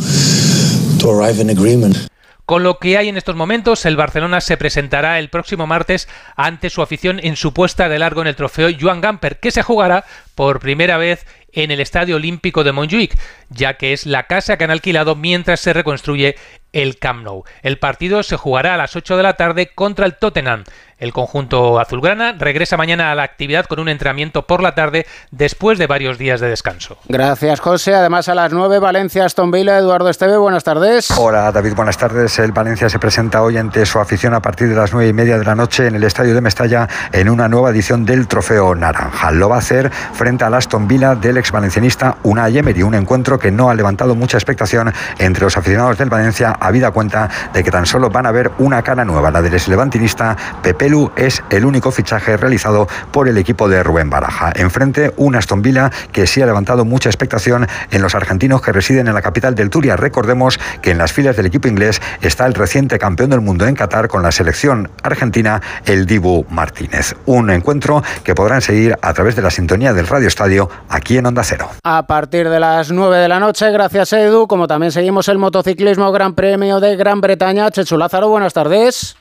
Con 2.44 2.64
lo 2.64 2.78
que 2.78 2.98
hay 2.98 3.08
en 3.08 3.16
estos 3.16 3.36
momentos, 3.36 3.86
el 3.86 3.96
Barcelona 3.96 4.40
se 4.40 4.56
presentará 4.56 5.18
el 5.20 5.30
próximo 5.30 5.66
martes 5.66 6.08
ante 6.36 6.70
su 6.70 6.82
afición 6.82 7.20
en 7.22 7.36
su 7.36 7.54
puesta 7.54 7.88
de 7.88 8.00
largo 8.00 8.20
en 8.20 8.26
el 8.26 8.36
trofeo 8.36 8.68
Joan 8.78 9.00
Gamper, 9.00 9.38
que 9.38 9.52
se 9.52 9.62
jugará 9.62 10.04
por 10.34 10.58
primera 10.58 10.96
vez 10.96 11.24
en 11.52 11.70
el 11.70 11.80
Estadio 11.80 12.16
Olímpico 12.16 12.64
de 12.64 12.72
Montjuic, 12.72 13.16
ya 13.48 13.74
que 13.74 13.92
es 13.92 14.06
la 14.06 14.24
casa 14.24 14.56
que 14.56 14.64
han 14.64 14.70
alquilado 14.70 15.14
mientras 15.14 15.60
se 15.60 15.72
reconstruye 15.72 16.34
el 16.72 16.98
Camp 16.98 17.24
Nou. 17.24 17.44
El 17.62 17.78
partido 17.78 18.22
se 18.22 18.36
jugará 18.36 18.74
a 18.74 18.76
las 18.76 18.96
8 18.96 19.16
de 19.16 19.22
la 19.22 19.34
tarde 19.34 19.70
contra 19.74 20.06
el 20.06 20.16
Tottenham. 20.16 20.64
El 21.02 21.12
conjunto 21.12 21.80
azulgrana 21.80 22.36
regresa 22.38 22.76
mañana 22.76 23.10
a 23.10 23.16
la 23.16 23.24
actividad 23.24 23.64
con 23.64 23.80
un 23.80 23.88
entrenamiento 23.88 24.46
por 24.46 24.62
la 24.62 24.76
tarde 24.76 25.04
después 25.32 25.76
de 25.76 25.88
varios 25.88 26.16
días 26.16 26.40
de 26.40 26.48
descanso. 26.48 26.96
Gracias, 27.08 27.58
José. 27.58 27.92
Además, 27.92 28.28
a 28.28 28.36
las 28.36 28.52
9, 28.52 28.78
Valencia, 28.78 29.24
Aston 29.24 29.50
Villa, 29.50 29.78
Eduardo 29.78 30.08
Esteve, 30.08 30.36
buenas 30.36 30.62
tardes. 30.62 31.10
Hola, 31.18 31.50
David, 31.50 31.74
buenas 31.74 31.98
tardes. 31.98 32.38
El 32.38 32.52
Valencia 32.52 32.88
se 32.88 33.00
presenta 33.00 33.42
hoy 33.42 33.56
ante 33.56 33.84
su 33.84 33.98
afición 33.98 34.32
a 34.34 34.40
partir 34.40 34.68
de 34.68 34.76
las 34.76 34.92
9 34.92 35.08
y 35.08 35.12
media 35.12 35.38
de 35.38 35.44
la 35.44 35.56
noche 35.56 35.88
en 35.88 35.96
el 35.96 36.04
Estadio 36.04 36.34
de 36.34 36.40
Mestalla 36.40 36.88
en 37.10 37.28
una 37.28 37.48
nueva 37.48 37.70
edición 37.70 38.04
del 38.04 38.28
Trofeo 38.28 38.76
Naranja. 38.76 39.32
Lo 39.32 39.48
va 39.48 39.56
a 39.56 39.58
hacer 39.58 39.90
frente 39.90 40.44
al 40.44 40.54
Aston 40.54 40.86
Villa 40.86 41.16
del 41.16 41.36
ex 41.36 41.50
valencianista 41.50 42.18
Unai 42.22 42.58
Emery, 42.58 42.84
un 42.84 42.94
encuentro 42.94 43.40
que 43.40 43.50
no 43.50 43.70
ha 43.70 43.74
levantado 43.74 44.14
mucha 44.14 44.36
expectación 44.36 44.92
entre 45.18 45.42
los 45.42 45.56
aficionados 45.56 45.98
del 45.98 46.10
Valencia 46.10 46.56
habida 46.66 46.90
cuenta 46.90 47.28
de 47.52 47.62
que 47.62 47.70
tan 47.70 47.86
solo 47.86 48.10
van 48.10 48.26
a 48.26 48.32
ver 48.32 48.52
una 48.58 48.82
cara 48.82 49.04
nueva, 49.04 49.30
la 49.30 49.42
del 49.42 49.52
levantinista 49.66 50.36
Pepelu 50.62 51.12
es 51.16 51.42
el 51.50 51.64
único 51.64 51.90
fichaje 51.90 52.36
realizado 52.36 52.88
por 53.10 53.28
el 53.28 53.36
equipo 53.38 53.68
de 53.68 53.82
Rubén 53.82 54.10
Baraja. 54.10 54.52
Enfrente, 54.54 55.12
un 55.16 55.36
Aston 55.36 55.62
Villa 55.62 55.90
que 56.12 56.26
sí 56.26 56.40
ha 56.40 56.46
levantado 56.46 56.84
mucha 56.84 57.08
expectación 57.08 57.66
en 57.90 58.02
los 58.02 58.14
argentinos 58.14 58.62
que 58.62 58.72
residen 58.72 59.08
en 59.08 59.14
la 59.14 59.22
capital 59.22 59.54
del 59.54 59.70
Turia. 59.70 59.96
Recordemos 59.96 60.58
que 60.80 60.92
en 60.92 60.98
las 60.98 61.12
filas 61.12 61.36
del 61.36 61.46
equipo 61.46 61.68
inglés 61.68 62.00
está 62.20 62.46
el 62.46 62.54
reciente 62.54 62.98
campeón 62.98 63.30
del 63.30 63.40
mundo 63.40 63.66
en 63.66 63.74
Qatar 63.74 64.08
con 64.08 64.22
la 64.22 64.32
selección 64.32 64.90
argentina, 65.02 65.60
el 65.84 66.06
Dibu 66.06 66.46
Martínez. 66.48 67.14
Un 67.26 67.50
encuentro 67.50 68.02
que 68.24 68.34
podrán 68.34 68.62
seguir 68.62 68.96
a 69.02 69.12
través 69.12 69.36
de 69.36 69.42
la 69.42 69.50
sintonía 69.50 69.92
del 69.92 70.06
Radio 70.06 70.28
Estadio 70.28 70.70
aquí 70.88 71.18
en 71.18 71.26
Onda 71.26 71.42
Cero. 71.44 71.68
A 71.82 72.06
partir 72.06 72.48
de 72.48 72.60
las 72.60 72.90
9 72.90 73.18
de 73.18 73.28
la 73.28 73.40
noche, 73.40 73.70
gracias 73.70 74.12
Edu, 74.12 74.46
como 74.46 74.66
también 74.66 74.92
seguimos 74.92 75.28
el 75.28 75.38
motociclismo 75.38 76.10
Gran 76.12 76.34
Premio 76.34 76.51
de 76.52 76.96
Gran 76.96 77.22
Bretaña. 77.22 77.70
Chechu 77.70 77.96
Lázaro, 77.96 78.28
buenas 78.28 78.52
tardes. 78.52 79.16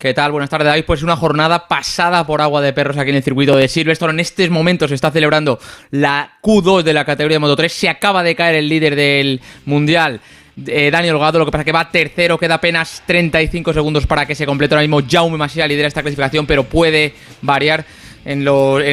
¿Qué 0.00 0.12
tal? 0.12 0.32
Buenas 0.32 0.50
tardes, 0.50 0.66
David. 0.66 0.84
Pues 0.84 1.04
una 1.04 1.14
jornada 1.14 1.68
pasada 1.68 2.26
por 2.26 2.42
agua 2.42 2.60
de 2.60 2.72
perros 2.72 2.98
aquí 2.98 3.10
en 3.10 3.16
el 3.16 3.22
circuito 3.22 3.54
de 3.54 3.68
Silverstone. 3.68 4.12
En 4.14 4.20
estos 4.20 4.50
momentos 4.50 4.88
se 4.88 4.96
está 4.96 5.12
celebrando 5.12 5.60
la 5.92 6.32
Q2 6.42 6.82
de 6.82 6.92
la 6.92 7.04
categoría 7.04 7.36
de 7.36 7.38
Moto 7.38 7.54
3. 7.54 7.72
Se 7.72 7.88
acaba 7.88 8.24
de 8.24 8.34
caer 8.34 8.56
el 8.56 8.68
líder 8.68 8.96
del 8.96 9.40
Mundial. 9.66 10.20
Eh, 10.66 10.90
Daniel 10.90 11.14
Holgado, 11.14 11.38
lo 11.38 11.44
que 11.44 11.52
pasa 11.52 11.64
que 11.64 11.70
va 11.70 11.88
tercero, 11.92 12.38
queda 12.38 12.54
apenas 12.54 13.04
35 13.06 13.72
segundos 13.72 14.04
para 14.08 14.26
que 14.26 14.34
se 14.34 14.44
complete. 14.44 14.74
Ahora 14.74 14.86
mismo 14.86 15.00
Jaume 15.08 15.38
Masia 15.38 15.68
lidera 15.68 15.86
esta 15.86 16.02
clasificación, 16.02 16.44
pero 16.44 16.64
puede 16.64 17.14
variar 17.40 17.86
en, 18.24 18.46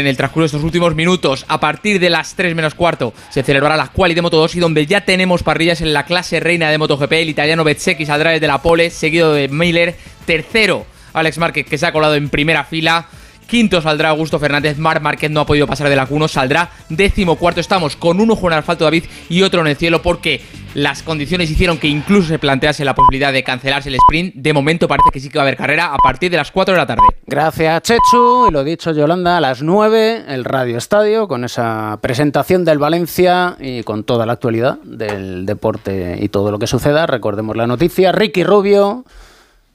el 0.08 0.18
transcurso 0.18 0.42
de 0.42 0.46
estos 0.48 0.64
últimos 0.64 0.96
minutos. 0.96 1.46
A 1.48 1.60
partir 1.60 2.00
de 2.00 2.10
las 2.10 2.36
3 2.36 2.56
menos 2.56 2.76
cuarto 2.76 3.14
se 3.30 3.44
celebrará 3.44 3.78
la 3.78 3.88
quali 3.88 4.14
de 4.14 4.22
Moto 4.22 4.38
2 4.38 4.56
y 4.56 4.60
donde 4.60 4.86
ya 4.86 5.02
tenemos 5.02 5.44
parrillas 5.44 5.82
en 5.82 5.94
la 5.94 6.06
clase 6.06 6.40
reina 6.40 6.70
de 6.70 6.78
MotoGP. 6.78 7.12
El 7.14 7.30
italiano 7.30 7.64
Bezzecchi 7.64 8.06
saldrá 8.06 8.32
desde 8.32 8.48
la 8.48 8.62
pole, 8.62 8.90
seguido 8.90 9.34
de 9.34 9.48
Miller. 9.48 9.96
Tercero, 10.26 10.86
Alex 11.14 11.38
Márquez, 11.38 11.66
que 11.66 11.78
se 11.78 11.86
ha 11.86 11.92
colado 11.92 12.16
en 12.16 12.30
primera 12.30 12.64
fila. 12.64 13.08
Quinto 13.52 13.82
saldrá 13.82 14.12
Augusto 14.12 14.40
Fernández. 14.40 14.78
Mar 14.78 15.02
Márquez 15.02 15.30
no 15.30 15.42
ha 15.42 15.46
podido 15.46 15.68
pasar 15.68 15.90
de 15.90 15.96
la 15.98 16.08
Q1. 16.08 16.30
Saldrá 16.30 16.70
décimo 16.88 17.36
cuarto. 17.36 17.60
Estamos 17.60 17.98
con 17.98 18.22
un 18.22 18.32
ojo 18.32 18.48
en 18.48 18.54
asfalto 18.54 18.86
David 18.86 19.04
y 19.28 19.42
otro 19.42 19.60
en 19.60 19.68
el 19.68 19.76
cielo 19.76 20.02
porque 20.02 20.40
las 20.74 21.04
condiciones 21.04 21.52
hicieron 21.52 21.78
que 21.78 21.90
incluso 21.90 22.30
se 22.30 22.40
plantease 22.40 22.86
la 22.86 22.96
posibilidad 22.96 23.34
de 23.34 23.44
cancelarse 23.44 23.90
el 23.90 23.96
sprint. 23.96 24.36
De 24.36 24.54
momento 24.54 24.88
parece 24.88 25.10
que 25.12 25.20
sí 25.20 25.28
que 25.28 25.38
va 25.38 25.42
a 25.44 25.48
haber 25.48 25.58
carrera 25.58 25.94
a 25.94 25.98
partir 25.98 26.32
de 26.32 26.38
las 26.38 26.50
4 26.50 26.74
de 26.74 26.78
la 26.78 26.86
tarde. 26.86 27.04
Gracias, 27.28 27.82
Chechu. 27.82 28.48
Y 28.48 28.52
lo 28.52 28.64
dicho, 28.64 28.94
Yolanda, 28.94 29.36
a 29.36 29.42
las 29.42 29.62
9, 29.62 30.24
el 30.30 30.46
Radio 30.46 30.78
Estadio, 30.78 31.28
con 31.28 31.44
esa 31.44 32.00
presentación 32.02 32.64
del 32.64 32.78
Valencia 32.78 33.58
y 33.60 33.84
con 33.84 34.06
toda 34.06 34.26
la 34.26 34.32
actualidad 34.32 34.80
del 34.86 35.46
deporte 35.46 36.20
y 36.22 36.30
todo 36.30 36.52
lo 36.52 36.60
que 36.60 36.68
suceda. 36.68 37.06
Recordemos 37.06 37.58
la 37.58 37.68
noticia. 37.68 38.14
Ricky 38.14 38.46
Rubio 38.46 39.04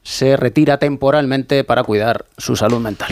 se 0.07 0.37
retira 0.37 0.79
temporalmente 0.79 1.65
para 1.65 1.83
cuidar 1.83 2.27
su 2.39 2.55
salud 2.55 2.79
mental. 2.79 3.09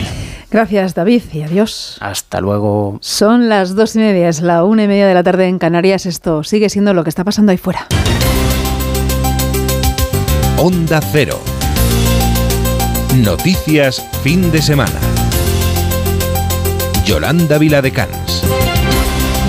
Gracias, 0.49 0.95
David, 0.95 1.23
y 1.33 1.41
adiós. 1.41 1.97
Hasta 1.99 2.39
luego. 2.39 2.99
Son 3.01 3.49
las 3.49 3.75
dos 3.75 3.97
y 3.97 3.99
media, 3.99 4.29
es 4.29 4.41
la 4.41 4.63
una 4.63 4.83
y 4.83 4.87
media 4.87 5.05
de 5.05 5.13
la 5.13 5.21
tarde 5.21 5.49
en 5.49 5.59
Canarias. 5.59 6.05
Esto 6.05 6.45
sigue 6.45 6.69
siendo 6.69 6.93
lo 6.93 7.03
que 7.03 7.09
está 7.09 7.25
pasando 7.25 7.51
ahí 7.51 7.57
fuera. 7.57 7.85
Onda 10.57 11.01
Cero. 11.11 11.37
Noticias 13.17 14.01
fin 14.23 14.49
de 14.49 14.61
semana. 14.61 14.99
Yolanda 17.05 17.57
Viladecans. 17.57 18.43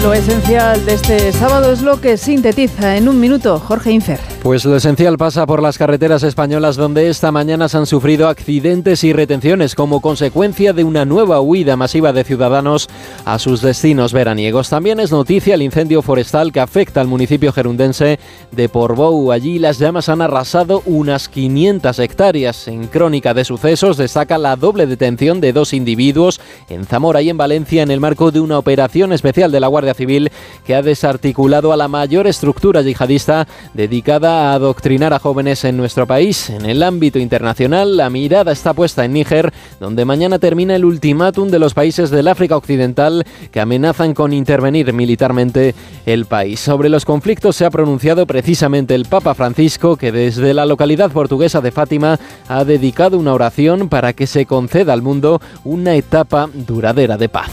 Lo 0.02 0.12
esencial 0.12 0.85
de 0.85 0.94
este 0.94 1.32
sábado 1.32 1.72
es 1.72 1.80
lo 1.80 2.00
que 2.00 2.16
sintetiza 2.16 2.96
en 2.96 3.09
un 3.09 3.20
minuto 3.20 3.61
Jorge 3.61 3.92
Infer. 3.92 4.36
Pues 4.46 4.64
lo 4.64 4.76
esencial 4.76 5.18
pasa 5.18 5.44
por 5.44 5.61
las 5.61 5.76
carreteras 5.76 6.22
españolas 6.22 6.76
donde 6.76 7.09
esta 7.09 7.32
mañana 7.32 7.68
se 7.68 7.78
han 7.78 7.87
sufrido 7.87 8.28
accidentes 8.28 9.02
y 9.02 9.12
retenciones 9.12 9.74
como 9.74 10.00
consecuencia 10.00 10.72
de 10.72 10.85
una 10.85 11.04
nueva 11.04 11.40
huida 11.40 11.74
masiva 11.74 12.12
de 12.12 12.22
ciudadanos 12.22 12.88
a 13.24 13.40
sus 13.40 13.61
destinos 13.61 14.12
veraniegos. 14.12 14.70
También 14.70 15.00
es 15.00 15.11
noticia 15.11 15.56
el 15.56 15.62
incendio 15.62 16.00
forestal 16.00 16.52
que 16.52 16.61
afecta 16.61 17.00
al 17.00 17.09
municipio 17.09 17.52
gerundense 17.52 18.20
de 18.52 18.68
Portbou. 18.68 19.32
Allí 19.32 19.59
las 19.59 19.80
llamas 19.80 20.09
han 20.09 20.22
arrasado 20.22 20.80
unas 20.87 21.28
500 21.28 21.98
hectáreas. 21.98 22.68
En 22.68 22.87
crónica 22.87 23.35
de 23.35 23.44
sucesos 23.44 23.96
destaca 23.96 24.38
la 24.38 24.54
doble 24.54 24.87
detención 24.87 25.40
de 25.40 25.52
dos 25.52 25.72
individuos 25.72 26.40
en 26.68 26.85
Zamora 26.85 27.20
y 27.20 27.30
en 27.30 27.37
Valencia 27.37 27.82
en 27.82 27.90
el 27.90 27.98
marco 27.98 28.30
de 28.30 28.38
una 28.38 28.61
operación 28.61 29.12
especial 29.12 29.50
de 29.50 29.59
la 29.59 29.66
Guardia 29.66 29.94
Civil 29.94 30.30
que 30.64 30.76
ha 30.76 30.82
desarticulado 30.82 31.72
a 31.72 31.76
la 31.76 31.88
mayor 31.88 32.28
estructura 32.28 32.82
yihadista 32.82 33.48
dedicada 33.74 34.36
a 34.37 34.55
adoctrinar 34.55 35.12
a 35.12 35.18
jóvenes 35.18 35.64
en 35.64 35.77
nuestro 35.77 36.07
país. 36.07 36.51
En 36.51 36.66
el 36.66 36.83
ámbito 36.83 37.18
internacional, 37.18 37.96
la 37.96 38.11
mirada 38.11 38.53
está 38.53 38.75
puesta 38.75 39.05
en 39.05 39.12
Níger, 39.12 39.53
donde 39.81 40.05
mañana 40.05 40.38
termina 40.38 40.77
el 40.77 40.85
ultimátum 40.85 41.49
de 41.49 41.59
los 41.59 41.75
países 41.75 42.11
del 42.11 42.29
África 42.29 42.57
Occidental 42.57 43.25
que 43.51 43.61
amenazan 43.61 44.14
con 44.14 44.33
intervenir 44.33 44.92
militarmente 44.92 45.75
el 46.05 46.27
país. 46.27 46.61
Sobre 46.61 46.88
los 46.88 47.05
conflictos 47.05 47.57
se 47.57 47.64
ha 47.64 47.70
pronunciado 47.70 48.27
precisamente 48.27 48.94
el 48.94 49.07
Papa 49.07 49.35
Francisco, 49.35 49.96
que 49.96 50.12
desde 50.12 50.55
la 50.55 50.66
localidad 50.66 51.11
portuguesa 51.11 51.61
de 51.61 51.70
Fátima 51.70 52.18
ha 52.49 52.64
dedicado 52.64 53.18
una 53.18 53.35
oración 53.35 53.88
para 53.88 54.12
que 54.12 54.27
se 54.27 54.46
conceda 54.46 54.92
al 54.92 55.03
mundo 55.03 55.40
una 55.64 55.94
etapa 55.94 56.49
duradera 56.53 57.16
de 57.16 57.29
paz. 57.29 57.51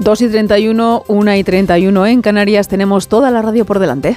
2 0.00 0.22
y 0.22 0.28
31, 0.30 1.04
1 1.08 1.34
y 1.34 1.44
31 1.44 2.06
en 2.06 2.22
Canarias, 2.22 2.68
tenemos 2.68 3.08
toda 3.08 3.30
la 3.30 3.42
radio 3.42 3.66
por 3.66 3.78
delante. 3.78 4.16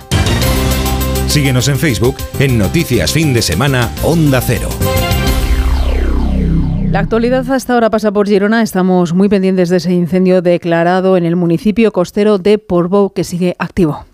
Síguenos 1.33 1.67
en 1.67 1.79
Facebook 1.79 2.15
en 2.37 2.59
Noticias 2.59 3.11
Fin 3.11 3.33
de 3.33 3.41
Semana 3.41 3.91
Onda 4.03 4.39
Cero. 4.39 4.69
La 6.91 6.99
actualidad 6.99 7.51
hasta 7.51 7.73
ahora 7.73 7.89
pasa 7.89 8.11
por 8.11 8.27
Girona. 8.27 8.61
Estamos 8.61 9.13
muy 9.15 9.29
pendientes 9.29 9.69
de 9.69 9.77
ese 9.77 9.91
incendio 9.93 10.43
declarado 10.43 11.17
en 11.17 11.25
el 11.25 11.35
municipio 11.35 11.91
costero 11.91 12.37
de 12.37 12.59
Portbou 12.59 13.13
que 13.13 13.23
sigue 13.23 13.55
activo. 13.57 14.05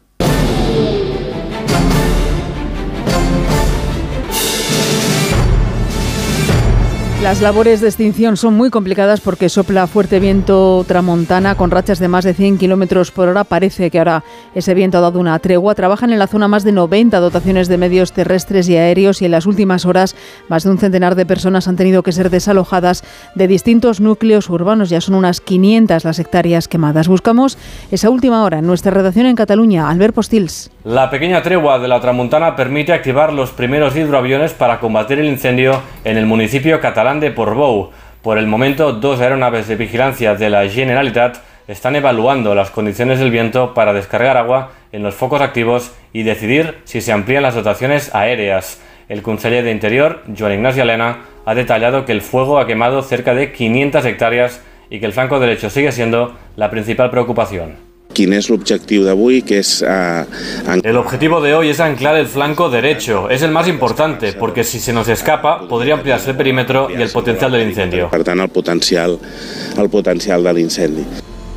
Las 7.21 7.41
labores 7.41 7.81
de 7.81 7.87
extinción 7.89 8.37
son 8.37 8.53
muy 8.53 8.69
complicadas 8.69 9.19
porque 9.19 9.49
sopla 9.49 9.87
fuerte 9.87 10.21
viento 10.21 10.85
tramontana 10.87 11.55
con 11.55 11.69
rachas 11.69 11.99
de 11.99 12.07
más 12.07 12.23
de 12.23 12.33
100 12.33 12.57
kilómetros 12.57 13.11
por 13.11 13.27
hora. 13.27 13.43
Parece 13.43 13.91
que 13.91 13.99
ahora 13.99 14.23
ese 14.55 14.73
viento 14.73 14.97
ha 14.97 15.01
dado 15.01 15.19
una 15.19 15.37
tregua. 15.39 15.75
Trabajan 15.75 16.13
en 16.13 16.19
la 16.19 16.27
zona 16.27 16.47
más 16.47 16.63
de 16.63 16.71
90 16.71 17.19
dotaciones 17.19 17.67
de 17.67 17.77
medios 17.77 18.13
terrestres 18.13 18.69
y 18.69 18.77
aéreos 18.77 19.21
y 19.21 19.25
en 19.25 19.31
las 19.31 19.47
últimas 19.47 19.85
horas 19.85 20.15
más 20.47 20.63
de 20.63 20.69
un 20.69 20.77
centenar 20.77 21.15
de 21.15 21.25
personas 21.25 21.67
han 21.67 21.75
tenido 21.75 22.03
que 22.03 22.13
ser 22.13 22.29
desalojadas 22.29 23.03
de 23.35 23.47
distintos 23.49 23.99
núcleos 23.99 24.49
urbanos. 24.49 24.89
Ya 24.89 25.01
son 25.01 25.15
unas 25.15 25.41
500 25.41 26.05
las 26.05 26.19
hectáreas 26.19 26.69
quemadas. 26.69 27.09
Buscamos 27.09 27.57
esa 27.91 28.09
última 28.09 28.45
hora 28.45 28.59
en 28.59 28.65
nuestra 28.65 28.91
redacción 28.91 29.25
en 29.25 29.35
Cataluña. 29.35 29.89
Albert 29.89 30.15
Postils. 30.15 30.71
La 30.85 31.09
pequeña 31.09 31.43
tregua 31.43 31.79
de 31.79 31.89
la 31.89 31.99
tramontana 31.99 32.55
permite 32.55 32.93
activar 32.93 33.33
los 33.33 33.51
primeros 33.51 33.97
hidroaviones 33.97 34.53
para 34.53 34.79
combatir 34.79 35.19
el 35.19 35.25
incendio 35.25 35.81
en 36.05 36.15
el 36.15 36.25
municipio 36.25 36.79
catalán 36.79 37.08
Por 38.21 38.37
el 38.37 38.45
momento, 38.45 38.93
dos 38.93 39.19
aeronaves 39.19 39.67
de 39.67 39.75
vigilancia 39.75 40.35
de 40.35 40.49
la 40.51 40.67
Generalitat 40.69 41.37
están 41.67 41.95
evaluando 41.95 42.53
las 42.53 42.69
condiciones 42.69 43.17
del 43.17 43.31
viento 43.31 43.73
para 43.73 43.93
descargar 43.93 44.37
agua 44.37 44.73
en 44.91 45.01
los 45.01 45.15
focos 45.15 45.41
activos 45.41 45.91
y 46.13 46.21
decidir 46.21 46.77
si 46.83 47.01
se 47.01 47.11
amplían 47.11 47.41
las 47.41 47.55
dotaciones 47.55 48.13
aéreas. 48.13 48.79
El 49.07 49.23
conseller 49.23 49.63
de 49.63 49.71
Interior, 49.71 50.21
Joan 50.37 50.53
Ignacio 50.53 50.83
Elena, 50.83 51.21
ha 51.45 51.55
detallado 51.55 52.05
que 52.05 52.11
el 52.11 52.21
fuego 52.21 52.59
ha 52.59 52.67
quemado 52.67 53.01
cerca 53.01 53.33
de 53.33 53.51
500 53.51 54.05
hectáreas 54.05 54.63
y 54.91 54.99
que 54.99 55.07
el 55.07 55.13
flanco 55.13 55.39
derecho 55.39 55.71
sigue 55.71 55.91
siendo 55.91 56.35
la 56.55 56.69
principal 56.69 57.09
preocupación. 57.09 57.88
¿Quién 58.13 58.33
es 58.33 58.49
el 58.49 58.55
objetivo 58.55 59.05
de 59.05 59.11
hoy? 59.11 59.41
Que 59.43 59.59
es, 59.59 59.81
uh, 59.81 60.25
el 60.83 60.97
objetivo 60.97 61.41
de 61.41 61.53
hoy 61.53 61.69
es 61.69 61.79
anclar 61.79 62.15
el 62.17 62.27
flanco 62.27 62.69
derecho. 62.69 63.29
Es 63.29 63.43
el 63.43 63.51
más 63.51 63.67
importante, 63.67 64.33
porque 64.33 64.63
si 64.63 64.79
se 64.79 64.91
nos 64.91 65.07
escapa, 65.07 65.67
podría 65.67 65.93
ampliarse 65.93 66.31
el 66.31 66.37
perímetro 66.37 66.89
y 66.89 67.01
el 67.01 67.09
potencial 67.11 67.51
del 67.51 67.69
incendio. 67.69 68.09
Per 68.09 68.23
tant, 68.23 68.41
el 68.41 68.49
potencial, 68.49 69.19
el 69.77 69.89
potencial 69.89 70.43
de 70.43 70.53
l'incendi. 70.53 71.05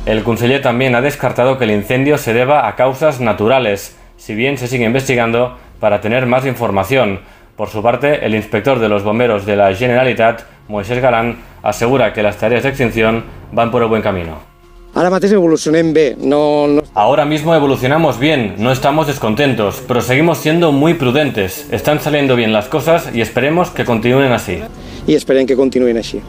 El 0.05 0.23
conseller 0.23 0.61
también 0.61 0.95
ha 0.95 1.01
descartado 1.01 1.57
que 1.57 1.63
el 1.63 1.71
incendio 1.71 2.17
se 2.17 2.33
deba 2.33 2.67
a 2.67 2.75
causas 2.75 3.19
naturales, 3.19 3.95
si 4.17 4.35
bien 4.35 4.57
se 4.57 4.67
sigue 4.67 4.85
investigando 4.85 5.57
para 5.79 6.01
tener 6.01 6.25
más 6.27 6.45
información. 6.45 7.21
Por 7.55 7.69
su 7.69 7.81
parte, 7.81 8.25
el 8.25 8.35
inspector 8.35 8.79
de 8.79 8.89
los 8.89 9.03
bomberos 9.03 9.45
de 9.45 9.55
la 9.55 9.73
Generalitat, 9.73 10.43
Moisés 10.67 11.01
Galán, 11.01 11.37
asegura 11.61 12.13
que 12.13 12.23
las 12.23 12.37
tareas 12.37 12.63
de 12.63 12.69
extinción 12.69 13.23
van 13.51 13.71
por 13.71 13.81
el 13.81 13.89
buen 13.89 14.01
camino. 14.01 14.52
Ahora 14.95 15.17
evolucionen 15.23 15.91
bien, 15.91 16.17
no, 16.19 16.67
no... 16.67 16.83
Ahora 16.93 17.25
mismo 17.25 17.55
evolucionamos 17.55 18.19
bien, 18.19 18.53
no 18.59 18.71
estamos 18.71 19.07
descontentos, 19.07 19.81
pero 19.87 20.01
seguimos 20.01 20.37
siendo 20.37 20.71
muy 20.71 20.93
prudentes. 20.93 21.67
Están 21.71 21.99
saliendo 21.99 22.35
bien 22.35 22.53
las 22.53 22.67
cosas 22.67 23.09
y 23.11 23.21
esperemos 23.21 23.71
que 23.71 23.85
continúen 23.85 24.31
así. 24.31 24.59
Y 25.07 25.15
esperen 25.15 25.47
que 25.47 25.55
continúen 25.55 25.97
así. 25.97 26.21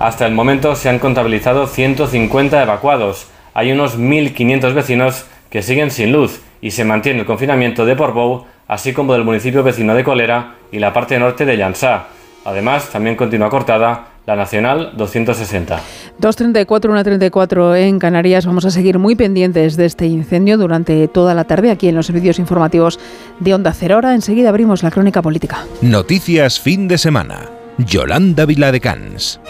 Hasta 0.00 0.26
el 0.26 0.34
momento 0.34 0.74
se 0.74 0.88
han 0.88 0.98
contabilizado 0.98 1.68
150 1.68 2.60
evacuados. 2.60 3.28
Hay 3.54 3.70
unos 3.70 3.96
1.500 3.96 4.74
vecinos 4.74 5.26
que 5.48 5.62
siguen 5.62 5.92
sin 5.92 6.10
luz 6.10 6.40
y 6.60 6.72
se 6.72 6.84
mantiene 6.84 7.20
el 7.20 7.26
confinamiento 7.26 7.86
de 7.86 7.94
Portbou, 7.94 8.44
así 8.66 8.92
como 8.92 9.12
del 9.12 9.22
municipio 9.22 9.62
vecino 9.62 9.94
de 9.94 10.02
Colera 10.02 10.56
y 10.72 10.80
la 10.80 10.92
parte 10.92 11.16
norte 11.20 11.44
de 11.44 11.56
Llansá. 11.56 12.08
Además, 12.44 12.88
también 12.88 13.14
continúa 13.14 13.50
cortada 13.50 14.08
la 14.26 14.36
Nacional 14.36 14.92
260. 14.96 15.80
2.34, 16.20 16.66
1.34 16.66 17.76
en 17.76 17.98
Canarias. 17.98 18.46
Vamos 18.46 18.64
a 18.66 18.70
seguir 18.70 18.98
muy 18.98 19.14
pendientes 19.14 19.76
de 19.76 19.86
este 19.86 20.06
incendio 20.06 20.58
durante 20.58 21.08
toda 21.08 21.34
la 21.34 21.44
tarde 21.44 21.70
aquí 21.70 21.88
en 21.88 21.94
los 21.94 22.06
servicios 22.06 22.38
informativos 22.38 22.98
de 23.38 23.54
Onda 23.54 23.72
Cero. 23.72 23.94
Ahora 23.94 24.14
enseguida 24.14 24.50
abrimos 24.50 24.82
la 24.82 24.90
crónica 24.90 25.22
política. 25.22 25.64
Noticias 25.80 26.60
fin 26.60 26.88
de 26.88 26.98
semana. 26.98 27.48
Yolanda 27.78 28.44
Viladecans. 28.44 29.40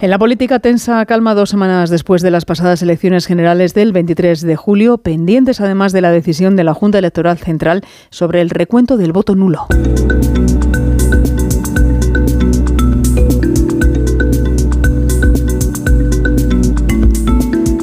En 0.00 0.10
la 0.10 0.18
política 0.18 0.60
tensa 0.60 1.04
calma 1.06 1.34
dos 1.34 1.50
semanas 1.50 1.90
después 1.90 2.22
de 2.22 2.30
las 2.30 2.44
pasadas 2.44 2.82
elecciones 2.82 3.26
generales 3.26 3.74
del 3.74 3.92
23 3.92 4.42
de 4.42 4.54
julio, 4.54 4.98
pendientes 4.98 5.60
además 5.60 5.92
de 5.92 6.00
la 6.00 6.12
decisión 6.12 6.54
de 6.54 6.62
la 6.62 6.72
Junta 6.72 6.98
Electoral 6.98 7.36
Central 7.38 7.82
sobre 8.08 8.40
el 8.40 8.50
recuento 8.50 8.96
del 8.96 9.10
voto 9.10 9.34
nulo. 9.34 9.66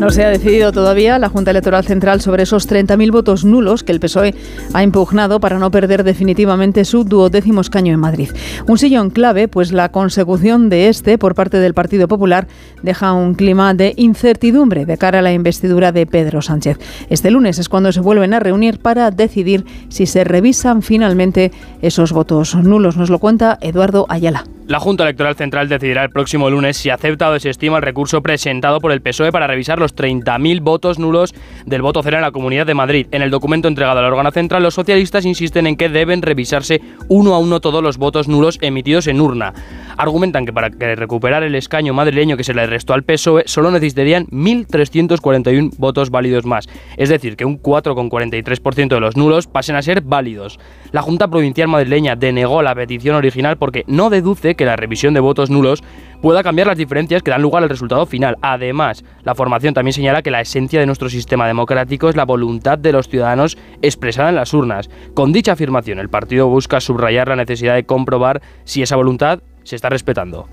No 0.06 0.12
se 0.12 0.24
ha 0.24 0.30
decidido 0.30 0.72
todavía 0.72 1.18
la 1.18 1.30
Junta 1.30 1.50
Electoral 1.50 1.84
Central 1.84 2.22
sobre 2.22 2.44
esos 2.44 2.70
30.000 2.70 3.12
votos 3.12 3.44
nulos 3.44 3.84
que 3.84 3.92
el 3.92 4.00
PSOE 4.00 4.36
ha 4.72 4.84
impugnado 4.84 5.40
para 5.40 5.58
no 5.58 5.72
perder 5.72 6.04
definitivamente 6.04 6.86
su 6.86 7.06
duodécimo 7.06 7.62
escaño 7.62 7.92
en 7.92 8.00
Madrid. 8.00 8.30
Un 8.68 8.78
sillón 8.78 9.10
clave, 9.10 9.48
pues 9.48 9.72
la 9.72 9.90
consecución 9.90 10.70
de 10.70 10.90
este 10.90 11.18
por 11.18 11.34
parte 11.34 11.58
del 11.58 11.74
Partido 11.74 12.08
Popular 12.08 12.48
deja 12.84 13.14
un 13.14 13.34
clima 13.34 13.74
de 13.74 13.96
incertidumbre 13.98 14.86
de 14.86 14.96
cara 15.00 15.18
a 15.18 15.22
la 15.24 15.34
investidura 15.34 15.92
de 15.92 16.06
Pedro 16.06 16.44
Sánchez. 16.44 16.78
Este 17.10 17.32
lunes 17.32 17.58
es 17.58 17.68
cuando 17.68 17.92
se 17.92 18.00
vuelven 18.00 18.36
a 18.36 18.40
reunir 18.40 18.78
para 18.78 19.10
decidir 19.10 19.66
si 19.90 20.06
se 20.06 20.24
revisan 20.24 20.84
finalmente 20.84 21.52
esos 21.82 22.12
votos 22.12 22.54
nulos. 22.54 22.96
Nos 22.96 23.10
lo 23.10 23.18
cuenta 23.18 23.58
Eduardo 23.60 24.06
Ayala. 24.08 24.44
La 24.68 24.80
Junta 24.80 25.04
Electoral 25.04 25.36
Central 25.36 25.70
decidirá 25.70 26.02
el 26.02 26.10
próximo 26.10 26.50
lunes 26.50 26.76
si 26.76 26.90
acepta 26.90 27.30
o 27.30 27.34
desestima 27.34 27.78
el 27.78 27.84
recurso 27.84 28.24
presentado 28.24 28.80
por 28.80 28.92
el 28.92 29.00
PSOE 29.00 29.32
para 29.32 29.46
revisar 29.46 29.78
los 29.78 29.96
30.000 29.96 30.60
votos 30.62 30.98
nulos 30.98 31.36
del 31.68 31.84
voto 31.84 32.02
cero 32.02 32.18
en 32.18 32.24
la 32.24 32.32
Comunidad 32.32 32.66
de 32.66 32.74
Madrid. 32.74 33.06
En 33.12 33.22
el 33.22 33.30
documento 33.30 33.68
entregado 33.68 34.00
al 34.00 34.06
órgano 34.06 34.32
central, 34.32 34.64
los 34.64 34.74
socialistas 34.74 35.24
insisten 35.24 35.68
en 35.68 35.78
que 35.78 35.88
deben 35.88 36.24
revisarse 36.24 36.82
uno 37.10 37.36
a 37.36 37.40
uno 37.40 37.60
todos 37.60 37.84
los 37.84 37.98
votos 37.98 38.28
nulos 38.28 38.58
emitidos 38.60 39.06
en 39.06 39.22
urna. 39.22 39.54
Argumentan 39.98 40.46
que 40.46 40.54
para 40.54 40.70
recuperar 40.70 41.44
el 41.44 41.56
escaño 41.56 41.94
madrileño 41.94 42.38
que 42.38 42.44
se 42.44 42.54
le 42.54 42.68
restó 42.68 42.94
al 42.94 43.04
PSOE 43.04 43.44
solo 43.46 43.72
necesitarían 43.72 44.28
1.341 44.28 45.78
votos 45.78 46.10
válidos 46.10 46.46
más, 46.46 46.68
es 46.98 47.10
decir, 47.10 47.38
que 47.38 47.46
un 47.46 47.62
4,43% 47.62 48.88
de 48.90 49.00
los 49.00 49.16
nulos 49.16 49.48
pasen 49.48 49.76
a 49.76 49.82
ser 49.82 50.02
válidos. 50.02 50.60
La 50.92 51.02
Junta 51.02 51.28
Provincial 51.28 51.68
Madrileña 51.68 52.16
denegó 52.16 52.62
la 52.62 52.76
petición 52.76 53.16
original 53.16 53.58
porque 53.58 53.84
no 53.88 54.10
deduce 54.10 54.56
que 54.56 54.66
la 54.66 54.76
revisión 54.76 55.14
de 55.14 55.20
votos 55.20 55.50
nulos 55.50 55.84
pueda 56.22 56.44
cambiar 56.44 56.68
las 56.68 56.78
diferencias 56.78 57.24
que 57.24 57.32
dan 57.32 57.42
lugar 57.42 57.64
al 57.64 57.70
resultado 57.70 58.06
final. 58.06 58.38
Además, 58.42 59.04
la 59.24 59.36
formación 59.36 59.74
también 59.74 59.94
señala 59.94 60.22
que 60.22 60.32
la 60.32 60.42
esencia 60.42 60.80
de 60.80 60.86
nuestro 60.86 61.10
sistema 61.10 61.48
democrático 61.48 62.10
es 62.10 62.16
la 62.16 62.26
voluntad 62.26 62.78
de 62.78 62.92
los 62.92 63.08
ciudadanos 63.08 63.58
expresada 63.82 64.30
en 64.30 64.36
las 64.36 64.54
urnas. 64.54 64.90
Con 65.14 65.32
dicha 65.32 65.54
afirmación, 65.54 66.00
el 66.00 66.10
partido 66.10 66.48
busca 66.48 66.80
subrayar 66.80 67.28
la 67.28 67.36
necesidad 67.36 67.76
de 67.76 67.86
comprobar 67.86 68.42
si 68.64 68.82
esa 68.82 68.96
voluntad 68.96 69.40
se 69.66 69.76
está 69.76 69.90
respetando. 69.90 70.48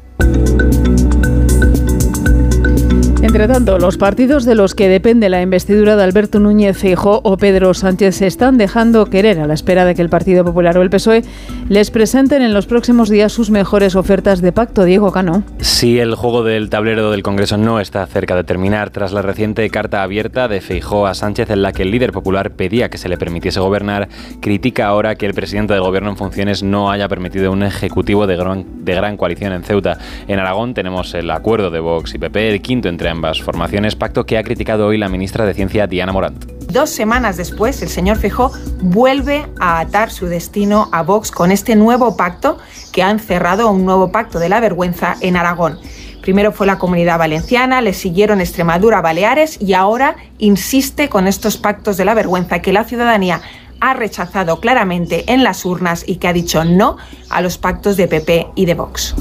Entre 3.23 3.47
tanto, 3.47 3.79
los 3.79 3.99
partidos 3.99 4.45
de 4.45 4.57
los 4.57 4.75
que 4.75 4.89
depende 4.89 5.29
la 5.29 5.41
investidura 5.41 5.95
de 5.95 6.03
Alberto 6.03 6.41
Núñez 6.41 6.77
Feijóo 6.77 7.21
o 7.23 7.37
Pedro 7.37 7.73
Sánchez 7.73 8.17
se 8.17 8.27
están 8.27 8.59
dejando 8.59 9.07
querer 9.07 9.39
a 9.39 9.47
la 9.47 9.55
espera 9.55 9.85
de 9.85 9.95
que 9.95 10.03
el 10.03 10.09
Partido 10.09 10.45
Popular 10.45 10.77
o 10.77 10.83
el 10.83 10.91
PSOE 10.91 11.23
les 11.69 11.93
presenten 11.93 12.43
en 12.43 12.53
los 12.53 12.67
próximos 12.67 13.09
días 13.09 13.33
sus 13.33 13.49
mejores 13.51 13.95
ofertas 13.95 14.43
de 14.43 14.51
pacto. 14.51 14.83
Diego 14.83 15.13
Cano. 15.13 15.45
Si 15.59 16.01
el 16.01 16.17
juego 16.17 16.43
del 16.43 16.69
tablero 16.69 17.13
del 17.13 17.23
Congreso 17.23 17.57
no 17.57 17.79
está 17.79 18.05
cerca 18.07 18.35
de 18.35 18.43
terminar 18.43 18.91
tras 18.91 19.13
la 19.13 19.23
reciente 19.23 19.71
carta 19.71 20.03
abierta 20.03 20.49
de 20.49 20.61
Feijóo 20.61 21.07
a 21.07 21.15
Sánchez 21.15 21.49
en 21.51 21.63
la 21.63 21.73
que 21.73 21.83
el 21.83 21.93
líder 21.93 22.11
popular 22.11 22.51
pedía 22.51 22.89
que 22.89 22.99
se 22.99 23.09
le 23.09 23.19
permitiese 23.19 23.61
gobernar, 23.61 24.09
critica 24.41 24.89
ahora 24.89 25.15
que 25.15 25.27
el 25.27 25.35
presidente 25.35 25.75
del 25.75 25.83
gobierno 25.85 26.11
en 26.11 26.17
funciones 26.17 26.65
no 26.65 26.91
haya 26.91 27.07
permitido 27.07 27.53
un 27.53 27.63
ejecutivo 27.63 28.27
de 28.27 28.37
gran, 28.37 28.85
de 28.85 28.95
gran 28.97 29.17
coalición 29.17 29.53
en 29.53 29.63
Ceuta. 29.63 29.97
En 30.27 30.41
Aragón 30.41 30.75
tenemos 30.75 31.15
el 31.15 31.31
acuerdo 31.31 31.71
de 31.71 31.79
Vox 31.79 32.15
y 32.15 32.19
PP, 32.19 32.51
el 32.51 32.61
quinto 32.61 32.89
entre 32.89 33.12
ambas 33.13 33.41
formaciones, 33.41 33.95
pacto 33.95 34.27
que 34.27 34.39
ha 34.39 34.43
criticado 34.43 34.87
hoy 34.87 34.99
la 34.99 35.09
ministra 35.09 35.47
de 35.47 35.55
Ciencia 35.55 35.87
Diana 35.87 36.13
Morant. 36.13 36.45
Dos 36.73 36.91
semanas 36.91 37.37
después, 37.37 37.83
el 37.83 37.89
señor 37.89 38.17
Fijó 38.17 38.51
vuelve 38.81 39.47
a 39.61 39.79
atar 39.79 40.11
su 40.11 40.27
destino 40.27 40.89
a 40.91 41.03
Vox 41.03 41.31
con 41.31 41.53
este 41.53 41.77
nuevo 41.77 42.17
pacto 42.17 42.59
que 42.93 43.03
ha 43.03 43.11
encerrado 43.11 43.71
un 43.71 43.85
nuevo 43.85 44.11
pacto 44.11 44.39
de 44.39 44.49
la 44.49 44.59
vergüenza 44.59 45.17
en 45.21 45.37
Aragón. 45.37 45.79
Primero 46.23 46.53
fue 46.53 46.67
la 46.67 46.79
comunidad 46.79 47.19
valenciana, 47.19 47.81
le 47.81 47.93
siguieron 47.93 48.41
Extremadura, 48.41 49.01
Baleares 49.01 49.61
y 49.61 49.75
ahora 49.75 50.17
insiste 50.39 51.09
con 51.09 51.27
estos 51.27 51.57
pactos 51.59 51.97
de 51.97 52.05
la 52.05 52.15
vergüenza 52.15 52.61
que 52.61 52.73
la 52.73 52.85
ciudadanía 52.85 53.43
ha 53.83 53.95
rechazado 53.95 54.61
claramente 54.61 55.25
en 55.27 55.43
las 55.43 55.65
urnas 55.65 56.05
y 56.07 56.17
que 56.17 56.29
ha 56.29 56.33
dicho 56.33 56.65
no 56.65 56.97
a 57.29 57.43
los 57.43 57.59
pactos 57.59 57.97
de 57.97 58.07
PP 58.07 58.47
y 58.55 58.65
de 58.65 58.75
Vox. 58.75 59.15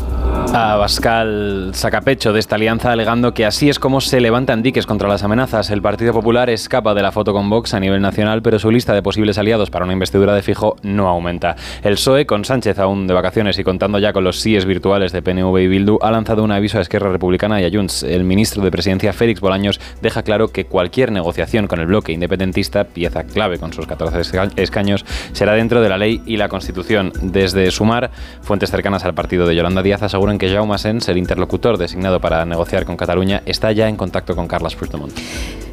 Abascal 0.54 1.72
saca 1.74 2.02
pecho 2.02 2.34
de 2.34 2.40
esta 2.40 2.56
alianza 2.56 2.92
alegando 2.92 3.34
que 3.34 3.46
así 3.46 3.70
es 3.70 3.80
como 3.80 4.02
se 4.02 4.20
levantan 4.20 4.62
diques 4.62 4.86
contra 4.86 5.08
las 5.08 5.24
amenazas. 5.24 5.70
El 5.72 5.82
Partido 5.82 6.14
Popular 6.14 6.50
escapa 6.50 6.94
de 6.94 7.02
la 7.02 7.12
foto 7.12 7.34
con 7.34 7.50
Vox 7.50 7.74
a 7.74 7.80
nivel 7.80 8.02
nacional, 8.02 8.42
pero 8.42 8.60
su 8.60 8.70
lista 8.70 8.94
de 8.94 9.02
posibles 9.02 9.38
aliados 9.38 9.72
para 9.72 9.86
una 9.86 9.94
investidura 9.94 10.36
de 10.36 10.42
fijo 10.42 10.76
no 10.84 11.08
aumenta. 11.08 11.56
El 11.84 11.94
PSOE, 11.94 12.26
con 12.26 12.46
Sánchez 12.46 12.80
aún 12.80 13.08
de 13.08 13.14
vacaciones 13.14 13.58
y 13.58 13.64
contando 13.64 13.98
ya 13.98 14.14
con 14.14 14.24
los 14.24 14.40
síes 14.40 14.66
virtuales 14.66 15.12
de 15.12 15.22
PNV 15.22 15.58
y 15.58 15.68
Bildu, 15.68 15.98
ha 16.02 16.12
lanzado 16.12 16.44
un 16.44 16.52
aviso 16.52 16.78
a 16.78 16.82
Esquerra 16.82 17.12
Republicana 17.12 17.62
y 17.62 17.66
a 17.66 17.72
Junts. 17.72 18.04
El 18.04 18.26
ministro 18.26 18.62
de 18.62 18.72
Presidencia, 18.72 19.14
Félix 19.14 19.40
Bolaños, 19.40 19.80
deja 20.02 20.22
claro 20.22 20.50
que 20.50 20.66
cualquier 20.66 21.12
negociación 21.12 21.68
con 21.68 21.80
el 21.80 21.88
bloque 21.88 22.12
independentista, 22.12 22.84
pieza 22.84 23.24
clave 23.24 23.58
con 23.58 23.74
sus 23.74 23.88
14 23.88 24.18
escaños, 24.56 25.06
será 25.34 25.54
dentro 25.54 25.82
de 25.82 25.90
la 25.90 25.98
ley 25.98 26.22
y 26.26 26.38
la 26.38 26.50
Constitución. 26.50 27.12
Desde 27.22 27.70
Sumar, 27.72 28.12
fuentes 28.42 28.72
cercanas 28.72 29.06
al 29.06 29.14
partido 29.14 29.48
de 29.48 29.56
Yolanda 29.56 29.84
Díaz 29.84 30.04
aseguran 30.04 30.38
que 30.38 30.50
Jaume 30.50 30.78
Sens, 30.78 31.08
el 31.10 31.18
interlocutor 31.18 31.78
designado 31.78 32.20
para 32.20 32.46
negociar 32.46 32.86
con 32.86 32.98
Cataluña, 32.98 33.42
está 33.46 33.72
ya 33.72 33.88
en 33.88 33.98
contacto 33.98 34.36
con 34.36 34.48
Carles 34.48 34.76
Puigdemont. 34.76 35.14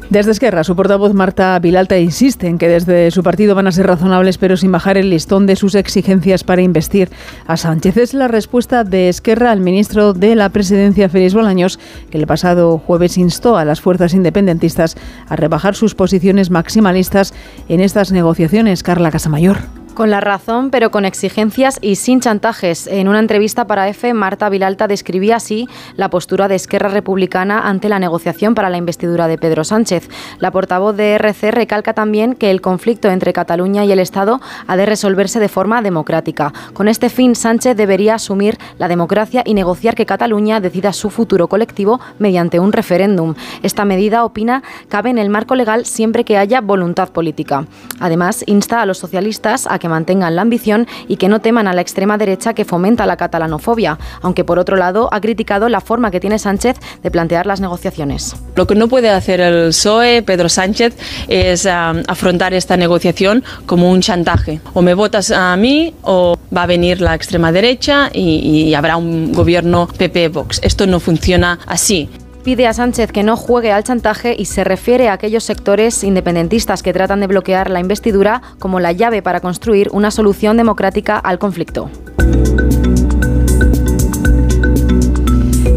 Desde 0.09 0.31
Esquerra, 0.31 0.63
su 0.63 0.75
portavoz 0.75 1.13
Marta 1.13 1.59
Vilalta 1.59 1.95
insiste 1.99 2.47
en 2.47 2.57
que 2.57 2.67
desde 2.67 3.11
su 3.11 3.21
partido 3.21 3.53
van 3.53 3.67
a 3.67 3.71
ser 3.71 3.85
razonables, 3.85 4.39
pero 4.39 4.57
sin 4.57 4.71
bajar 4.71 4.97
el 4.97 5.11
listón 5.11 5.45
de 5.45 5.55
sus 5.55 5.75
exigencias 5.75 6.43
para 6.43 6.63
investir 6.63 7.11
a 7.45 7.57
Sánchez. 7.57 7.95
Es 7.97 8.15
la 8.15 8.27
respuesta 8.27 8.83
de 8.83 9.07
Esquerra 9.07 9.51
al 9.51 9.59
ministro 9.59 10.13
de 10.13 10.35
la 10.35 10.49
Presidencia, 10.49 11.09
Félix 11.09 11.35
Bolaños, 11.35 11.79
que 12.09 12.17
el 12.17 12.25
pasado 12.25 12.79
jueves 12.79 13.19
instó 13.19 13.55
a 13.55 13.65
las 13.65 13.81
fuerzas 13.81 14.15
independentistas 14.15 14.97
a 15.27 15.35
rebajar 15.35 15.75
sus 15.75 15.93
posiciones 15.93 16.49
maximalistas 16.49 17.35
en 17.67 17.79
estas 17.79 18.11
negociaciones. 18.11 18.81
Carla 18.81 19.11
Casamayor. 19.11 19.57
Con 19.99 20.11
la 20.11 20.21
razón, 20.21 20.71
pero 20.71 20.91
con 20.91 21.03
exigencias 21.03 21.77
y 21.81 21.97
sin 21.97 22.21
chantajes. 22.21 22.87
En 22.87 23.09
una 23.09 23.19
entrevista 23.19 23.67
para 23.67 23.89
EFE, 23.89 24.13
Marta 24.13 24.47
Vilalta 24.47 24.87
describía 24.87 25.35
así 25.35 25.67
la 25.97 26.09
postura 26.09 26.47
de 26.47 26.55
Esquerra 26.55 26.87
Republicana 26.87 27.67
ante 27.67 27.89
la 27.89 27.99
negociación 27.99 28.55
para 28.55 28.69
la 28.69 28.77
investidura 28.77 29.27
de 29.27 29.37
Pedro 29.37 29.65
Sánchez. 29.65 30.07
La 30.39 30.51
portavoz 30.51 30.95
de 30.95 31.15
RC 31.15 31.51
recalca 31.51 31.91
también 31.91 32.35
que 32.35 32.49
el 32.49 32.61
conflicto 32.61 33.09
entre 33.09 33.33
Cataluña 33.33 33.83
y 33.83 33.91
el 33.91 33.99
Estado 33.99 34.39
ha 34.67 34.77
de 34.77 34.85
resolverse 34.85 35.41
de 35.41 35.49
forma 35.49 35.81
democrática. 35.81 36.53
Con 36.71 36.87
este 36.87 37.09
fin, 37.09 37.35
Sánchez 37.35 37.75
debería 37.75 38.15
asumir 38.15 38.57
la 38.77 38.87
democracia 38.87 39.43
y 39.45 39.53
negociar 39.53 39.95
que 39.95 40.05
Cataluña 40.05 40.61
decida 40.61 40.93
su 40.93 41.09
futuro 41.09 41.49
colectivo 41.49 41.99
mediante 42.19 42.61
un 42.61 42.71
referéndum. 42.71 43.35
Esta 43.63 43.83
medida, 43.83 44.23
opina, 44.23 44.63
cabe 44.87 45.09
en 45.09 45.17
el 45.17 45.29
marco 45.29 45.55
legal 45.55 45.85
siempre 45.85 46.23
que 46.23 46.37
haya 46.37 46.61
voluntad 46.61 47.09
política. 47.09 47.65
Además, 47.99 48.45
insta 48.47 48.81
a 48.81 48.85
los 48.85 48.97
socialistas 48.97 49.67
a 49.69 49.77
que 49.77 49.88
mantengan 49.89 50.35
la 50.35 50.43
ambición 50.43 50.87
y 51.07 51.17
que 51.17 51.27
no 51.27 51.41
teman 51.41 51.67
a 51.67 51.73
la 51.73 51.81
extrema 51.81 52.17
derecha 52.17 52.53
que 52.53 52.65
fomenta 52.65 53.05
la 53.05 53.17
catalanofobia, 53.17 53.97
aunque 54.21 54.43
por 54.43 54.59
otro 54.59 54.77
lado 54.77 55.09
ha 55.11 55.19
criticado 55.19 55.67
la 55.69 55.81
forma 55.81 56.11
que 56.11 56.19
tiene 56.19 56.39
Sánchez 56.39 56.77
de 57.03 57.11
plantear 57.11 57.45
las 57.45 57.59
negociaciones. 57.59 58.35
Lo 58.55 58.67
que 58.67 58.75
no 58.75 58.87
puede 58.87 59.09
hacer 59.09 59.41
el 59.41 59.69
PSOE, 59.69 60.21
Pedro 60.23 60.49
Sánchez, 60.49 60.95
es 61.27 61.65
afrontar 61.65 62.53
esta 62.53 62.77
negociación 62.77 63.43
como 63.65 63.89
un 63.89 64.01
chantaje. 64.01 64.61
O 64.73 64.81
me 64.81 64.93
votas 64.93 65.31
a 65.31 65.55
mí 65.57 65.93
o 66.03 66.37
va 66.55 66.63
a 66.63 66.67
venir 66.67 67.01
la 67.01 67.15
extrema 67.15 67.51
derecha 67.51 68.09
y, 68.13 68.67
y 68.67 68.73
habrá 68.73 68.97
un 68.97 69.33
gobierno 69.33 69.87
PP-Vox. 69.87 70.59
Esto 70.63 70.87
no 70.87 70.99
funciona 70.99 71.59
así 71.65 72.09
pide 72.43 72.67
a 72.67 72.73
Sánchez 72.73 73.11
que 73.11 73.23
no 73.23 73.35
juegue 73.37 73.71
al 73.71 73.83
chantaje 73.83 74.35
y 74.37 74.45
se 74.45 74.63
refiere 74.63 75.09
a 75.09 75.13
aquellos 75.13 75.43
sectores 75.43 76.03
independentistas 76.03 76.83
que 76.83 76.93
tratan 76.93 77.19
de 77.19 77.27
bloquear 77.27 77.69
la 77.69 77.79
investidura 77.79 78.41
como 78.59 78.79
la 78.79 78.91
llave 78.91 79.21
para 79.21 79.39
construir 79.39 79.89
una 79.91 80.11
solución 80.11 80.57
democrática 80.57 81.17
al 81.17 81.39
conflicto. 81.39 81.89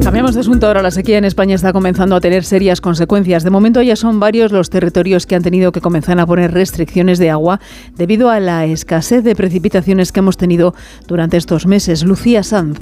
Cambiamos 0.02 0.34
de 0.34 0.40
asunto 0.40 0.66
ahora. 0.66 0.82
La 0.82 0.90
sequía 0.90 1.18
en 1.18 1.24
España 1.24 1.54
está 1.54 1.72
comenzando 1.72 2.16
a 2.16 2.20
tener 2.20 2.44
serias 2.44 2.80
consecuencias. 2.80 3.44
De 3.44 3.50
momento 3.50 3.80
ya 3.82 3.94
son 3.94 4.18
varios 4.18 4.50
los 4.50 4.68
territorios 4.68 5.26
que 5.26 5.36
han 5.36 5.42
tenido 5.42 5.70
que 5.70 5.80
comenzar 5.80 6.18
a 6.18 6.26
poner 6.26 6.52
restricciones 6.52 7.18
de 7.18 7.30
agua 7.30 7.60
debido 7.96 8.28
a 8.28 8.40
la 8.40 8.66
escasez 8.66 9.22
de 9.22 9.36
precipitaciones 9.36 10.10
que 10.10 10.20
hemos 10.20 10.36
tenido 10.36 10.74
durante 11.06 11.36
estos 11.36 11.66
meses. 11.66 12.04
Lucía 12.04 12.42
Sanz. 12.42 12.80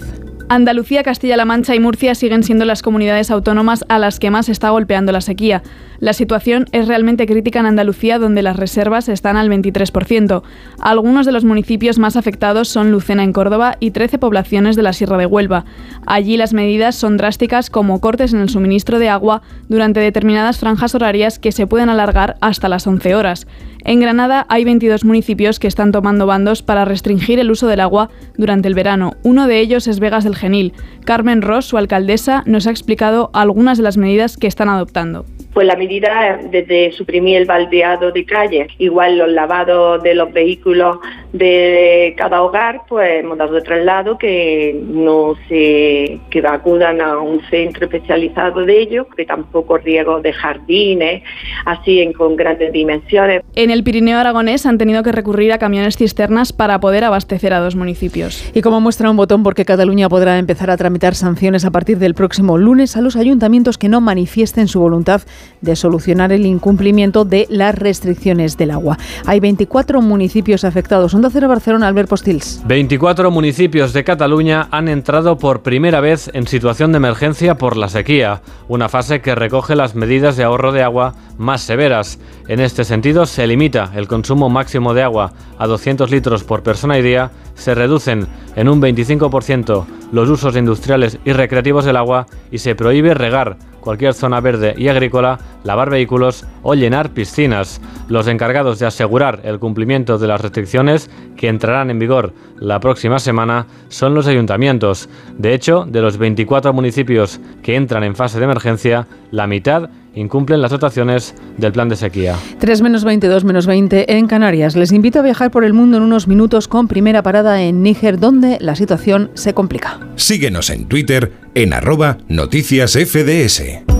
Andalucía, 0.53 1.05
Castilla-La 1.05 1.44
Mancha 1.44 1.76
y 1.76 1.78
Murcia 1.78 2.16
siguen 2.16 2.42
siendo 2.42 2.64
las 2.64 2.82
comunidades 2.82 3.30
autónomas 3.30 3.84
a 3.88 4.01
las 4.01 4.18
que 4.18 4.32
más 4.32 4.48
está 4.48 4.70
golpeando 4.70 5.12
la 5.12 5.20
sequía. 5.20 5.62
La 6.01 6.14
situación 6.14 6.64
es 6.72 6.88
realmente 6.88 7.26
crítica 7.26 7.61
en 7.61 7.66
Andalucía, 7.66 8.18
donde 8.18 8.40
las 8.40 8.57
reservas 8.57 9.11
están 9.11 9.36
al 9.36 9.51
23%. 9.51 10.42
Algunos 10.80 11.26
de 11.26 11.32
los 11.32 11.44
municipios 11.44 11.98
más 11.98 12.16
afectados 12.16 12.68
son 12.68 12.90
Lucena 12.90 13.22
en 13.22 13.34
Córdoba 13.34 13.76
y 13.80 13.90
13 13.90 14.16
poblaciones 14.18 14.76
de 14.76 14.82
la 14.82 14.94
Sierra 14.94 15.18
de 15.18 15.26
Huelva. 15.26 15.66
Allí 16.07 16.38
las 16.38 16.55
medidas 16.55 16.96
son 16.96 17.18
drásticas 17.18 17.68
como 17.68 18.01
cortes 18.01 18.32
en 18.32 18.40
el 18.40 18.48
suministro 18.48 18.98
de 18.98 19.11
agua 19.11 19.42
durante 19.68 20.01
determinadas 20.01 20.59
franjas 20.59 20.94
horarias 20.94 21.38
que 21.38 21.53
se 21.53 21.66
pueden 21.66 21.90
alargar 21.90 22.36
hasta 22.40 22.70
las 22.70 22.86
11 22.86 23.14
horas. 23.14 23.46
En 23.84 24.01
Granada 24.01 24.46
hay 24.48 24.64
22 24.64 25.05
municipios 25.05 25.59
que 25.59 25.68
están 25.68 25.92
tomando 25.92 26.24
bandos 26.24 26.62
para 26.62 26.86
restringir 26.86 27.38
el 27.40 27.51
uso 27.51 27.66
del 27.66 27.80
agua 27.80 28.09
durante 28.38 28.68
el 28.68 28.74
verano. 28.74 29.16
Uno 29.22 29.46
de 29.46 29.61
ellos 29.61 29.86
es 29.86 30.01
Vegas 30.01 30.24
del 30.24 30.36
Genil. 30.36 30.72
Carmen 31.05 31.42
Ross, 31.42 31.66
su 31.66 31.76
alcaldesa, 31.76 32.42
nos 32.46 32.66
ha 32.66 32.70
explicado 32.70 33.30
algunas 33.34 33.76
de 33.76 33.84
las 33.84 33.98
medidas 33.98 34.38
que 34.38 34.46
están 34.46 34.70
adoptando. 34.70 35.26
Pues 35.53 35.66
la 35.66 35.76
medida 35.76 36.38
desde 36.51 36.92
suprimir 36.92 37.38
el 37.38 37.44
baldeado 37.44 38.12
de 38.12 38.24
calles, 38.24 38.68
igual 38.78 39.18
los 39.18 39.30
lavados 39.30 40.03
de 40.03 40.14
los 40.14 40.32
vehículos 40.32 40.98
de 41.32 42.14
cada 42.16 42.42
hogar, 42.42 42.82
pues 42.88 43.20
hemos 43.20 43.38
dado 43.38 43.55
de 43.55 43.62
traslado 43.62 44.18
que 44.18 44.80
no 44.84 45.34
se 45.48 46.20
que 46.30 46.42
acudan 46.46 47.01
a 47.01 47.18
un 47.18 47.40
centro 47.51 47.86
especializado 47.86 48.64
de 48.64 48.80
ellos, 48.80 49.07
que 49.16 49.24
tampoco 49.24 49.78
riego 49.78 50.20
de 50.20 50.32
jardines, 50.32 51.22
así 51.64 52.01
en 52.01 52.12
con 52.12 52.36
grandes 52.36 52.72
dimensiones. 52.72 53.42
En 53.55 53.70
el 53.70 53.82
Pirineo 53.82 54.18
aragonés 54.18 54.66
han 54.66 54.78
tenido 54.78 55.03
que 55.03 55.12
recurrir 55.12 55.53
a 55.53 55.59
camiones 55.59 55.96
cisternas 55.96 56.53
para 56.53 56.80
poder 56.80 57.05
abastecer 57.05 57.53
a 57.53 57.61
dos 57.61 57.76
municipios. 57.76 58.51
Y 58.55 58.62
como 58.62 58.80
muestra 58.80 59.11
un 59.11 59.16
botón 59.16 59.42
porque 59.42 59.64
Cataluña 59.64 60.09
podrá 60.09 60.38
empezar 60.38 60.70
a 60.70 60.76
tramitar 60.76 61.14
sanciones 61.14 61.64
a 61.64 61.70
partir 61.70 61.98
del 61.98 62.14
próximo 62.14 62.59
lunes 62.59 62.96
a 62.96 63.01
los 63.01 63.16
ayuntamientos 63.16 63.78
que 63.78 63.88
no 63.88 64.01
manifiesten 64.01 64.68
su 64.68 64.80
voluntad 64.80 65.22
de 65.61 65.76
solucionar 65.76 66.32
el 66.32 66.47
incumplimiento 66.47 67.24
de 67.24 67.47
las 67.51 67.74
restricciones 67.74 68.57
del 68.57 68.70
agua. 68.70 68.99
Hay 69.26 69.41
24 69.41 70.01
municipios 70.01 70.64
afectados. 70.64 71.14
Onda 71.14 71.30
Cero 71.30 71.49
Barcelona, 71.49 71.88
Albert 71.88 72.09
Postils. 72.09 72.62
24 72.66 73.30
municipios 73.30 73.93
de 73.93 74.05
Cataluña 74.05 74.68
han 74.70 74.88
entrado 74.88 75.38
por 75.38 75.62
primera 75.62 76.01
vez 76.01 76.30
en 76.34 76.47
situación 76.47 76.93
de 76.93 76.97
emergencia 76.97 77.57
por 77.57 77.76
la 77.76 77.88
sequía, 77.88 78.43
una 78.68 78.88
fase 78.88 79.20
que 79.20 79.34
recoge 79.34 79.74
las 79.74 79.95
medidas 79.95 80.36
de 80.36 80.45
ahorro 80.45 80.72
de 80.72 80.82
agua 80.82 81.14
más 81.38 81.62
severas. 81.62 82.18
En 82.49 82.61
este 82.61 82.84
sentido, 82.84 83.26
se 83.26 83.47
limita 83.47 83.93
el 83.95 84.09
consumo 84.09 84.49
máximo 84.49 84.95
de 84.95 85.03
agua 85.03 85.32
a 85.59 85.66
200 85.66 86.11
litros 86.11 86.45
por 86.45 86.62
persona 86.62 86.99
y 86.99 87.03
día, 87.03 87.30
se 87.55 87.74
reducen 87.74 88.26
en 88.57 88.68
un 88.68 88.80
25% 88.80 89.84
los 90.12 90.28
usos 90.28 90.57
industriales 90.57 91.18
y 91.24 91.32
recreativos 91.32 91.84
del 91.84 91.97
agua 91.97 92.26
y 92.51 92.59
se 92.59 92.74
prohíbe 92.74 93.14
regar 93.14 93.57
cualquier 93.80 94.14
zona 94.14 94.40
verde 94.40 94.74
y 94.76 94.88
agrícola, 94.88 95.38
lavar 95.64 95.90
vehículos 95.90 96.46
o 96.62 96.74
llenar 96.74 97.10
piscinas. 97.10 97.80
Los 98.08 98.26
encargados 98.26 98.78
de 98.78 98.86
asegurar 98.86 99.40
el 99.44 99.58
cumplimiento 99.58 100.18
de 100.18 100.28
las 100.28 100.40
restricciones 100.40 101.10
que 101.36 101.48
entrarán 101.48 101.90
en 101.90 101.98
vigor 101.98 102.32
la 102.60 102.78
próxima 102.78 103.18
semana 103.18 103.66
son 103.88 104.14
los 104.14 104.26
ayuntamientos. 104.26 105.08
De 105.38 105.54
hecho, 105.54 105.86
de 105.88 106.02
los 106.02 106.18
24 106.18 106.72
municipios 106.72 107.40
que 107.62 107.74
entran 107.74 108.04
en 108.04 108.14
fase 108.14 108.38
de 108.38 108.44
emergencia, 108.44 109.06
la 109.30 109.46
mitad 109.46 109.88
incumplen 110.14 110.62
las 110.62 110.70
dotaciones 110.70 111.34
del 111.56 111.72
plan 111.72 111.88
de 111.88 111.96
sequía. 111.96 112.36
3 112.58 112.82
menos 112.82 113.04
22 113.04 113.44
menos 113.44 113.66
20 113.66 114.16
en 114.16 114.26
Canarias. 114.26 114.76
Les 114.76 114.92
invito 114.92 115.18
a 115.18 115.22
viajar 115.22 115.50
por 115.50 115.64
el 115.64 115.72
mundo 115.72 115.96
en 115.96 116.02
unos 116.02 116.28
minutos 116.28 116.68
con 116.68 116.88
primera 116.88 117.22
parada 117.22 117.62
en 117.62 117.82
Níger, 117.82 118.18
donde 118.18 118.58
la 118.61 118.76
situación 118.76 119.30
se 119.34 119.54
complica. 119.54 120.00
Síguenos 120.16 120.70
en 120.70 120.86
Twitter 120.86 121.32
en 121.54 121.72
arroba 121.72 122.18
noticias 122.28 122.92
FDS. 122.92 123.99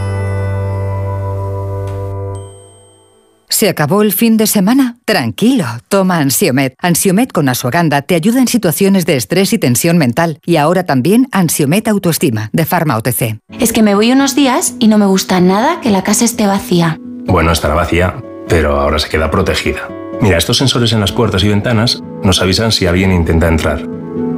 ¿Se 3.61 3.69
acabó 3.69 4.01
el 4.01 4.11
fin 4.11 4.37
de 4.37 4.47
semana? 4.47 4.97
Tranquilo, 5.05 5.65
toma 5.87 6.17
Ansiomet. 6.17 6.73
Ansiomet 6.79 7.31
con 7.31 7.47
Asuaganda 7.47 8.01
te 8.01 8.15
ayuda 8.15 8.39
en 8.39 8.47
situaciones 8.47 9.05
de 9.05 9.15
estrés 9.15 9.53
y 9.53 9.59
tensión 9.59 9.99
mental. 9.99 10.39
Y 10.47 10.55
ahora 10.55 10.83
también 10.87 11.27
Ansiomet 11.31 11.87
Autoestima, 11.87 12.49
de 12.53 12.65
Pharma 12.65 12.97
OTC. 12.97 13.37
Es 13.59 13.71
que 13.71 13.83
me 13.83 13.93
voy 13.93 14.11
unos 14.11 14.33
días 14.33 14.73
y 14.79 14.87
no 14.87 14.97
me 14.97 15.05
gusta 15.05 15.39
nada 15.41 15.79
que 15.79 15.91
la 15.91 16.01
casa 16.01 16.25
esté 16.25 16.47
vacía. 16.47 16.99
Bueno, 17.27 17.51
estará 17.51 17.75
vacía, 17.75 18.15
pero 18.47 18.79
ahora 18.79 18.97
se 18.97 19.09
queda 19.09 19.29
protegida. 19.29 19.87
Mira, 20.21 20.39
estos 20.39 20.57
sensores 20.57 20.91
en 20.93 20.99
las 20.99 21.11
puertas 21.11 21.43
y 21.43 21.49
ventanas 21.49 22.01
nos 22.23 22.41
avisan 22.41 22.71
si 22.71 22.87
alguien 22.87 23.11
intenta 23.11 23.47
entrar. 23.47 23.87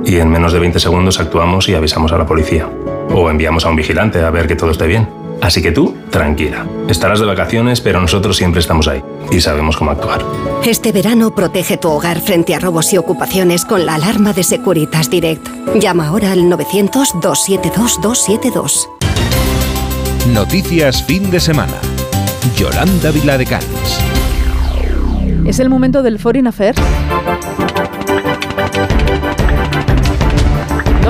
Y 0.04 0.18
en 0.18 0.32
menos 0.32 0.52
de 0.52 0.60
20 0.60 0.82
segundos 0.82 1.22
actuamos 1.22 1.70
y 1.70 1.76
avisamos 1.76 2.12
a 2.12 2.18
la 2.18 2.26
policía. 2.26 2.68
O 3.10 3.30
enviamos 3.30 3.66
a 3.66 3.70
un 3.70 3.78
vigilante 3.78 4.22
a 4.22 4.30
ver 4.32 4.48
que 4.48 4.58
todo 4.58 4.72
esté 4.72 4.86
bien. 4.86 5.23
Así 5.44 5.62
que 5.62 5.72
tú, 5.74 5.94
tranquila. 6.10 6.66
Estarás 6.88 7.20
de 7.20 7.26
vacaciones, 7.26 7.82
pero 7.82 8.00
nosotros 8.00 8.38
siempre 8.38 8.62
estamos 8.62 8.88
ahí 8.88 9.04
y 9.30 9.42
sabemos 9.42 9.76
cómo 9.76 9.92
actuar. 9.92 10.24
Este 10.64 10.94
verano 10.94 11.36
protege 11.36 11.76
tu 11.76 11.90
hogar 11.90 12.22
frente 12.22 12.56
a 12.56 12.60
robos 12.60 12.94
y 12.94 12.98
ocupaciones 12.98 13.66
con 13.66 13.86
la 13.86 13.96
alarma 13.96 14.32
de 14.32 14.44
Securitas 14.44 15.10
Direct. 15.10 15.46
Llama 15.76 16.08
ahora 16.08 16.32
al 16.32 16.44
900-272-272. 16.44 18.88
Noticias 20.34 21.04
fin 21.04 21.30
de 21.30 21.42
semana. 21.42 21.76
Yolanda 22.56 23.12
Viladecans. 23.12 24.00
Es 25.46 25.60
el 25.60 25.70
momento 25.70 26.04
del 26.04 26.20
Foreign 26.20 26.48
Affairs. 26.48 26.82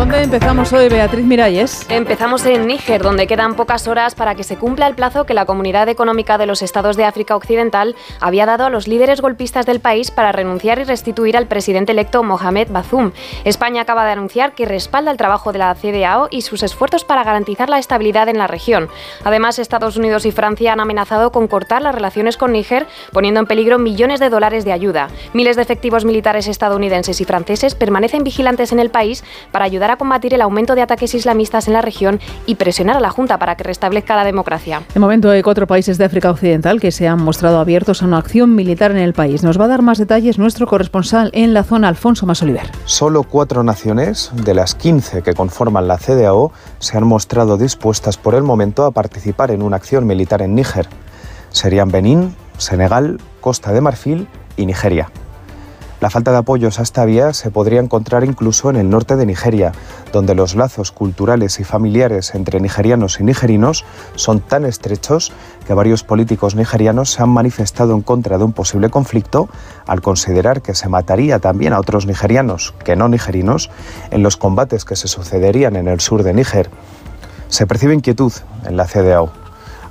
¿Dónde 0.03 0.21
empezamos 0.21 0.73
hoy, 0.73 0.89
Beatriz 0.89 1.23
Miralles? 1.23 1.85
Empezamos 1.87 2.45
en 2.45 2.67
Níger, 2.67 3.01
donde 3.01 3.25
quedan 3.25 3.55
pocas 3.55 3.87
horas 3.87 4.15
para 4.15 4.35
que 4.35 4.43
se 4.43 4.57
cumpla 4.57 4.87
el 4.87 4.95
plazo 4.95 5.25
que 5.25 5.33
la 5.33 5.45
Comunidad 5.45 5.87
Económica 5.87 6.37
de 6.37 6.45
los 6.45 6.61
Estados 6.61 6.97
de 6.97 7.05
África 7.05 7.37
Occidental 7.37 7.95
había 8.19 8.45
dado 8.45 8.65
a 8.65 8.69
los 8.69 8.85
líderes 8.85 9.21
golpistas 9.21 9.65
del 9.65 9.79
país 9.79 10.11
para 10.11 10.33
renunciar 10.33 10.77
y 10.79 10.83
restituir 10.83 11.37
al 11.37 11.47
presidente 11.47 11.93
electo 11.93 12.21
Mohamed 12.21 12.67
Bazoum. 12.69 13.13
España 13.45 13.83
acaba 13.83 14.03
de 14.03 14.11
anunciar 14.11 14.55
que 14.55 14.65
respalda 14.65 15.09
el 15.09 15.15
trabajo 15.15 15.53
de 15.53 15.59
la 15.59 15.73
CDAO 15.73 16.27
y 16.29 16.41
sus 16.41 16.63
esfuerzos 16.63 17.05
para 17.05 17.23
garantizar 17.23 17.69
la 17.69 17.79
estabilidad 17.79 18.27
en 18.27 18.39
la 18.39 18.47
región. 18.47 18.89
Además, 19.23 19.57
Estados 19.57 19.95
Unidos 19.95 20.25
y 20.25 20.33
Francia 20.33 20.73
han 20.73 20.81
amenazado 20.81 21.31
con 21.31 21.47
cortar 21.47 21.81
las 21.81 21.95
relaciones 21.95 22.35
con 22.35 22.51
Níger, 22.51 22.87
poniendo 23.13 23.39
en 23.39 23.45
peligro 23.45 23.79
millones 23.79 24.19
de 24.19 24.29
dólares 24.29 24.65
de 24.65 24.73
ayuda. 24.73 25.07
Miles 25.31 25.55
de 25.55 25.61
efectivos 25.61 26.03
militares 26.03 26.47
estadounidenses 26.47 27.21
y 27.21 27.23
franceses 27.23 27.73
permanecen 27.73 28.25
vigilantes 28.25 28.73
en 28.73 28.79
el 28.79 28.89
país 28.89 29.23
para 29.53 29.63
ayudar 29.63 29.91
a 29.91 29.92
combatir 29.97 30.33
el 30.33 30.41
aumento 30.41 30.75
de 30.75 30.81
ataques 30.81 31.13
islamistas 31.13 31.67
en 31.67 31.73
la 31.73 31.81
región 31.81 32.19
y 32.45 32.55
presionar 32.55 32.97
a 32.97 32.99
la 32.99 33.09
Junta 33.09 33.37
para 33.37 33.55
que 33.55 33.63
restablezca 33.63 34.15
la 34.15 34.23
democracia. 34.23 34.81
De 34.93 34.99
momento 34.99 35.29
hay 35.29 35.41
cuatro 35.41 35.67
países 35.67 35.97
de 35.97 36.05
África 36.05 36.31
Occidental 36.31 36.79
que 36.79 36.91
se 36.91 37.07
han 37.07 37.21
mostrado 37.21 37.59
abiertos 37.59 38.01
a 38.01 38.05
una 38.05 38.17
acción 38.17 38.55
militar 38.55 38.91
en 38.91 38.97
el 38.97 39.13
país. 39.13 39.43
Nos 39.43 39.59
va 39.59 39.65
a 39.65 39.69
dar 39.69 39.81
más 39.81 39.97
detalles 39.97 40.37
nuestro 40.37 40.67
corresponsal 40.67 41.29
en 41.33 41.53
la 41.53 41.63
zona, 41.63 41.87
Alfonso 41.87 42.25
Masoliver. 42.25 42.69
Solo 42.85 43.23
cuatro 43.23 43.63
naciones 43.63 44.31
de 44.33 44.53
las 44.53 44.75
15 44.75 45.21
que 45.21 45.33
conforman 45.33 45.87
la 45.87 45.97
CDAO 45.97 46.51
se 46.79 46.97
han 46.97 47.05
mostrado 47.05 47.57
dispuestas 47.57 48.17
por 48.17 48.35
el 48.35 48.43
momento 48.43 48.85
a 48.85 48.91
participar 48.91 49.51
en 49.51 49.61
una 49.61 49.77
acción 49.77 50.05
militar 50.05 50.41
en 50.41 50.55
Níger. 50.55 50.87
Serían 51.49 51.89
Benín, 51.89 52.35
Senegal, 52.57 53.19
Costa 53.41 53.71
de 53.73 53.81
Marfil 53.81 54.27
y 54.57 54.65
Nigeria. 54.65 55.09
La 56.03 56.09
falta 56.09 56.31
de 56.31 56.37
apoyos 56.39 56.79
a 56.79 56.83
esta 56.83 57.05
vía 57.05 57.31
se 57.31 57.49
podría 57.49 57.79
encontrar 57.79 58.25
incluso 58.25 58.69
en 58.69 58.75
el 58.75 58.89
norte 58.89 59.15
de 59.15 59.25
Nigeria, 59.25 59.71
donde 60.11 60.35
los 60.35 60.53
lazos 60.53 60.91
culturales 60.91 61.61
y 61.61 61.63
familiares 61.63 62.35
entre 62.35 62.59
nigerianos 62.59 63.21
y 63.21 63.23
nigerinos 63.23 63.85
son 64.15 64.41
tan 64.41 64.65
estrechos 64.65 65.31
que 65.65 65.73
varios 65.73 66.03
políticos 66.03 66.55
nigerianos 66.55 67.09
se 67.13 67.23
han 67.23 67.29
manifestado 67.29 67.95
en 67.95 68.01
contra 68.01 68.37
de 68.37 68.43
un 68.43 68.51
posible 68.51 68.89
conflicto 68.89 69.47
al 69.87 70.01
considerar 70.01 70.61
que 70.61 70.75
se 70.75 70.89
mataría 70.89 71.39
también 71.39 71.71
a 71.71 71.79
otros 71.79 72.05
nigerianos, 72.05 72.73
que 72.83 72.97
no 72.97 73.07
nigerinos, 73.07 73.69
en 74.11 74.23
los 74.23 74.35
combates 74.35 74.83
que 74.83 74.97
se 74.97 75.07
sucederían 75.07 75.77
en 75.77 75.87
el 75.87 76.01
sur 76.01 76.23
de 76.23 76.33
Níger. 76.33 76.69
Se 77.47 77.65
percibe 77.65 77.93
inquietud 77.93 78.33
en 78.65 78.75
la 78.75 78.87
CDAO. 78.87 79.42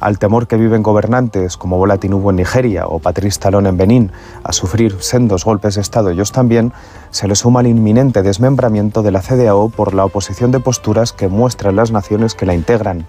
Al 0.02 0.18
temor 0.18 0.48
que 0.48 0.56
viven 0.56 0.82
gobernantes 0.82 1.56
como 1.56 1.78
Bola 1.78 1.96
Tinubu 1.96 2.30
en 2.30 2.36
Nigeria 2.36 2.86
o 2.86 2.98
Patrice 2.98 3.38
Talón 3.38 3.66
en 3.66 3.76
Benín 3.76 4.10
a 4.42 4.52
sufrir 4.52 4.96
sendos 5.00 5.44
golpes 5.44 5.76
de 5.76 5.80
Estado 5.80 6.10
ellos 6.10 6.32
también, 6.32 6.72
se 7.10 7.28
le 7.28 7.36
suma 7.36 7.60
el 7.60 7.68
inminente 7.68 8.22
desmembramiento 8.22 9.02
de 9.02 9.12
la 9.12 9.22
CDAO 9.22 9.68
por 9.68 9.94
la 9.94 10.04
oposición 10.04 10.50
de 10.50 10.60
posturas 10.60 11.12
que 11.12 11.28
muestran 11.28 11.76
las 11.76 11.92
naciones 11.92 12.34
que 12.34 12.46
la 12.46 12.54
integran. 12.54 13.06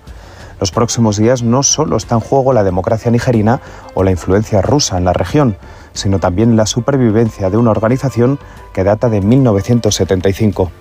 Los 0.60 0.72
próximos 0.72 1.18
días 1.18 1.42
no 1.42 1.64
solo 1.64 1.98
está 1.98 2.16
en 2.16 2.22
juego 2.22 2.54
la 2.54 2.64
democracia 2.64 3.12
nigerina 3.12 3.60
o 3.96 4.04
la 4.04 4.12
influencia 4.12 4.62
rusa 4.62 4.98
en 4.98 5.06
la 5.06 5.14
región, 5.14 5.58
sino 5.94 6.20
también 6.20 6.56
la 6.56 6.68
supervivencia 6.68 7.50
de 7.50 7.58
una 7.58 7.72
organización 7.72 8.40
que 8.72 8.84
data 8.84 9.10
de 9.10 9.22
1975. 9.22 10.72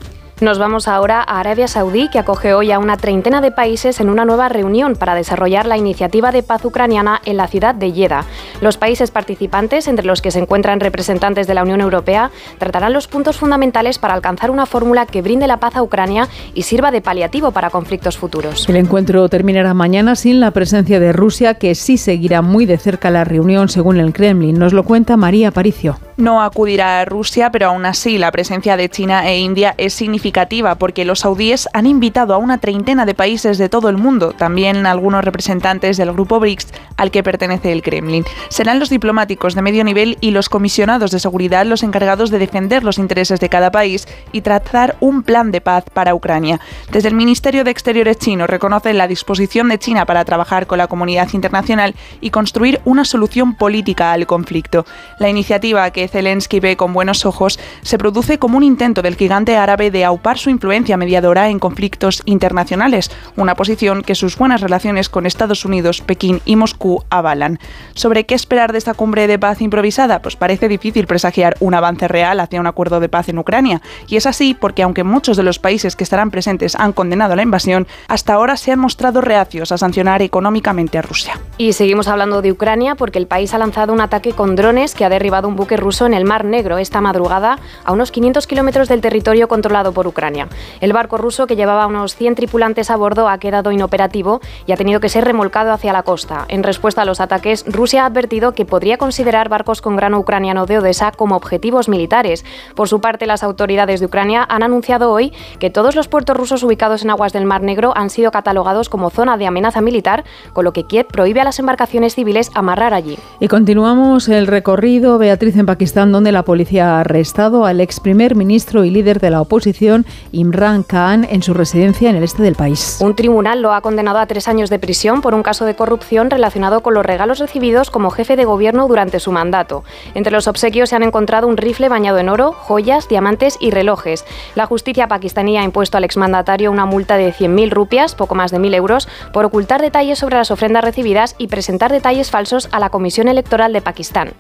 Nos 0.40 0.58
vamos 0.58 0.88
ahora 0.88 1.20
a 1.20 1.38
Arabia 1.38 1.68
Saudí, 1.68 2.08
que 2.08 2.18
acoge 2.18 2.52
hoy 2.52 2.72
a 2.72 2.80
una 2.80 2.96
treintena 2.96 3.40
de 3.40 3.52
países 3.52 4.00
en 4.00 4.10
una 4.10 4.24
nueva 4.24 4.48
reunión 4.48 4.96
para 4.96 5.14
desarrollar 5.14 5.66
la 5.66 5.76
iniciativa 5.76 6.32
de 6.32 6.42
paz 6.42 6.64
ucraniana 6.64 7.20
en 7.24 7.36
la 7.36 7.46
ciudad 7.46 7.76
de 7.76 7.92
Jeddah. 7.92 8.24
Los 8.60 8.76
países 8.76 9.12
participantes, 9.12 9.86
entre 9.86 10.04
los 10.04 10.20
que 10.20 10.32
se 10.32 10.40
encuentran 10.40 10.80
representantes 10.80 11.46
de 11.46 11.54
la 11.54 11.62
Unión 11.62 11.80
Europea, 11.80 12.32
tratarán 12.58 12.92
los 12.92 13.06
puntos 13.06 13.36
fundamentales 13.36 13.98
para 13.98 14.14
alcanzar 14.14 14.50
una 14.50 14.66
fórmula 14.66 15.06
que 15.06 15.22
brinde 15.22 15.46
la 15.46 15.58
paz 15.58 15.76
a 15.76 15.82
Ucrania 15.82 16.28
y 16.54 16.62
sirva 16.62 16.90
de 16.90 17.02
paliativo 17.02 17.52
para 17.52 17.70
conflictos 17.70 18.18
futuros. 18.18 18.68
El 18.68 18.76
encuentro 18.76 19.28
terminará 19.28 19.74
mañana 19.74 20.16
sin 20.16 20.40
la 20.40 20.50
presencia 20.50 20.98
de 20.98 21.12
Rusia, 21.12 21.54
que 21.54 21.76
sí 21.76 21.98
seguirá 21.98 22.42
muy 22.42 22.66
de 22.66 22.78
cerca 22.78 23.10
la 23.12 23.22
reunión, 23.22 23.68
según 23.68 24.00
el 24.00 24.12
Kremlin. 24.12 24.58
Nos 24.58 24.72
lo 24.72 24.82
cuenta 24.82 25.16
María 25.16 25.48
Aparicio. 25.48 26.00
No 26.16 26.42
acudirá 26.42 27.00
a 27.00 27.04
Rusia, 27.04 27.50
pero 27.50 27.68
aún 27.68 27.86
así 27.86 28.18
la 28.18 28.32
presencia 28.32 28.76
de 28.76 28.88
China 28.88 29.28
e 29.28 29.38
India 29.38 29.74
es 29.78 29.94
significativa 29.94 30.31
porque 30.78 31.04
los 31.04 31.20
saudíes 31.20 31.68
han 31.72 31.86
invitado 31.86 32.34
a 32.34 32.38
una 32.38 32.58
treintena 32.58 33.06
de 33.06 33.14
países 33.14 33.58
de 33.58 33.68
todo 33.68 33.88
el 33.88 33.98
mundo, 33.98 34.32
también 34.32 34.86
algunos 34.86 35.24
representantes 35.24 35.96
del 35.96 36.12
grupo 36.12 36.40
BRICS 36.40 36.68
al 36.96 37.10
que 37.10 37.22
pertenece 37.22 37.72
el 37.72 37.82
Kremlin. 37.82 38.24
Serán 38.48 38.78
los 38.78 38.88
diplomáticos 38.88 39.54
de 39.54 39.62
medio 39.62 39.84
nivel 39.84 40.16
y 40.20 40.30
los 40.30 40.48
comisionados 40.48 41.10
de 41.10 41.20
seguridad 41.20 41.66
los 41.66 41.82
encargados 41.82 42.30
de 42.30 42.38
defender 42.38 42.82
los 42.82 42.98
intereses 42.98 43.40
de 43.40 43.48
cada 43.48 43.70
país 43.70 44.08
y 44.32 44.40
trazar 44.40 44.96
un 45.00 45.22
plan 45.22 45.50
de 45.50 45.60
paz 45.60 45.84
para 45.92 46.14
Ucrania. 46.14 46.60
Desde 46.90 47.08
el 47.08 47.14
Ministerio 47.14 47.64
de 47.64 47.70
Exteriores 47.70 48.18
chino 48.18 48.46
reconocen 48.46 48.98
la 48.98 49.08
disposición 49.08 49.68
de 49.68 49.78
China 49.78 50.06
para 50.06 50.24
trabajar 50.24 50.66
con 50.66 50.78
la 50.78 50.86
comunidad 50.86 51.28
internacional 51.32 51.94
y 52.20 52.30
construir 52.30 52.80
una 52.84 53.04
solución 53.04 53.54
política 53.54 54.12
al 54.12 54.26
conflicto. 54.26 54.86
La 55.18 55.28
iniciativa 55.28 55.90
que 55.90 56.08
Zelensky 56.08 56.60
ve 56.60 56.76
con 56.76 56.92
buenos 56.92 57.26
ojos 57.26 57.58
se 57.82 57.98
produce 57.98 58.38
como 58.38 58.56
un 58.56 58.64
intento 58.64 59.02
del 59.02 59.16
gigante 59.16 59.56
árabe 59.56 59.90
de 59.90 60.04
aupar 60.12 60.38
su 60.38 60.50
influencia 60.50 60.96
mediadora 60.96 61.48
en 61.48 61.58
conflictos 61.58 62.22
internacionales, 62.24 63.10
una 63.36 63.54
posición 63.54 64.02
que 64.02 64.14
sus 64.14 64.36
buenas 64.36 64.60
relaciones 64.60 65.08
con 65.08 65.26
Estados 65.26 65.64
Unidos, 65.64 66.00
Pekín 66.00 66.40
y 66.44 66.56
Moscú 66.56 67.04
avalan. 67.10 67.58
¿Sobre 67.94 68.24
qué 68.24 68.34
esperar 68.34 68.72
de 68.72 68.78
esta 68.78 68.94
cumbre 68.94 69.26
de 69.26 69.38
paz 69.38 69.60
improvisada? 69.60 70.22
Pues 70.22 70.36
parece 70.36 70.68
difícil 70.68 71.06
presagiar 71.06 71.56
un 71.60 71.74
avance 71.74 72.08
real 72.08 72.40
hacia 72.40 72.60
un 72.60 72.66
acuerdo 72.66 73.00
de 73.00 73.08
paz 73.08 73.28
en 73.28 73.38
Ucrania. 73.38 73.82
Y 74.06 74.16
es 74.16 74.26
así 74.26 74.54
porque 74.54 74.82
aunque 74.82 75.04
muchos 75.04 75.36
de 75.36 75.42
los 75.42 75.58
países 75.58 75.96
que 75.96 76.04
estarán 76.04 76.30
presentes 76.30 76.76
han 76.76 76.92
condenado 76.92 77.34
la 77.36 77.42
invasión, 77.42 77.86
hasta 78.08 78.34
ahora 78.34 78.56
se 78.56 78.72
han 78.72 78.78
mostrado 78.78 79.20
reacios 79.20 79.72
a 79.72 79.78
sancionar 79.78 80.22
económicamente 80.22 80.98
a 80.98 81.02
Rusia. 81.02 81.40
Y 81.58 81.72
seguimos 81.72 82.08
hablando 82.08 82.42
de 82.42 82.52
Ucrania 82.52 82.94
porque 82.94 83.18
el 83.18 83.26
país 83.26 83.54
ha 83.54 83.58
lanzado 83.58 83.92
un 83.92 84.00
ataque 84.00 84.32
con 84.32 84.56
drones 84.56 84.94
que 84.94 85.04
ha 85.04 85.08
derribado 85.08 85.48
un 85.48 85.56
buque 85.56 85.76
ruso 85.76 86.06
en 86.06 86.14
el 86.14 86.24
Mar 86.24 86.44
Negro 86.44 86.78
esta 86.78 87.00
madrugada 87.00 87.58
a 87.84 87.92
unos 87.92 88.10
500 88.10 88.46
kilómetros 88.46 88.88
del 88.88 89.00
territorio 89.00 89.48
controlado 89.48 89.92
por 89.92 90.01
Ucrania. 90.06 90.48
El 90.80 90.92
barco 90.92 91.16
ruso, 91.16 91.46
que 91.46 91.56
llevaba 91.56 91.86
unos 91.86 92.16
100 92.16 92.34
tripulantes 92.34 92.90
a 92.90 92.96
bordo, 92.96 93.28
ha 93.28 93.38
quedado 93.38 93.72
inoperativo 93.72 94.40
y 94.66 94.72
ha 94.72 94.76
tenido 94.76 95.00
que 95.00 95.08
ser 95.08 95.24
remolcado 95.24 95.72
hacia 95.72 95.92
la 95.92 96.02
costa. 96.02 96.44
En 96.48 96.62
respuesta 96.62 97.02
a 97.02 97.04
los 97.04 97.20
ataques, 97.20 97.64
Rusia 97.66 98.02
ha 98.02 98.06
advertido 98.06 98.52
que 98.52 98.64
podría 98.64 98.98
considerar 98.98 99.48
barcos 99.48 99.80
con 99.80 99.96
grano 99.96 100.18
ucraniano 100.18 100.66
de 100.66 100.78
Odessa 100.78 101.12
como 101.12 101.36
objetivos 101.36 101.88
militares. 101.88 102.44
Por 102.74 102.88
su 102.88 103.00
parte, 103.00 103.26
las 103.26 103.42
autoridades 103.42 104.00
de 104.00 104.06
Ucrania 104.06 104.46
han 104.48 104.62
anunciado 104.62 105.10
hoy 105.10 105.32
que 105.58 105.70
todos 105.70 105.94
los 105.94 106.08
puertos 106.08 106.36
rusos 106.36 106.62
ubicados 106.62 107.02
en 107.02 107.10
aguas 107.10 107.32
del 107.32 107.44
Mar 107.44 107.62
Negro 107.62 107.92
han 107.96 108.10
sido 108.10 108.30
catalogados 108.30 108.88
como 108.88 109.10
zona 109.10 109.36
de 109.36 109.46
amenaza 109.46 109.80
militar, 109.80 110.24
con 110.52 110.64
lo 110.64 110.72
que 110.72 110.84
Kiev 110.84 111.06
prohíbe 111.06 111.40
a 111.40 111.44
las 111.44 111.58
embarcaciones 111.58 112.14
civiles 112.14 112.50
amarrar 112.54 112.94
allí. 112.94 113.18
Y 113.40 113.48
continuamos 113.48 114.28
el 114.28 114.46
recorrido, 114.46 115.18
Beatriz, 115.18 115.56
en 115.56 115.66
Pakistán, 115.66 116.12
donde 116.12 116.32
la 116.32 116.44
policía 116.44 116.96
ha 116.96 117.00
arrestado 117.00 117.66
al 117.66 117.80
ex 117.80 118.00
primer 118.00 118.34
ministro 118.34 118.84
y 118.84 118.90
líder 118.90 119.20
de 119.20 119.30
la 119.30 119.40
oposición, 119.40 119.91
Imran 120.32 120.82
Khan, 120.82 121.26
en 121.28 121.42
su 121.42 121.54
residencia 121.54 122.10
en 122.10 122.16
el 122.16 122.22
este 122.22 122.42
del 122.42 122.54
país. 122.54 122.98
Un 123.00 123.14
tribunal 123.14 123.62
lo 123.62 123.72
ha 123.72 123.80
condenado 123.80 124.18
a 124.18 124.26
tres 124.26 124.48
años 124.48 124.70
de 124.70 124.78
prisión 124.78 125.20
por 125.20 125.34
un 125.34 125.42
caso 125.42 125.64
de 125.64 125.74
corrupción 125.74 126.30
relacionado 126.30 126.82
con 126.82 126.94
los 126.94 127.04
regalos 127.04 127.38
recibidos 127.38 127.90
como 127.90 128.10
jefe 128.10 128.36
de 128.36 128.44
gobierno 128.44 128.88
durante 128.88 129.20
su 129.20 129.32
mandato. 129.32 129.84
Entre 130.14 130.32
los 130.32 130.48
obsequios 130.48 130.88
se 130.88 130.96
han 130.96 131.02
encontrado 131.02 131.48
un 131.48 131.56
rifle 131.56 131.88
bañado 131.88 132.18
en 132.18 132.28
oro, 132.28 132.52
joyas, 132.52 133.08
diamantes 133.08 133.56
y 133.60 133.70
relojes. 133.70 134.24
La 134.54 134.66
justicia 134.66 135.08
pakistaní 135.08 135.58
ha 135.58 135.64
impuesto 135.64 135.96
al 135.96 136.04
exmandatario 136.04 136.70
una 136.70 136.86
multa 136.86 137.16
de 137.16 137.32
100.000 137.32 137.70
rupias, 137.70 138.14
poco 138.14 138.34
más 138.34 138.50
de 138.50 138.58
1.000 138.58 138.74
euros, 138.74 139.08
por 139.32 139.44
ocultar 139.44 139.82
detalles 139.82 140.18
sobre 140.18 140.36
las 140.36 140.50
ofrendas 140.50 140.84
recibidas 140.84 141.34
y 141.38 141.48
presentar 141.48 141.92
detalles 141.92 142.30
falsos 142.30 142.68
a 142.72 142.78
la 142.78 142.90
Comisión 142.90 143.28
Electoral 143.28 143.72
de 143.72 143.80
Pakistán. 143.80 144.32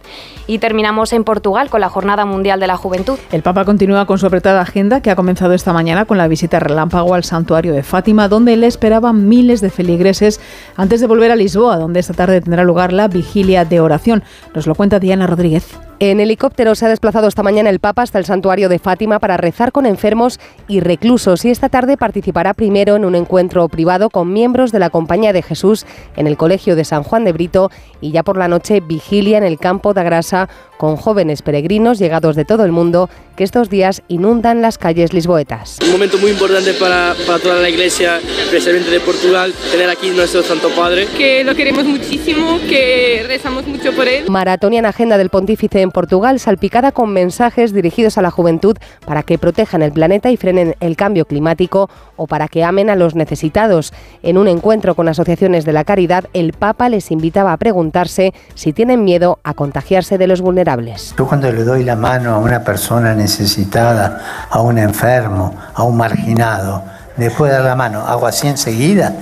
Y 0.46 0.58
terminamos 0.58 1.12
en 1.12 1.24
Portugal 1.24 1.70
con 1.70 1.80
la 1.80 1.88
Jornada 1.88 2.24
Mundial 2.24 2.60
de 2.60 2.66
la 2.66 2.76
Juventud. 2.76 3.18
El 3.30 3.42
Papa 3.42 3.64
continúa 3.64 4.06
con 4.06 4.18
su 4.18 4.26
apretada 4.26 4.60
agenda 4.60 5.00
que 5.00 5.10
ha 5.10 5.16
comenzado 5.16 5.41
esta 5.50 5.72
mañana 5.72 6.04
con 6.04 6.18
la 6.18 6.28
visita 6.28 6.60
relámpago 6.60 7.14
al 7.14 7.24
santuario 7.24 7.72
de 7.72 7.82
Fátima, 7.82 8.28
donde 8.28 8.56
le 8.56 8.66
esperaban 8.66 9.28
miles 9.28 9.60
de 9.60 9.70
feligreses 9.70 10.40
antes 10.76 11.00
de 11.00 11.06
volver 11.06 11.30
a 11.30 11.36
Lisboa, 11.36 11.76
donde 11.76 12.00
esta 12.00 12.14
tarde 12.14 12.40
tendrá 12.40 12.64
lugar 12.64 12.92
la 12.92 13.08
vigilia 13.08 13.64
de 13.64 13.80
oración. 13.80 14.22
Nos 14.54 14.66
lo 14.66 14.74
cuenta 14.74 15.00
Diana 15.00 15.26
Rodríguez. 15.26 15.76
En 15.98 16.18
helicóptero 16.18 16.74
se 16.74 16.86
ha 16.86 16.88
desplazado 16.88 17.28
esta 17.28 17.44
mañana 17.44 17.70
el 17.70 17.78
Papa 17.78 18.02
hasta 18.02 18.18
el 18.18 18.24
santuario 18.24 18.68
de 18.68 18.80
Fátima 18.80 19.20
para 19.20 19.36
rezar 19.36 19.70
con 19.70 19.86
enfermos 19.86 20.40
y 20.66 20.80
reclusos 20.80 21.44
y 21.44 21.50
esta 21.50 21.68
tarde 21.68 21.96
participará 21.96 22.54
primero 22.54 22.96
en 22.96 23.04
un 23.04 23.14
encuentro 23.14 23.68
privado 23.68 24.10
con 24.10 24.32
miembros 24.32 24.72
de 24.72 24.80
la 24.80 24.90
Compañía 24.90 25.32
de 25.32 25.42
Jesús 25.42 25.86
en 26.16 26.26
el 26.26 26.36
Colegio 26.36 26.74
de 26.74 26.84
San 26.84 27.04
Juan 27.04 27.24
de 27.24 27.32
Brito 27.32 27.70
y 28.00 28.10
ya 28.10 28.24
por 28.24 28.36
la 28.36 28.48
noche 28.48 28.80
vigilia 28.80 29.38
en 29.38 29.44
el 29.44 29.58
campo 29.58 29.94
de 29.94 30.02
Grasa 30.02 30.48
con 30.76 30.96
jóvenes 30.96 31.42
peregrinos 31.42 32.00
llegados 32.00 32.34
de 32.34 32.44
todo 32.44 32.64
el 32.64 32.72
mundo 32.72 33.08
que 33.36 33.44
estos 33.44 33.70
días 33.70 34.02
inundan 34.08 34.60
las 34.60 34.78
calles 34.78 35.12
lisboetas. 35.12 35.78
Un 35.84 35.92
momento 35.92 36.18
muy 36.18 36.32
importante 36.32 36.74
para, 36.74 37.14
para 37.24 37.38
toda 37.38 37.60
la 37.60 37.68
iglesia, 37.68 38.18
especialmente 38.18 38.90
de 38.90 38.98
Portugal, 38.98 39.54
tener 39.70 39.88
aquí 39.88 40.10
nuestro 40.10 40.42
Santo 40.42 40.70
Padre. 40.70 41.06
Que 41.16 41.44
lo 41.44 41.54
queremos 41.54 41.84
muchísimo, 41.84 42.58
que 42.68 43.24
rezamos 43.28 43.64
mucho 43.68 43.92
por 43.92 44.08
él. 44.08 44.28
Maratón 44.28 44.74
en 44.74 44.84
agenda 44.84 45.16
del 45.16 45.30
pontífice 45.30 45.80
en 45.80 45.91
Portugal, 45.92 46.40
salpicada 46.40 46.92
con 46.92 47.12
mensajes 47.12 47.72
dirigidos 47.72 48.18
a 48.18 48.22
la 48.22 48.30
juventud 48.30 48.76
para 49.06 49.22
que 49.22 49.38
protejan 49.38 49.82
el 49.82 49.92
planeta 49.92 50.30
y 50.30 50.36
frenen 50.36 50.74
el 50.80 50.96
cambio 50.96 51.24
climático 51.24 51.88
o 52.16 52.26
para 52.26 52.48
que 52.48 52.64
amen 52.64 52.90
a 52.90 52.96
los 52.96 53.14
necesitados. 53.14 53.92
En 54.22 54.38
un 54.38 54.48
encuentro 54.48 54.94
con 54.94 55.08
asociaciones 55.08 55.64
de 55.64 55.72
la 55.72 55.84
caridad, 55.84 56.24
el 56.32 56.52
Papa 56.52 56.88
les 56.88 57.10
invitaba 57.10 57.52
a 57.52 57.56
preguntarse 57.56 58.32
si 58.54 58.72
tienen 58.72 59.04
miedo 59.04 59.38
a 59.44 59.54
contagiarse 59.54 60.18
de 60.18 60.26
los 60.26 60.40
vulnerables. 60.40 61.14
Yo 61.16 61.26
cuando 61.26 61.50
le 61.50 61.64
doy 61.64 61.84
la 61.84 61.96
mano 61.96 62.34
a 62.34 62.38
una 62.38 62.64
persona 62.64 63.14
necesitada, 63.14 64.48
a 64.50 64.60
un 64.60 64.78
enfermo, 64.78 65.54
a 65.74 65.82
un 65.84 65.96
marginado, 65.96 66.82
le 67.16 67.30
puedo 67.30 67.52
dar 67.52 67.64
la 67.64 67.76
mano, 67.76 68.00
hago 68.06 68.26
así 68.26 68.48
enseguida 68.48 69.14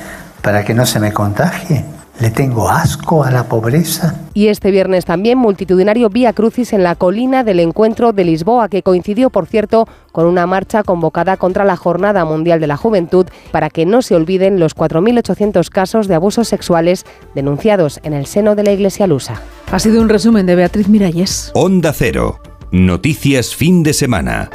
para 0.43 0.65
que 0.65 0.75
no 0.75 0.87
se 0.87 1.01
me 1.01 1.13
contagie. 1.13 1.85
¿Le 2.21 2.31
tengo 2.31 2.69
asco 2.69 3.25
a 3.25 3.31
la 3.31 3.45
pobreza? 3.45 4.21
Y 4.35 4.49
este 4.49 4.71
viernes 4.71 5.07
también 5.07 5.39
multitudinario 5.39 6.11
Vía 6.11 6.35
Crucis 6.35 6.75
en 6.75 6.83
la 6.83 6.95
colina 6.95 7.45
del 7.45 7.61
encuentro 7.61 8.13
de 8.13 8.25
Lisboa, 8.25 8.69
que 8.69 8.83
coincidió, 8.83 9.31
por 9.31 9.47
cierto, 9.47 9.89
con 10.13 10.27
una 10.27 10.47
marcha 10.47 10.83
convocada 10.83 11.39
contra 11.39 11.65
la 11.65 11.77
Jornada 11.77 12.27
Mundial 12.27 12.61
de 12.61 12.67
la 12.67 12.77
Juventud 12.77 13.27
para 13.53 13.71
que 13.71 13.87
no 13.87 14.03
se 14.03 14.15
olviden 14.15 14.61
los 14.61 14.77
4.800 14.77 15.71
casos 15.71 16.09
de 16.09 16.15
abusos 16.15 16.47
sexuales 16.47 17.07
denunciados 17.35 18.01
en 18.03 18.13
el 18.13 18.27
seno 18.27 18.55
de 18.55 18.65
la 18.65 18.73
Iglesia 18.73 19.07
lusa. 19.07 19.41
Ha 19.73 19.79
sido 19.79 20.03
un 20.03 20.11
resumen 20.11 20.45
de 20.45 20.57
Beatriz 20.57 20.89
Miralles. 20.89 21.53
Onda 21.55 21.95
Cero. 21.95 22.41
Noticias 22.71 23.55
fin 23.55 23.83
de 23.83 23.95
semana. 23.95 24.51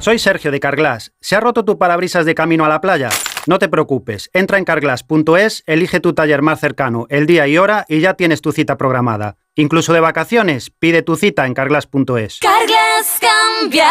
Soy 0.00 0.18
Sergio 0.18 0.50
de 0.50 0.60
Carglass. 0.60 1.12
¿Se 1.22 1.34
ha 1.34 1.40
roto 1.40 1.64
tu 1.64 1.78
parabrisas 1.78 2.26
de 2.26 2.34
camino 2.34 2.66
a 2.66 2.68
la 2.68 2.82
playa? 2.82 3.08
No 3.46 3.60
te 3.60 3.68
preocupes, 3.68 4.28
entra 4.32 4.58
en 4.58 4.64
carglass.es, 4.64 5.62
elige 5.66 6.00
tu 6.00 6.14
taller 6.14 6.42
más 6.42 6.58
cercano, 6.58 7.06
el 7.10 7.26
día 7.26 7.46
y 7.46 7.58
hora 7.58 7.84
y 7.88 8.00
ya 8.00 8.14
tienes 8.14 8.42
tu 8.42 8.50
cita 8.50 8.76
programada. 8.76 9.36
Incluso 9.54 9.92
de 9.92 10.00
vacaciones, 10.00 10.70
pide 10.70 11.02
tu 11.02 11.14
cita 11.14 11.46
en 11.46 11.54
carglass.es. 11.54 12.40
Carglass 12.40 13.20
cambia, 13.20 13.88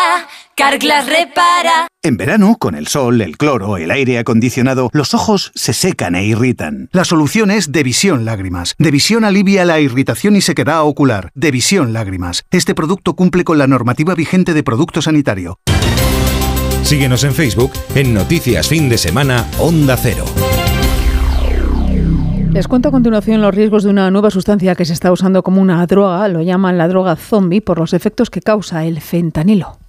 Carglass 0.57 1.07
repara. 1.07 1.87
En 2.03 2.17
verano, 2.17 2.57
con 2.59 2.75
el 2.75 2.87
sol, 2.87 3.21
el 3.21 3.37
cloro, 3.37 3.77
el 3.77 3.91
aire 3.91 4.19
acondicionado, 4.19 4.89
los 4.91 5.13
ojos 5.13 5.53
se 5.55 5.71
secan 5.71 6.15
e 6.15 6.25
irritan. 6.25 6.89
La 6.91 7.05
solución 7.05 7.49
es 7.49 7.71
Devisión 7.71 8.25
Lágrimas. 8.25 8.75
Devisión 8.77 9.23
alivia 9.23 9.63
la 9.63 9.79
irritación 9.79 10.35
y 10.35 10.41
sequedad 10.41 10.83
ocular. 10.83 11.31
Devisión 11.33 11.93
Lágrimas. 11.93 12.43
Este 12.51 12.75
producto 12.75 13.15
cumple 13.15 13.45
con 13.45 13.57
la 13.57 13.67
normativa 13.67 14.15
vigente 14.15 14.53
de 14.53 14.63
producto 14.63 15.01
sanitario. 15.01 15.59
Síguenos 16.85 17.23
en 17.23 17.33
Facebook 17.33 17.71
en 17.95 18.13
Noticias 18.13 18.67
Fin 18.67 18.89
de 18.89 18.99
Semana 18.99 19.43
Onda 19.57 19.97
Cero. 19.97 20.23
Les 22.51 22.67
cuento 22.67 22.89
a 22.89 22.91
continuación 22.91 23.41
los 23.41 23.55
riesgos 23.55 23.83
de 23.83 23.89
una 23.89 24.11
nueva 24.11 24.29
sustancia 24.29 24.75
que 24.75 24.85
se 24.85 24.93
está 24.93 25.11
usando 25.11 25.41
como 25.41 25.63
una 25.63 25.83
droga, 25.87 26.27
lo 26.27 26.43
llaman 26.43 26.77
la 26.77 26.87
droga 26.87 27.15
zombie 27.15 27.59
por 27.59 27.79
los 27.79 27.93
efectos 27.93 28.29
que 28.29 28.39
causa 28.39 28.85
el 28.85 29.01
fentanilo. 29.01 29.79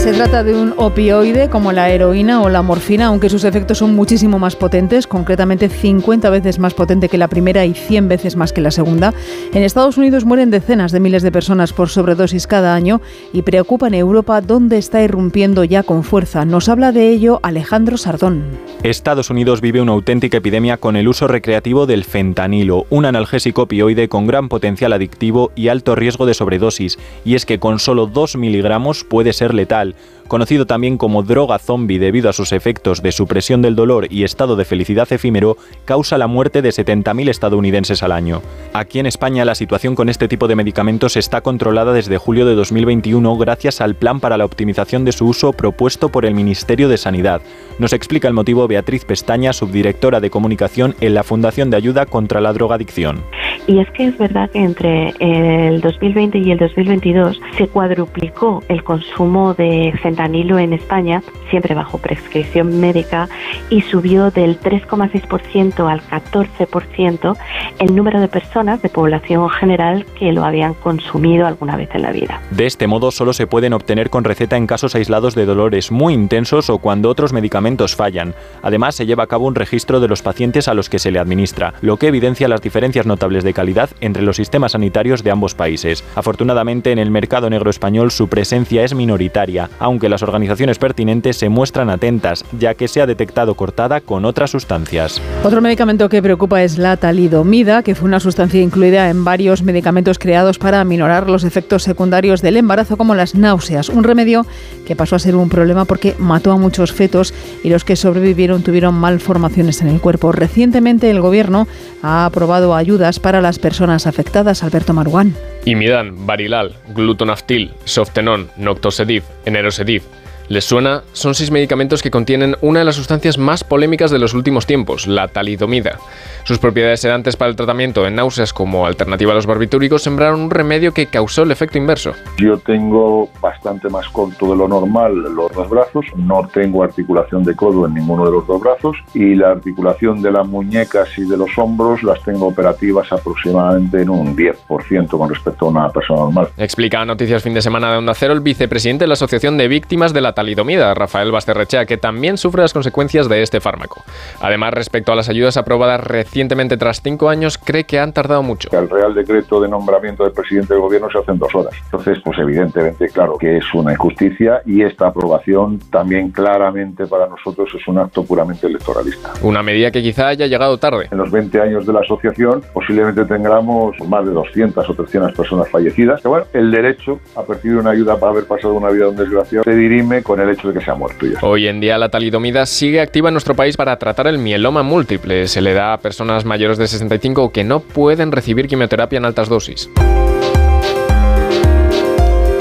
Se 0.00 0.14
trata 0.14 0.42
de 0.42 0.54
un 0.54 0.72
opioide 0.78 1.50
como 1.50 1.72
la 1.72 1.90
heroína 1.90 2.40
o 2.40 2.48
la 2.48 2.62
morfina, 2.62 3.04
aunque 3.04 3.28
sus 3.28 3.44
efectos 3.44 3.76
son 3.76 3.94
muchísimo 3.94 4.38
más 4.38 4.56
potentes, 4.56 5.06
concretamente 5.06 5.68
50 5.68 6.30
veces 6.30 6.58
más 6.58 6.72
potente 6.72 7.10
que 7.10 7.18
la 7.18 7.28
primera 7.28 7.66
y 7.66 7.74
100 7.74 8.08
veces 8.08 8.34
más 8.34 8.54
que 8.54 8.62
la 8.62 8.70
segunda. 8.70 9.12
En 9.52 9.62
Estados 9.62 9.98
Unidos 9.98 10.24
mueren 10.24 10.50
decenas 10.50 10.90
de 10.92 11.00
miles 11.00 11.22
de 11.22 11.30
personas 11.30 11.74
por 11.74 11.90
sobredosis 11.90 12.46
cada 12.46 12.74
año 12.74 13.02
y 13.34 13.42
preocupa 13.42 13.88
en 13.88 13.94
Europa 13.94 14.40
donde 14.40 14.78
está 14.78 15.02
irrumpiendo 15.02 15.64
ya 15.64 15.82
con 15.82 16.02
fuerza. 16.02 16.46
Nos 16.46 16.70
habla 16.70 16.92
de 16.92 17.10
ello 17.10 17.38
Alejandro 17.42 17.98
Sardón. 17.98 18.44
Estados 18.82 19.28
Unidos 19.28 19.60
vive 19.60 19.82
una 19.82 19.92
auténtica 19.92 20.38
epidemia 20.38 20.78
con 20.78 20.96
el 20.96 21.08
uso 21.08 21.28
recreativo 21.28 21.84
del 21.84 22.04
fentanilo, 22.04 22.86
un 22.88 23.04
analgésico 23.04 23.62
opioide 23.62 24.08
con 24.08 24.26
gran 24.26 24.48
potencial 24.48 24.94
adictivo 24.94 25.52
y 25.54 25.68
alto 25.68 25.94
riesgo 25.94 26.24
de 26.24 26.32
sobredosis, 26.32 26.98
y 27.22 27.34
es 27.34 27.44
que 27.44 27.58
con 27.58 27.78
solo 27.78 28.06
2 28.06 28.36
miligramos 28.36 29.04
puede 29.04 29.34
ser 29.34 29.52
letal 29.52 29.89
weil 29.90 29.94
conocido 30.30 30.64
también 30.64 30.96
como 30.96 31.24
droga 31.24 31.58
zombie 31.58 31.98
debido 31.98 32.30
a 32.30 32.32
sus 32.32 32.52
efectos 32.52 33.02
de 33.02 33.10
supresión 33.10 33.62
del 33.62 33.74
dolor 33.74 34.06
y 34.10 34.22
estado 34.22 34.54
de 34.54 34.64
felicidad 34.64 35.12
efímero, 35.12 35.56
causa 35.84 36.18
la 36.18 36.28
muerte 36.28 36.62
de 36.62 36.68
70.000 36.68 37.28
estadounidenses 37.28 38.04
al 38.04 38.12
año. 38.12 38.40
Aquí 38.72 39.00
en 39.00 39.06
España 39.06 39.44
la 39.44 39.56
situación 39.56 39.96
con 39.96 40.08
este 40.08 40.28
tipo 40.28 40.46
de 40.46 40.54
medicamentos 40.54 41.16
está 41.16 41.40
controlada 41.40 41.92
desde 41.92 42.16
julio 42.16 42.46
de 42.46 42.54
2021 42.54 43.36
gracias 43.38 43.80
al 43.80 43.96
plan 43.96 44.20
para 44.20 44.36
la 44.36 44.44
optimización 44.44 45.04
de 45.04 45.10
su 45.10 45.26
uso 45.26 45.52
propuesto 45.52 46.10
por 46.10 46.24
el 46.24 46.34
Ministerio 46.34 46.88
de 46.88 46.96
Sanidad. 46.96 47.42
Nos 47.80 47.92
explica 47.92 48.28
el 48.28 48.34
motivo 48.34 48.68
Beatriz 48.68 49.04
Pestaña, 49.04 49.52
subdirectora 49.52 50.20
de 50.20 50.30
comunicación 50.30 50.94
en 51.00 51.14
la 51.14 51.24
Fundación 51.24 51.70
de 51.70 51.76
Ayuda 51.76 52.06
contra 52.06 52.40
la 52.40 52.52
Drogadicción. 52.52 53.24
Y 53.66 53.78
es 53.78 53.90
que 53.90 54.06
es 54.06 54.18
verdad 54.18 54.50
que 54.50 54.58
entre 54.58 55.12
el 55.18 55.80
2020 55.80 56.38
y 56.38 56.52
el 56.52 56.58
2022 56.58 57.40
se 57.56 57.68
cuadruplicó 57.68 58.62
el 58.68 58.82
consumo 58.84 59.54
de 59.54 59.92
fentanilo 60.20 60.58
en 60.58 60.74
España, 60.74 61.22
siempre 61.48 61.74
bajo 61.74 61.96
prescripción 61.96 62.78
médica, 62.78 63.28
y 63.70 63.80
subió 63.80 64.30
del 64.30 64.60
3,6% 64.60 65.90
al 65.90 66.02
14% 66.02 67.36
el 67.78 67.96
número 67.96 68.20
de 68.20 68.28
personas 68.28 68.82
de 68.82 68.90
población 68.90 69.48
general 69.48 70.04
que 70.18 70.32
lo 70.32 70.44
habían 70.44 70.74
consumido 70.74 71.46
alguna 71.46 71.76
vez 71.76 71.88
en 71.94 72.02
la 72.02 72.12
vida. 72.12 72.42
De 72.50 72.66
este 72.66 72.86
modo 72.86 73.10
solo 73.10 73.32
se 73.32 73.46
pueden 73.46 73.72
obtener 73.72 74.10
con 74.10 74.24
receta 74.24 74.58
en 74.58 74.66
casos 74.66 74.94
aislados 74.94 75.34
de 75.34 75.46
dolores 75.46 75.90
muy 75.90 76.12
intensos 76.12 76.68
o 76.68 76.78
cuando 76.78 77.08
otros 77.08 77.32
medicamentos 77.32 77.96
fallan. 77.96 78.34
Además 78.62 78.96
se 78.96 79.06
lleva 79.06 79.24
a 79.24 79.26
cabo 79.26 79.46
un 79.46 79.54
registro 79.54 80.00
de 80.00 80.08
los 80.08 80.20
pacientes 80.20 80.68
a 80.68 80.74
los 80.74 80.90
que 80.90 80.98
se 80.98 81.10
le 81.10 81.18
administra, 81.18 81.72
lo 81.80 81.96
que 81.96 82.08
evidencia 82.08 82.48
las 82.48 82.60
diferencias 82.60 83.06
notables 83.06 83.42
de 83.42 83.54
calidad 83.54 83.88
entre 84.02 84.22
los 84.22 84.36
sistemas 84.36 84.72
sanitarios 84.72 85.24
de 85.24 85.30
ambos 85.30 85.54
países. 85.54 86.04
Afortunadamente 86.14 86.92
en 86.92 86.98
el 86.98 87.10
mercado 87.10 87.48
negro 87.48 87.70
español 87.70 88.10
su 88.10 88.28
presencia 88.28 88.84
es 88.84 88.94
minoritaria, 88.94 89.70
aunque 89.78 90.09
las 90.10 90.22
organizaciones 90.22 90.78
pertinentes 90.78 91.36
se 91.36 91.48
muestran 91.48 91.88
atentas, 91.88 92.44
ya 92.58 92.74
que 92.74 92.88
se 92.88 93.00
ha 93.00 93.06
detectado 93.06 93.54
cortada 93.54 94.00
con 94.00 94.24
otras 94.24 94.50
sustancias. 94.50 95.22
Otro 95.44 95.60
medicamento 95.60 96.08
que 96.08 96.22
preocupa 96.22 96.62
es 96.62 96.76
la 96.76 96.96
talidomida, 96.96 97.82
que 97.82 97.94
fue 97.94 98.08
una 98.08 98.20
sustancia 98.20 98.60
incluida 98.60 99.08
en 99.08 99.24
varios 99.24 99.62
medicamentos 99.62 100.18
creados 100.18 100.58
para 100.58 100.80
aminorar 100.80 101.30
los 101.30 101.44
efectos 101.44 101.82
secundarios 101.82 102.42
del 102.42 102.56
embarazo, 102.56 102.96
como 102.96 103.14
las 103.14 103.34
náuseas. 103.34 103.88
Un 103.88 104.04
remedio 104.04 104.46
que 104.86 104.96
pasó 104.96 105.16
a 105.16 105.20
ser 105.20 105.36
un 105.36 105.48
problema 105.48 105.84
porque 105.84 106.14
mató 106.18 106.52
a 106.52 106.56
muchos 106.56 106.92
fetos 106.92 107.32
y 107.62 107.70
los 107.70 107.84
que 107.84 107.96
sobrevivieron 107.96 108.62
tuvieron 108.62 108.94
malformaciones 108.94 109.80
en 109.80 109.88
el 109.88 110.00
cuerpo. 110.00 110.32
Recientemente 110.32 111.10
el 111.10 111.20
gobierno 111.20 111.66
ha 112.02 112.26
aprobado 112.26 112.74
ayudas 112.74 113.20
para 113.20 113.40
las 113.40 113.58
personas 113.58 114.06
afectadas. 114.06 114.62
Alberto 114.62 114.92
Maruán. 114.92 115.34
Imidan, 115.64 116.26
Barilal, 116.26 116.74
Glutonaftil, 116.94 117.70
Softenón, 117.84 118.50
Noctosedif, 118.56 119.24
Enerosedif, 119.44 120.04
¿Les 120.50 120.64
suena? 120.64 121.04
Son 121.12 121.36
seis 121.36 121.52
medicamentos 121.52 122.02
que 122.02 122.10
contienen 122.10 122.56
una 122.60 122.80
de 122.80 122.84
las 122.84 122.96
sustancias 122.96 123.38
más 123.38 123.62
polémicas 123.62 124.10
de 124.10 124.18
los 124.18 124.34
últimos 124.34 124.66
tiempos, 124.66 125.06
la 125.06 125.28
talidomida. 125.28 126.00
Sus 126.42 126.58
propiedades 126.58 126.98
sedantes 126.98 127.36
para 127.36 127.50
el 127.50 127.54
tratamiento 127.54 128.02
de 128.02 128.10
náuseas 128.10 128.52
como 128.52 128.84
alternativa 128.84 129.30
a 129.30 129.36
los 129.36 129.46
barbitúricos 129.46 130.02
sembraron 130.02 130.40
un 130.40 130.50
remedio 130.50 130.92
que 130.92 131.06
causó 131.06 131.44
el 131.44 131.52
efecto 131.52 131.78
inverso. 131.78 132.14
Yo 132.38 132.58
tengo 132.58 133.28
bastante 133.40 133.88
más 133.90 134.08
corto 134.08 134.50
de 134.50 134.56
lo 134.56 134.66
normal 134.66 135.14
los 135.36 135.52
dos 135.52 135.70
brazos, 135.70 136.04
no 136.16 136.48
tengo 136.52 136.82
articulación 136.82 137.44
de 137.44 137.54
codo 137.54 137.86
en 137.86 137.94
ninguno 137.94 138.24
de 138.24 138.32
los 138.32 138.44
dos 138.48 138.60
brazos 138.60 138.96
y 139.14 139.36
la 139.36 139.52
articulación 139.52 140.20
de 140.20 140.32
las 140.32 140.48
muñecas 140.48 141.16
y 141.16 141.28
de 141.28 141.36
los 141.36 141.56
hombros 141.58 142.02
las 142.02 142.20
tengo 142.24 142.48
operativas 142.48 143.12
aproximadamente 143.12 144.02
en 144.02 144.10
un 144.10 144.36
10% 144.36 145.08
con 145.10 145.28
respecto 145.28 145.66
a 145.66 145.68
una 145.68 145.88
persona 145.90 146.22
normal. 146.22 146.48
Explica 146.56 147.02
a 147.02 147.04
Noticias 147.04 147.40
Fin 147.40 147.54
de 147.54 147.62
Semana 147.62 147.92
de 147.92 147.98
Onda 147.98 148.14
Cero 148.14 148.32
el 148.32 148.40
vicepresidente 148.40 149.04
de 149.04 149.08
la 149.08 149.14
Asociación 149.14 149.56
de 149.56 149.68
Víctimas 149.68 150.12
de 150.12 150.22
la 150.22 150.39
talidomida, 150.40 150.94
Rafael 150.94 151.30
Basterrechea, 151.30 151.84
que 151.84 151.98
también 151.98 152.38
sufre 152.38 152.62
las 152.62 152.72
consecuencias 152.72 153.28
de 153.28 153.42
este 153.42 153.60
fármaco. 153.60 154.02
Además, 154.40 154.72
respecto 154.72 155.12
a 155.12 155.14
las 155.14 155.28
ayudas 155.28 155.58
aprobadas 155.58 156.02
recientemente 156.02 156.78
tras 156.78 157.02
cinco 157.02 157.28
años, 157.28 157.58
cree 157.58 157.84
que 157.84 157.98
han 157.98 158.14
tardado 158.14 158.42
mucho. 158.42 158.70
El 158.72 158.88
Real 158.88 159.14
Decreto 159.14 159.60
de 159.60 159.68
nombramiento 159.68 160.24
del 160.24 160.32
presidente 160.32 160.72
del 160.72 160.80
gobierno 160.80 161.10
se 161.10 161.18
hace 161.18 161.32
en 161.32 161.38
dos 161.38 161.54
horas. 161.54 161.74
Entonces, 161.84 162.20
pues 162.24 162.38
evidentemente, 162.38 163.10
claro 163.10 163.36
que 163.36 163.58
es 163.58 163.64
una 163.74 163.92
injusticia 163.92 164.62
y 164.64 164.80
esta 164.80 165.08
aprobación 165.08 165.78
también 165.90 166.30
claramente 166.30 167.06
para 167.06 167.26
nosotros 167.26 167.68
es 167.78 167.86
un 167.86 167.98
acto 167.98 168.24
puramente 168.24 168.66
electoralista. 168.66 169.32
Una 169.42 169.62
medida 169.62 169.90
que 169.90 170.00
quizá 170.00 170.28
haya 170.28 170.46
llegado 170.46 170.78
tarde. 170.78 171.08
En 171.10 171.18
los 171.18 171.30
20 171.30 171.60
años 171.60 171.86
de 171.86 171.92
la 171.92 172.00
asociación 172.00 172.62
posiblemente 172.72 173.26
tengamos 173.26 173.94
más 174.08 174.24
de 174.24 174.32
200 174.32 174.88
o 174.88 174.94
300 174.94 175.34
personas 175.34 175.68
fallecidas. 175.68 176.22
Que 176.22 176.28
bueno, 176.28 176.46
el 176.54 176.70
derecho 176.70 177.20
a 177.36 177.42
percibir 177.42 177.76
una 177.76 177.90
ayuda 177.90 178.18
para 178.18 178.32
haber 178.32 178.46
pasado 178.46 178.72
una 178.72 178.88
vida 178.88 179.06
un 179.06 179.16
desgraciado 179.16 179.64
se 179.64 179.74
dirime 179.74 180.22
con 180.30 180.38
el 180.38 180.48
hecho 180.48 180.68
de 180.68 180.74
que 180.74 180.84
se 180.84 180.92
ha 180.92 180.94
muerto 180.94 181.26
ya. 181.26 181.40
Hoy 181.42 181.66
en 181.66 181.80
día 181.80 181.98
la 181.98 182.08
talidomida 182.08 182.64
sigue 182.64 183.00
activa 183.00 183.30
en 183.30 183.34
nuestro 183.34 183.56
país 183.56 183.76
para 183.76 183.98
tratar 183.98 184.28
el 184.28 184.38
mieloma 184.38 184.84
múltiple. 184.84 185.48
Se 185.48 185.60
le 185.60 185.74
da 185.74 185.92
a 185.92 185.98
personas 185.98 186.44
mayores 186.44 186.78
de 186.78 186.86
65 186.86 187.50
que 187.50 187.64
no 187.64 187.80
pueden 187.80 188.30
recibir 188.30 188.68
quimioterapia 188.68 189.16
en 189.16 189.24
altas 189.24 189.48
dosis. 189.48 189.90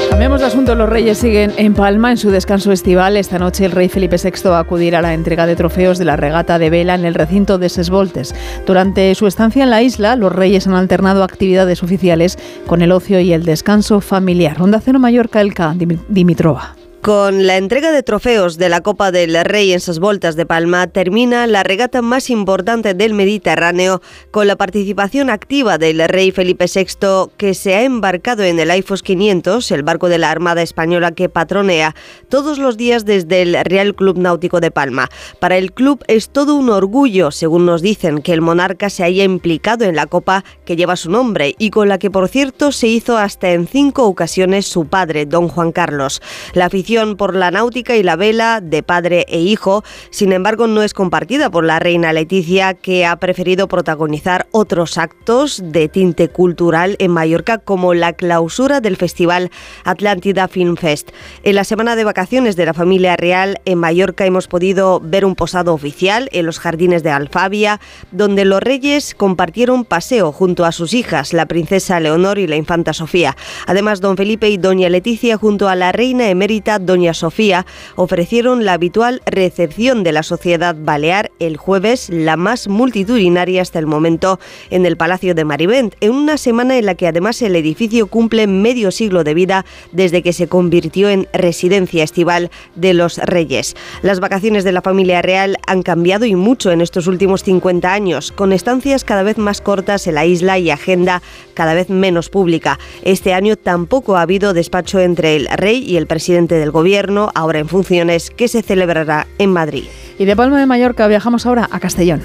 Cambiamos 0.10 0.42
de 0.42 0.48
asunto. 0.48 0.74
Los 0.74 0.90
Reyes 0.90 1.20
siguen 1.20 1.54
en 1.58 1.76
Palma 1.76 2.10
en 2.10 2.18
su 2.18 2.32
descanso 2.32 2.72
estival. 2.72 3.18
Esta 3.18 3.38
noche 3.38 3.66
el 3.66 3.72
rey 3.72 3.88
Felipe 3.88 4.16
VI 4.18 4.50
va 4.50 4.58
a 4.58 4.62
acudir 4.62 4.96
a 4.96 5.04
la 5.04 5.14
entrega 5.14 5.46
de 5.46 5.56
trofeos 5.56 6.00
de 6.00 6.06
la 6.06 6.16
regata 6.16 6.58
de 6.58 6.72
vela 6.72 6.96
en 6.96 7.06
el 7.06 7.14
recinto 7.14 7.60
de 7.60 7.70
Sesvoltes. 7.70 8.34
Durante 8.66 9.14
su 9.14 9.28
estancia 9.28 9.64
en 9.64 9.70
la 9.70 9.84
isla, 9.84 10.16
los 10.16 10.34
Reyes 10.34 10.66
han 10.66 10.74
alternado 10.74 11.24
actividades 11.24 11.84
oficiales 11.84 12.40
con 12.66 12.82
el 12.82 12.92
ocio 12.92 13.20
y 13.20 13.32
el 13.32 13.46
descanso 13.46 14.02
familiar. 14.02 14.60
Onda 14.60 14.82
Cero 14.84 14.98
Mallorca, 14.98 15.40
Elka 15.40 15.76
Dimitrova. 16.08 16.79
Con 17.02 17.48
la 17.48 17.56
entrega 17.56 17.94
de 17.94 18.04
trofeos 18.04 18.58
de 18.58 18.68
la 18.68 18.82
Copa 18.82 19.10
del 19.10 19.34
Rey 19.46 19.72
en 19.72 19.80
sus 19.80 20.00
voltas 20.00 20.36
de 20.36 20.46
Palma, 20.46 20.86
termina 20.88 21.48
la 21.48 21.64
regata 21.64 22.02
más 22.02 22.30
importante 22.30 22.94
del 22.94 23.14
Mediterráneo 23.14 24.02
con 24.32 24.48
la 24.48 24.58
participación 24.58 25.30
activa 25.30 25.78
del 25.78 26.06
rey 26.10 26.32
Felipe 26.32 26.66
VI, 26.66 27.32
que 27.38 27.54
se 27.54 27.76
ha 27.76 27.84
embarcado 27.84 28.44
en 28.44 28.60
el 28.60 28.76
IFOS 28.76 29.02
500, 29.02 29.72
el 29.72 29.84
barco 29.84 30.10
de 30.10 30.18
la 30.18 30.30
Armada 30.30 30.62
Española 30.62 31.14
que 31.14 31.30
patronea 31.30 31.96
todos 32.28 32.60
los 32.60 32.76
días 32.76 33.06
desde 33.06 33.44
el 33.44 33.56
Real 33.64 33.96
Club 33.96 34.18
Náutico 34.18 34.60
de 34.60 34.70
Palma. 34.70 35.08
Para 35.40 35.58
el 35.58 35.72
club 35.72 36.04
es 36.08 36.30
todo 36.30 36.56
un 36.56 36.70
orgullo, 36.70 37.32
según 37.32 37.66
nos 37.66 37.82
dicen, 37.82 38.22
que 38.22 38.34
el 38.34 38.42
monarca 38.42 38.90
se 38.90 39.06
haya 39.06 39.24
implicado 39.24 39.86
en 39.86 39.96
la 39.96 40.06
Copa 40.06 40.44
que 40.66 40.76
lleva 40.76 40.98
su 40.98 41.10
nombre 41.10 41.56
y 41.58 41.70
con 41.70 41.88
la 41.88 41.98
que, 41.98 42.12
por 42.12 42.28
cierto, 42.28 42.74
se 42.74 42.88
hizo 42.88 43.18
hasta 43.18 43.52
en 43.52 43.68
cinco 43.68 44.04
ocasiones 44.04 44.66
su 44.66 44.88
padre, 44.88 45.26
don 45.26 45.48
Juan 45.48 45.72
Carlos. 45.72 46.22
La 46.54 46.66
afición 46.66 46.89
por 47.18 47.36
la 47.36 47.52
náutica 47.52 47.96
y 47.96 48.02
la 48.02 48.16
vela 48.16 48.62
de 48.62 48.82
padre 48.82 49.24
e 49.30 49.40
hijo, 49.40 49.84
sin 50.10 50.34
embargo, 50.34 50.66
no 50.66 50.82
es 50.82 50.96
compartida 50.96 51.52
por 51.52 51.64
la 51.64 51.78
reina 51.78 52.14
Leticia, 52.14 52.74
que 52.74 53.06
ha 53.06 53.16
preferido 53.18 53.68
protagonizar 53.68 54.48
otros 54.50 54.98
actos 54.98 55.62
de 55.64 55.88
tinte 55.88 56.30
cultural 56.30 56.96
en 56.98 57.12
Mallorca, 57.12 57.60
como 57.60 57.94
la 57.94 58.14
clausura 58.14 58.82
del 58.82 58.98
festival 58.98 59.52
Atlántida 59.84 60.48
Film 60.48 60.78
Fest. 60.78 61.12
En 61.44 61.54
la 61.54 61.64
semana 61.64 61.96
de 61.96 62.06
vacaciones 62.06 62.56
de 62.56 62.66
la 62.66 62.74
familia 62.74 63.16
real 63.16 63.62
en 63.66 63.78
Mallorca 63.78 64.26
hemos 64.26 64.48
podido 64.48 65.00
ver 65.00 65.26
un 65.26 65.36
posado 65.36 65.76
oficial 65.76 66.28
en 66.32 66.48
los 66.48 66.58
jardines 66.58 67.04
de 67.04 67.12
Alfabia, 67.12 67.80
donde 68.12 68.46
los 68.46 68.62
reyes 68.62 69.14
compartieron 69.14 69.86
paseo 69.86 70.32
junto 70.32 70.66
a 70.66 70.72
sus 70.72 70.96
hijas, 70.96 71.34
la 71.34 71.46
princesa 71.46 72.00
Leonor 72.00 72.40
y 72.40 72.48
la 72.48 72.56
infanta 72.56 72.94
Sofía. 72.94 73.38
Además, 73.68 74.02
don 74.02 74.18
Felipe 74.18 74.50
y 74.50 74.58
doña 74.58 74.90
Leticia, 74.90 75.38
junto 75.38 75.70
a 75.70 75.76
la 75.76 75.92
reina 75.92 76.30
emérita 76.30 76.79
Doña 76.80 77.14
Sofía 77.14 77.66
ofrecieron 77.96 78.66
la 78.66 78.74
habitual 78.74 79.22
recepción 79.26 80.04
de 80.04 80.12
la 80.12 80.24
sociedad 80.24 80.76
balear 80.78 81.32
el 81.40 81.58
jueves, 81.58 82.10
la 82.10 82.38
más 82.38 82.68
multitudinaria 82.68 83.62
hasta 83.62 83.80
el 83.80 83.86
momento 83.86 84.40
en 84.70 84.86
el 84.86 84.98
Palacio 84.98 85.36
de 85.36 85.46
Marivent, 85.46 85.96
en 86.02 86.12
una 86.12 86.38
semana 86.38 86.78
en 86.78 86.86
la 86.86 86.96
que 86.96 87.08
además 87.08 87.42
el 87.42 87.56
edificio 87.56 88.08
cumple 88.08 88.48
medio 88.48 88.92
siglo 88.92 89.24
de 89.24 89.34
vida 89.34 89.66
desde 89.92 90.22
que 90.22 90.34
se 90.34 90.48
convirtió 90.48 91.10
en 91.10 91.28
residencia 91.34 92.04
estival 92.04 92.52
de 92.76 92.94
los 92.94 93.18
reyes. 93.18 93.76
Las 94.02 94.20
vacaciones 94.20 94.64
de 94.64 94.72
la 94.72 94.82
familia 94.82 95.22
real 95.22 95.58
han 95.68 95.84
cambiado 95.84 96.26
y 96.26 96.36
mucho 96.36 96.72
en 96.72 96.82
estos 96.82 97.08
últimos 97.08 97.44
50 97.44 97.92
años, 97.92 98.32
con 98.32 98.54
estancias 98.54 99.04
cada 99.04 99.24
vez 99.24 99.38
más 99.38 99.62
cortas 99.62 100.08
en 100.08 100.16
la 100.16 100.26
isla 100.26 100.58
y 100.60 100.70
agenda 100.70 101.22
cada 101.54 101.74
vez 101.74 101.90
menos 101.90 102.30
pública. 102.30 102.80
Este 103.04 103.34
año 103.34 103.56
tampoco 103.56 104.18
ha 104.18 104.22
habido 104.22 104.54
despacho 104.54 105.00
entre 105.00 105.36
el 105.36 105.48
rey 105.48 105.84
y 105.84 105.98
el 105.98 106.08
presidente 106.08 106.56
del 106.56 106.69
gobierno, 106.72 107.32
ahora 107.36 107.60
en 107.60 107.68
funciones, 107.68 108.30
que 108.30 108.48
se 108.48 108.62
celebrará 108.62 109.28
en 109.38 109.52
Madrid. 109.52 109.86
Y 110.18 110.26
de 110.26 110.36
Palma 110.36 110.60
de 110.60 110.66
Mallorca 110.66 111.08
viajamos 111.08 111.46
ahora 111.46 111.68
a 111.72 111.80
Castellón. 111.80 112.22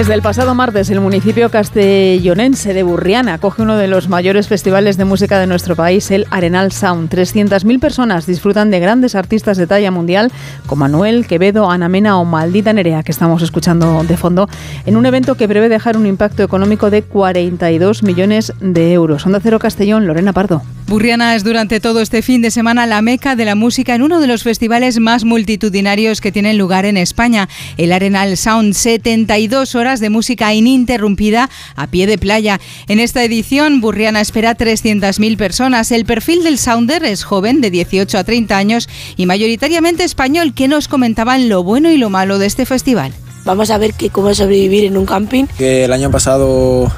Desde 0.00 0.14
el 0.14 0.22
pasado 0.22 0.54
martes, 0.54 0.88
el 0.88 0.98
municipio 1.02 1.50
castellonense 1.50 2.72
de 2.72 2.82
Burriana 2.82 3.34
acoge 3.34 3.60
uno 3.60 3.76
de 3.76 3.86
los 3.86 4.08
mayores 4.08 4.48
festivales 4.48 4.96
de 4.96 5.04
música 5.04 5.38
de 5.38 5.46
nuestro 5.46 5.76
país, 5.76 6.10
el 6.10 6.26
Arenal 6.30 6.72
Sound. 6.72 7.10
300.000 7.10 7.78
personas 7.78 8.24
disfrutan 8.24 8.70
de 8.70 8.80
grandes 8.80 9.14
artistas 9.14 9.58
de 9.58 9.66
talla 9.66 9.90
mundial 9.90 10.32
como 10.64 10.80
Manuel, 10.80 11.26
Quevedo, 11.26 11.70
Ana 11.70 11.90
Mena 11.90 12.18
o 12.18 12.24
Maldita 12.24 12.72
Nerea, 12.72 13.02
que 13.02 13.12
estamos 13.12 13.42
escuchando 13.42 14.02
de 14.02 14.16
fondo, 14.16 14.48
en 14.86 14.96
un 14.96 15.04
evento 15.04 15.34
que 15.34 15.46
prevé 15.46 15.68
dejar 15.68 15.98
un 15.98 16.06
impacto 16.06 16.42
económico 16.42 16.88
de 16.88 17.02
42 17.02 18.02
millones 18.02 18.54
de 18.58 18.94
euros. 18.94 19.26
Onda 19.26 19.40
Cero 19.42 19.58
Castellón, 19.58 20.06
Lorena 20.06 20.32
Pardo. 20.32 20.62
Burriana 20.86 21.36
es 21.36 21.44
durante 21.44 21.78
todo 21.78 22.00
este 22.00 22.22
fin 22.22 22.40
de 22.40 22.50
semana 22.50 22.86
la 22.86 23.02
meca 23.02 23.36
de 23.36 23.44
la 23.44 23.54
música 23.54 23.94
en 23.94 24.02
uno 24.02 24.18
de 24.18 24.26
los 24.26 24.42
festivales 24.42 24.98
más 24.98 25.24
multitudinarios 25.24 26.22
que 26.22 26.32
tienen 26.32 26.56
lugar 26.56 26.86
en 26.86 26.96
España, 26.96 27.50
el 27.76 27.92
Arenal 27.92 28.38
Sound. 28.38 28.72
72 28.72 29.74
horas 29.74 29.89
de 29.98 30.10
música 30.10 30.54
ininterrumpida 30.54 31.50
a 31.74 31.88
pie 31.88 32.06
de 32.06 32.18
playa. 32.18 32.60
En 32.86 33.00
esta 33.00 33.24
edición, 33.24 33.80
Burriana 33.80 34.20
espera 34.20 34.56
300.000 34.56 35.36
personas. 35.36 35.90
El 35.90 36.04
perfil 36.04 36.44
del 36.44 36.58
Sounder 36.58 37.02
es 37.02 37.24
joven, 37.24 37.60
de 37.60 37.72
18 37.72 38.18
a 38.18 38.22
30 38.22 38.56
años 38.56 38.88
y 39.16 39.26
mayoritariamente 39.26 40.04
español, 40.04 40.54
que 40.54 40.68
nos 40.68 40.86
comentaban 40.86 41.48
lo 41.48 41.64
bueno 41.64 41.90
y 41.90 41.96
lo 41.96 42.10
malo 42.10 42.38
de 42.38 42.46
este 42.46 42.66
festival. 42.66 43.12
Vamos 43.44 43.70
a 43.70 43.78
ver 43.78 43.94
que 43.94 44.10
cómo 44.10 44.34
sobrevivir 44.34 44.84
en 44.84 44.96
un 44.96 45.06
camping. 45.06 45.46
Que 45.56 45.84
el 45.84 45.92
año 45.92 46.10
pasado 46.10 46.92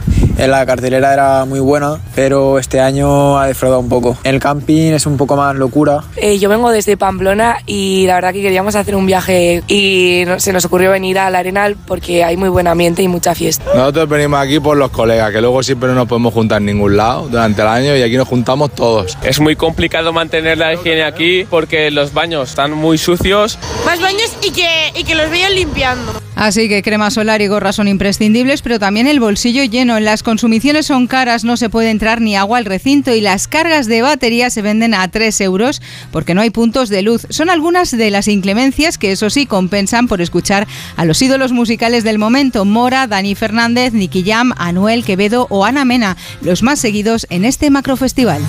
la 0.50 0.66
cartelera 0.66 1.12
era 1.12 1.44
muy 1.44 1.60
buena, 1.60 1.98
pero 2.14 2.58
este 2.58 2.80
año 2.80 3.38
ha 3.38 3.46
defraudado 3.46 3.80
un 3.80 3.88
poco. 3.88 4.16
El 4.24 4.40
camping 4.40 4.92
es 4.92 5.06
un 5.06 5.16
poco 5.16 5.36
más 5.36 5.54
locura. 5.56 6.04
Eh, 6.16 6.38
yo 6.38 6.48
vengo 6.48 6.70
desde 6.70 6.96
Pamplona 6.96 7.58
y 7.66 8.06
la 8.06 8.14
verdad 8.16 8.32
que 8.32 8.42
queríamos 8.42 8.74
hacer 8.74 8.96
un 8.96 9.06
viaje 9.06 9.62
y 9.68 10.24
se 10.38 10.52
nos 10.52 10.64
ocurrió 10.64 10.90
venir 10.90 11.18
al 11.18 11.34
Arenal 11.34 11.76
porque 11.86 12.24
hay 12.24 12.36
muy 12.36 12.48
buen 12.48 12.66
ambiente 12.66 13.02
y 13.02 13.08
mucha 13.08 13.34
fiesta. 13.34 13.64
Nosotros 13.74 14.08
venimos 14.08 14.40
aquí 14.40 14.60
por 14.60 14.76
los 14.76 14.90
colegas, 14.90 15.30
que 15.32 15.40
luego 15.40 15.62
siempre 15.62 15.88
no 15.88 15.94
nos 15.94 16.08
podemos 16.08 16.32
juntar 16.34 16.58
en 16.58 16.66
ningún 16.66 16.96
lado 16.96 17.28
durante 17.28 17.62
el 17.62 17.68
año 17.68 17.96
y 17.96 18.02
aquí 18.02 18.16
nos 18.16 18.28
juntamos 18.28 18.74
todos. 18.74 19.16
Es 19.22 19.40
muy 19.40 19.56
complicado 19.56 20.12
mantener 20.12 20.58
la 20.58 20.74
higiene 20.74 21.04
aquí 21.04 21.44
porque 21.48 21.90
los 21.90 22.12
baños 22.12 22.50
están 22.50 22.72
muy 22.72 22.98
sucios. 22.98 23.58
Más 23.84 24.00
baños 24.00 24.36
y 24.42 24.50
que, 24.50 24.92
y 24.94 25.04
que 25.04 25.14
los 25.14 25.30
vayan 25.30 25.54
limpiando. 25.54 26.12
Así 26.34 26.68
que 26.68 26.82
crema 26.82 27.10
solar 27.10 27.40
y 27.42 27.46
gorra 27.46 27.72
son 27.72 27.88
imprescindibles, 27.88 28.62
pero 28.62 28.78
también 28.78 29.06
el 29.06 29.20
bolsillo 29.20 29.62
lleno. 29.64 29.96
En 29.96 30.04
las 30.04 30.22
consumiciones 30.32 30.86
son 30.86 31.08
caras, 31.08 31.44
no 31.44 31.58
se 31.58 31.68
puede 31.68 31.90
entrar 31.90 32.22
ni 32.22 32.36
agua 32.36 32.56
al 32.56 32.64
recinto 32.64 33.14
y 33.14 33.20
las 33.20 33.48
cargas 33.48 33.86
de 33.86 34.00
batería 34.00 34.48
se 34.48 34.62
venden 34.62 34.94
a 34.94 35.06
3 35.06 35.42
euros 35.42 35.82
porque 36.10 36.34
no 36.34 36.40
hay 36.40 36.48
puntos 36.48 36.88
de 36.88 37.02
luz. 37.02 37.26
Son 37.28 37.50
algunas 37.50 37.90
de 37.90 38.10
las 38.10 38.28
inclemencias 38.28 38.96
que 38.96 39.12
eso 39.12 39.28
sí 39.28 39.44
compensan 39.44 40.08
por 40.08 40.22
escuchar 40.22 40.66
a 40.96 41.04
los 41.04 41.20
ídolos 41.20 41.52
musicales 41.52 42.02
del 42.02 42.18
momento, 42.18 42.64
Mora, 42.64 43.06
Dani 43.06 43.34
Fernández, 43.34 43.92
Nicky 43.92 44.24
Jam, 44.24 44.54
Anuel 44.56 45.04
Quevedo 45.04 45.48
o 45.50 45.66
Ana 45.66 45.84
Mena, 45.84 46.16
los 46.40 46.62
más 46.62 46.78
seguidos 46.78 47.26
en 47.28 47.44
este 47.44 47.68
macrofestival. 47.68 48.40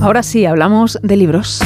Ahora 0.00 0.24
sí, 0.24 0.46
hablamos 0.46 0.98
de 1.00 1.16
libros. 1.16 1.60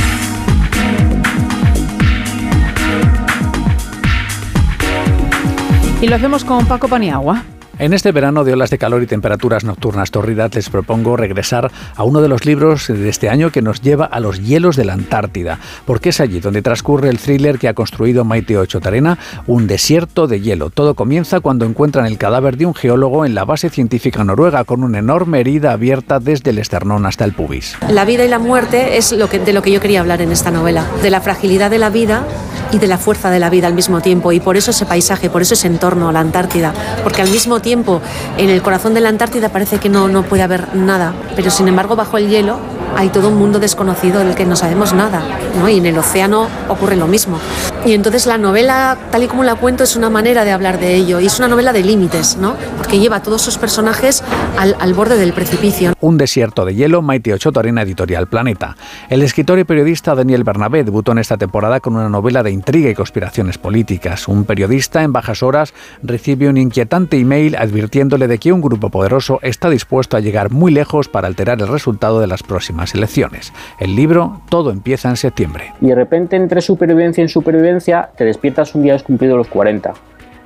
Y 6.00 6.06
lo 6.06 6.14
hacemos 6.14 6.44
con 6.44 6.64
Paco 6.66 6.86
Paniagua. 6.86 7.42
En 7.80 7.92
este 7.92 8.10
verano 8.10 8.42
de 8.42 8.54
olas 8.54 8.70
de 8.70 8.78
calor 8.78 9.04
y 9.04 9.06
temperaturas 9.06 9.62
nocturnas 9.62 10.10
torridas 10.10 10.52
les 10.52 10.68
propongo 10.68 11.16
regresar 11.16 11.70
a 11.94 12.02
uno 12.02 12.20
de 12.20 12.26
los 12.26 12.44
libros 12.44 12.88
de 12.88 13.08
este 13.08 13.28
año 13.28 13.52
que 13.52 13.62
nos 13.62 13.80
lleva 13.82 14.04
a 14.04 14.18
los 14.18 14.42
hielos 14.42 14.74
de 14.74 14.84
la 14.84 14.94
Antártida, 14.94 15.60
porque 15.86 16.08
es 16.08 16.20
allí 16.20 16.40
donde 16.40 16.60
transcurre 16.60 17.08
el 17.08 17.20
thriller 17.20 17.56
que 17.56 17.68
ha 17.68 17.74
construido 17.74 18.24
Maite 18.24 18.58
Ochotarena, 18.58 19.16
un 19.46 19.68
desierto 19.68 20.26
de 20.26 20.40
hielo. 20.40 20.70
Todo 20.70 20.94
comienza 20.94 21.38
cuando 21.38 21.66
encuentran 21.66 22.06
el 22.06 22.18
cadáver 22.18 22.56
de 22.56 22.66
un 22.66 22.74
geólogo 22.74 23.24
en 23.24 23.36
la 23.36 23.44
base 23.44 23.70
científica 23.70 24.24
noruega 24.24 24.64
con 24.64 24.82
una 24.82 24.98
enorme 24.98 25.38
herida 25.38 25.70
abierta 25.70 26.18
desde 26.18 26.50
el 26.50 26.58
esternón 26.58 27.06
hasta 27.06 27.24
el 27.24 27.32
pubis. 27.32 27.76
La 27.88 28.04
vida 28.04 28.24
y 28.24 28.28
la 28.28 28.40
muerte 28.40 28.96
es 28.96 29.12
lo 29.12 29.28
que, 29.28 29.38
de 29.38 29.52
lo 29.52 29.62
que 29.62 29.70
yo 29.70 29.80
quería 29.80 30.00
hablar 30.00 30.20
en 30.20 30.32
esta 30.32 30.50
novela, 30.50 30.84
de 31.00 31.10
la 31.10 31.20
fragilidad 31.20 31.70
de 31.70 31.78
la 31.78 31.90
vida 31.90 32.24
y 32.72 32.78
de 32.78 32.88
la 32.88 32.98
fuerza 32.98 33.30
de 33.30 33.38
la 33.38 33.50
vida 33.50 33.68
al 33.68 33.74
mismo 33.74 34.00
tiempo, 34.00 34.32
y 34.32 34.40
por 34.40 34.56
eso 34.56 34.72
ese 34.72 34.84
paisaje, 34.84 35.30
por 35.30 35.42
eso 35.42 35.54
ese 35.54 35.68
entorno, 35.68 36.10
la 36.10 36.20
Antártida, 36.20 36.74
porque 37.04 37.22
al 37.22 37.30
mismo 37.30 37.60
tiempo 37.60 37.67
tiempo 37.68 38.00
en 38.38 38.48
el 38.48 38.62
corazón 38.62 38.94
de 38.94 39.02
la 39.02 39.10
Antártida 39.10 39.50
parece 39.50 39.76
que 39.76 39.90
no, 39.90 40.08
no 40.08 40.22
puede 40.22 40.42
haber 40.42 40.74
nada, 40.74 41.12
pero 41.36 41.50
sin 41.50 41.68
embargo 41.68 41.96
bajo 41.96 42.16
el 42.16 42.30
hielo 42.30 42.58
hay 42.96 43.10
todo 43.10 43.28
un 43.28 43.36
mundo 43.36 43.58
desconocido 43.58 44.20
del 44.20 44.34
que 44.34 44.46
no 44.46 44.56
sabemos 44.56 44.94
nada, 44.94 45.22
y 45.70 45.76
en 45.76 45.84
el 45.84 45.98
océano 45.98 46.48
ocurre 46.68 46.96
lo 46.96 47.06
mismo. 47.06 47.38
Y 47.84 47.92
entonces 47.92 48.24
la 48.24 48.38
novela, 48.38 48.96
tal 49.10 49.22
y 49.22 49.26
como 49.26 49.44
la 49.44 49.54
cuento, 49.54 49.84
es 49.84 49.96
una 49.96 50.08
manera 50.08 50.44
de 50.44 50.50
hablar 50.50 50.80
de 50.80 50.94
ello, 50.94 51.20
y 51.20 51.26
es 51.26 51.38
una 51.38 51.46
novela 51.46 51.74
de 51.74 51.82
límites, 51.82 52.38
¿no? 52.38 52.56
porque 52.78 52.98
lleva 52.98 53.16
a 53.16 53.22
todos 53.22 53.42
sus 53.42 53.58
personajes 53.58 54.24
al, 54.56 54.74
al 54.80 54.94
borde 54.94 55.18
del 55.18 55.34
precipicio. 55.34 55.92
Un 56.00 56.16
desierto 56.16 56.64
de 56.64 56.74
hielo, 56.74 57.02
Maite 57.02 57.34
Ochoto, 57.34 57.60
Arena 57.60 57.82
Editorial 57.82 58.26
Planeta. 58.26 58.76
El 59.10 59.22
escritor 59.22 59.58
y 59.58 59.64
periodista 59.64 60.14
Daniel 60.14 60.42
Bernabé 60.42 60.84
debutó 60.84 61.12
en 61.12 61.18
esta 61.18 61.36
temporada 61.36 61.80
con 61.80 61.96
una 61.96 62.08
novela 62.08 62.42
de 62.42 62.50
intriga 62.50 62.88
y 62.88 62.94
conspiraciones 62.94 63.58
políticas. 63.58 64.26
Un 64.26 64.44
periodista 64.44 65.02
en 65.02 65.12
bajas 65.12 65.42
horas 65.42 65.74
recibe 66.02 66.48
un 66.48 66.56
inquietante 66.56 67.18
email 67.18 67.56
advirtiéndole 67.58 68.28
de 68.28 68.38
que 68.38 68.52
un 68.52 68.60
grupo 68.60 68.90
poderoso 68.90 69.38
está 69.42 69.68
dispuesto 69.68 70.16
a 70.16 70.20
llegar 70.20 70.50
muy 70.50 70.72
lejos 70.72 71.08
para 71.08 71.26
alterar 71.26 71.60
el 71.60 71.68
resultado 71.68 72.20
de 72.20 72.26
las 72.26 72.42
próximas 72.42 72.94
elecciones. 72.94 73.52
El 73.78 73.96
libro 73.96 74.40
Todo 74.48 74.70
empieza 74.70 75.08
en 75.08 75.16
septiembre. 75.16 75.72
Y 75.80 75.88
de 75.88 75.94
repente 75.94 76.36
entre 76.36 76.60
supervivencia 76.60 77.22
en 77.22 77.28
supervivencia 77.28 78.10
te 78.16 78.24
despiertas 78.24 78.74
un 78.74 78.82
día 78.82 78.94
descumplido 78.94 79.36
los 79.36 79.48
40 79.48 79.92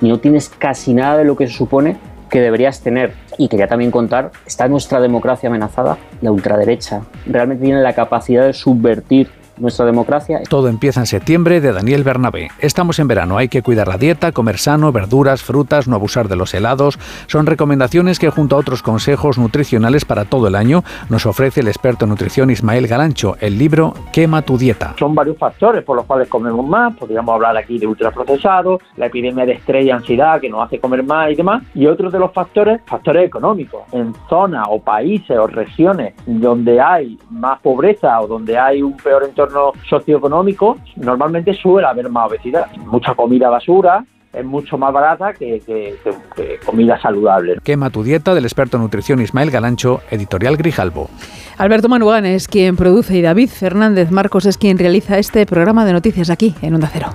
y 0.01 0.09
no 0.09 0.19
tienes 0.19 0.49
casi 0.49 0.93
nada 0.93 1.17
de 1.17 1.25
lo 1.25 1.35
que 1.35 1.47
se 1.47 1.53
supone 1.53 1.97
que 2.29 2.41
deberías 2.41 2.81
tener. 2.81 3.13
Y 3.37 3.47
quería 3.47 3.67
también 3.67 3.91
contar, 3.91 4.31
¿está 4.45 4.67
nuestra 4.67 4.99
democracia 4.99 5.49
amenazada? 5.49 5.97
La 6.21 6.31
ultraderecha 6.31 7.03
realmente 7.27 7.63
tiene 7.65 7.81
la 7.81 7.93
capacidad 7.93 8.45
de 8.45 8.53
subvertir 8.53 9.29
nuestra 9.57 9.85
democracia. 9.85 10.41
Todo 10.49 10.67
empieza 10.67 10.99
en 10.99 11.05
septiembre 11.05 11.61
de 11.61 11.71
Daniel 11.71 12.03
Bernabé. 12.03 12.49
Estamos 12.59 12.99
en 12.99 13.07
verano, 13.07 13.37
hay 13.37 13.49
que 13.49 13.61
cuidar 13.61 13.87
la 13.87 13.97
dieta, 13.97 14.31
comer 14.31 14.57
sano, 14.57 14.91
verduras, 14.91 15.43
frutas, 15.43 15.87
no 15.87 15.95
abusar 15.95 16.27
de 16.27 16.35
los 16.35 16.53
helados. 16.53 16.97
Son 17.27 17.45
recomendaciones 17.45 18.19
que 18.19 18.29
junto 18.29 18.55
a 18.55 18.59
otros 18.59 18.81
consejos 18.81 19.37
nutricionales 19.37 20.05
para 20.05 20.25
todo 20.25 20.47
el 20.47 20.55
año 20.55 20.83
nos 21.09 21.25
ofrece 21.25 21.61
el 21.61 21.67
experto 21.67 22.05
en 22.05 22.09
nutrición 22.09 22.49
Ismael 22.49 22.87
Galancho, 22.87 23.37
el 23.39 23.57
libro 23.57 23.93
Quema 24.11 24.41
tu 24.41 24.57
dieta. 24.57 24.95
Son 24.97 25.13
varios 25.13 25.37
factores 25.37 25.83
por 25.83 25.95
los 25.95 26.05
cuales 26.05 26.27
comemos 26.27 26.65
más, 26.65 26.95
podríamos 26.95 27.35
hablar 27.35 27.55
aquí 27.57 27.77
de 27.77 27.87
ultraprocesados, 27.87 28.81
la 28.97 29.07
epidemia 29.07 29.45
de 29.45 29.53
estrés 29.53 29.85
y 29.85 29.91
ansiedad 29.91 30.41
que 30.41 30.49
nos 30.49 30.65
hace 30.65 30.79
comer 30.79 31.03
más 31.03 31.31
y 31.31 31.35
demás, 31.35 31.63
y 31.75 31.85
otros 31.85 32.11
de 32.11 32.19
los 32.19 32.31
factores, 32.31 32.81
factores 32.85 33.25
económicos. 33.25 33.81
En 33.91 34.13
zonas 34.29 34.65
o 34.69 34.79
países 34.79 35.37
o 35.37 35.47
regiones 35.47 36.13
donde 36.25 36.81
hay 36.81 37.17
más 37.29 37.59
pobreza 37.59 38.19
o 38.21 38.27
donde 38.27 38.57
hay 38.57 38.81
un 38.81 38.97
peor 38.97 39.23
entorno 39.23 39.42
socioeconómico, 39.89 40.77
normalmente 40.95 41.53
suele 41.53 41.87
haber 41.87 42.09
más 42.09 42.29
obesidad. 42.29 42.71
Mucha 42.85 43.13
comida 43.13 43.49
basura, 43.49 44.05
es 44.33 44.43
mucho 44.43 44.77
más 44.77 44.91
barata 44.91 45.33
que, 45.33 45.61
que, 45.65 45.95
que, 46.03 46.11
que, 46.35 46.59
comida 46.65 46.99
saludable. 46.99 47.57
Quema 47.63 47.89
tu 47.89 48.03
dieta 48.03 48.33
del 48.33 48.45
experto 48.45 48.77
en 48.77 48.83
nutrición 48.83 49.21
Ismael 49.21 49.51
Galancho, 49.51 50.01
editorial 50.09 50.57
Grijalbo. 50.57 51.09
Alberto 51.57 51.87
Manuán 51.87 52.25
es 52.25 52.47
quien 52.47 52.75
produce 52.75 53.17
y 53.17 53.21
David 53.21 53.49
Fernández 53.49 54.11
Marcos 54.11 54.45
es 54.45 54.57
quien 54.57 54.77
realiza 54.79 55.19
este 55.19 55.45
programa 55.45 55.85
de 55.85 55.93
noticias 55.93 56.29
aquí 56.29 56.55
en 56.61 56.73
Onda 56.73 56.89
Cero. 56.91 57.09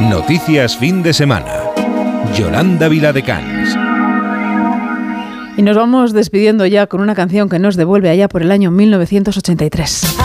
Noticias 0.00 0.76
fin 0.76 1.02
de 1.02 1.12
semana. 1.12 1.52
Yolanda 2.34 2.88
Viladecans. 2.88 3.91
Y 5.56 5.62
nos 5.62 5.76
vamos 5.76 6.12
despidiendo 6.12 6.64
ya 6.64 6.86
con 6.86 7.00
una 7.00 7.14
canción 7.14 7.48
que 7.48 7.58
nos 7.58 7.76
devuelve 7.76 8.08
allá 8.08 8.28
por 8.28 8.42
el 8.42 8.50
año 8.50 8.70
1983. 8.70 10.16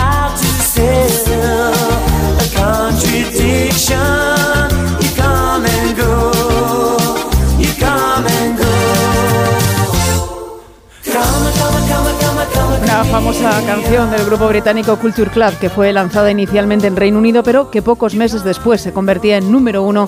Una 12.84 13.04
famosa 13.04 13.62
canción 13.66 14.10
del 14.12 14.26
grupo 14.26 14.48
británico 14.48 14.96
Culture 14.98 15.30
Club 15.30 15.54
que 15.60 15.70
fue 15.70 15.92
lanzada 15.92 16.32
inicialmente 16.32 16.88
en 16.88 16.96
Reino 16.96 17.18
Unido, 17.18 17.44
pero 17.44 17.70
que 17.70 17.82
pocos 17.82 18.16
meses 18.16 18.44
después 18.46 18.80
se 18.82 18.94
convertía 18.94 19.38
en 19.38 19.52
número 19.52 19.84
uno 19.84 20.08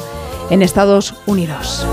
en 0.49 0.61
Estados 0.61 1.13
Unidos. 1.25 1.85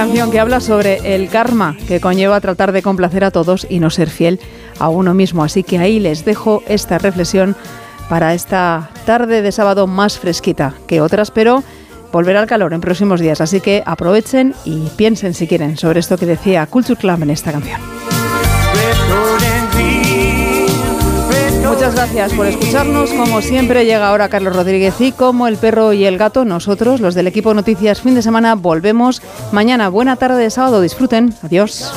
Canción 0.00 0.30
que 0.30 0.40
habla 0.40 0.60
sobre 0.60 1.14
el 1.14 1.28
karma 1.28 1.76
que 1.86 2.00
conlleva 2.00 2.40
tratar 2.40 2.72
de 2.72 2.80
complacer 2.80 3.22
a 3.22 3.30
todos 3.30 3.66
y 3.68 3.80
no 3.80 3.90
ser 3.90 4.08
fiel 4.08 4.40
a 4.78 4.88
uno 4.88 5.12
mismo. 5.12 5.44
Así 5.44 5.62
que 5.62 5.78
ahí 5.78 6.00
les 6.00 6.24
dejo 6.24 6.62
esta 6.68 6.96
reflexión 6.96 7.54
para 8.08 8.32
esta 8.32 8.88
tarde 9.04 9.42
de 9.42 9.52
sábado 9.52 9.86
más 9.86 10.18
fresquita 10.18 10.72
que 10.86 11.02
otras, 11.02 11.30
pero 11.30 11.62
volverá 12.12 12.40
al 12.40 12.46
calor 12.46 12.72
en 12.72 12.80
próximos 12.80 13.20
días. 13.20 13.42
Así 13.42 13.60
que 13.60 13.82
aprovechen 13.84 14.54
y 14.64 14.88
piensen 14.96 15.34
si 15.34 15.46
quieren 15.46 15.76
sobre 15.76 16.00
esto 16.00 16.16
que 16.16 16.24
decía 16.24 16.66
Culture 16.66 16.98
Club 16.98 17.22
en 17.22 17.28
esta 17.28 17.52
canción. 17.52 17.78
Muchas 21.70 21.94
gracias 21.94 22.32
por 22.32 22.46
escucharnos. 22.46 23.12
Como 23.12 23.40
siempre, 23.40 23.84
llega 23.84 24.08
ahora 24.08 24.28
Carlos 24.28 24.56
Rodríguez 24.56 25.00
y 25.00 25.12
como 25.12 25.46
el 25.46 25.56
perro 25.56 25.92
y 25.92 26.04
el 26.04 26.18
gato, 26.18 26.44
nosotros, 26.44 27.00
los 27.00 27.14
del 27.14 27.28
equipo 27.28 27.54
Noticias 27.54 28.00
Fin 28.00 28.16
de 28.16 28.22
Semana, 28.22 28.56
volvemos 28.56 29.22
mañana. 29.52 29.88
Buena 29.88 30.16
tarde 30.16 30.42
de 30.42 30.50
sábado. 30.50 30.80
Disfruten. 30.80 31.32
Adiós. 31.44 31.92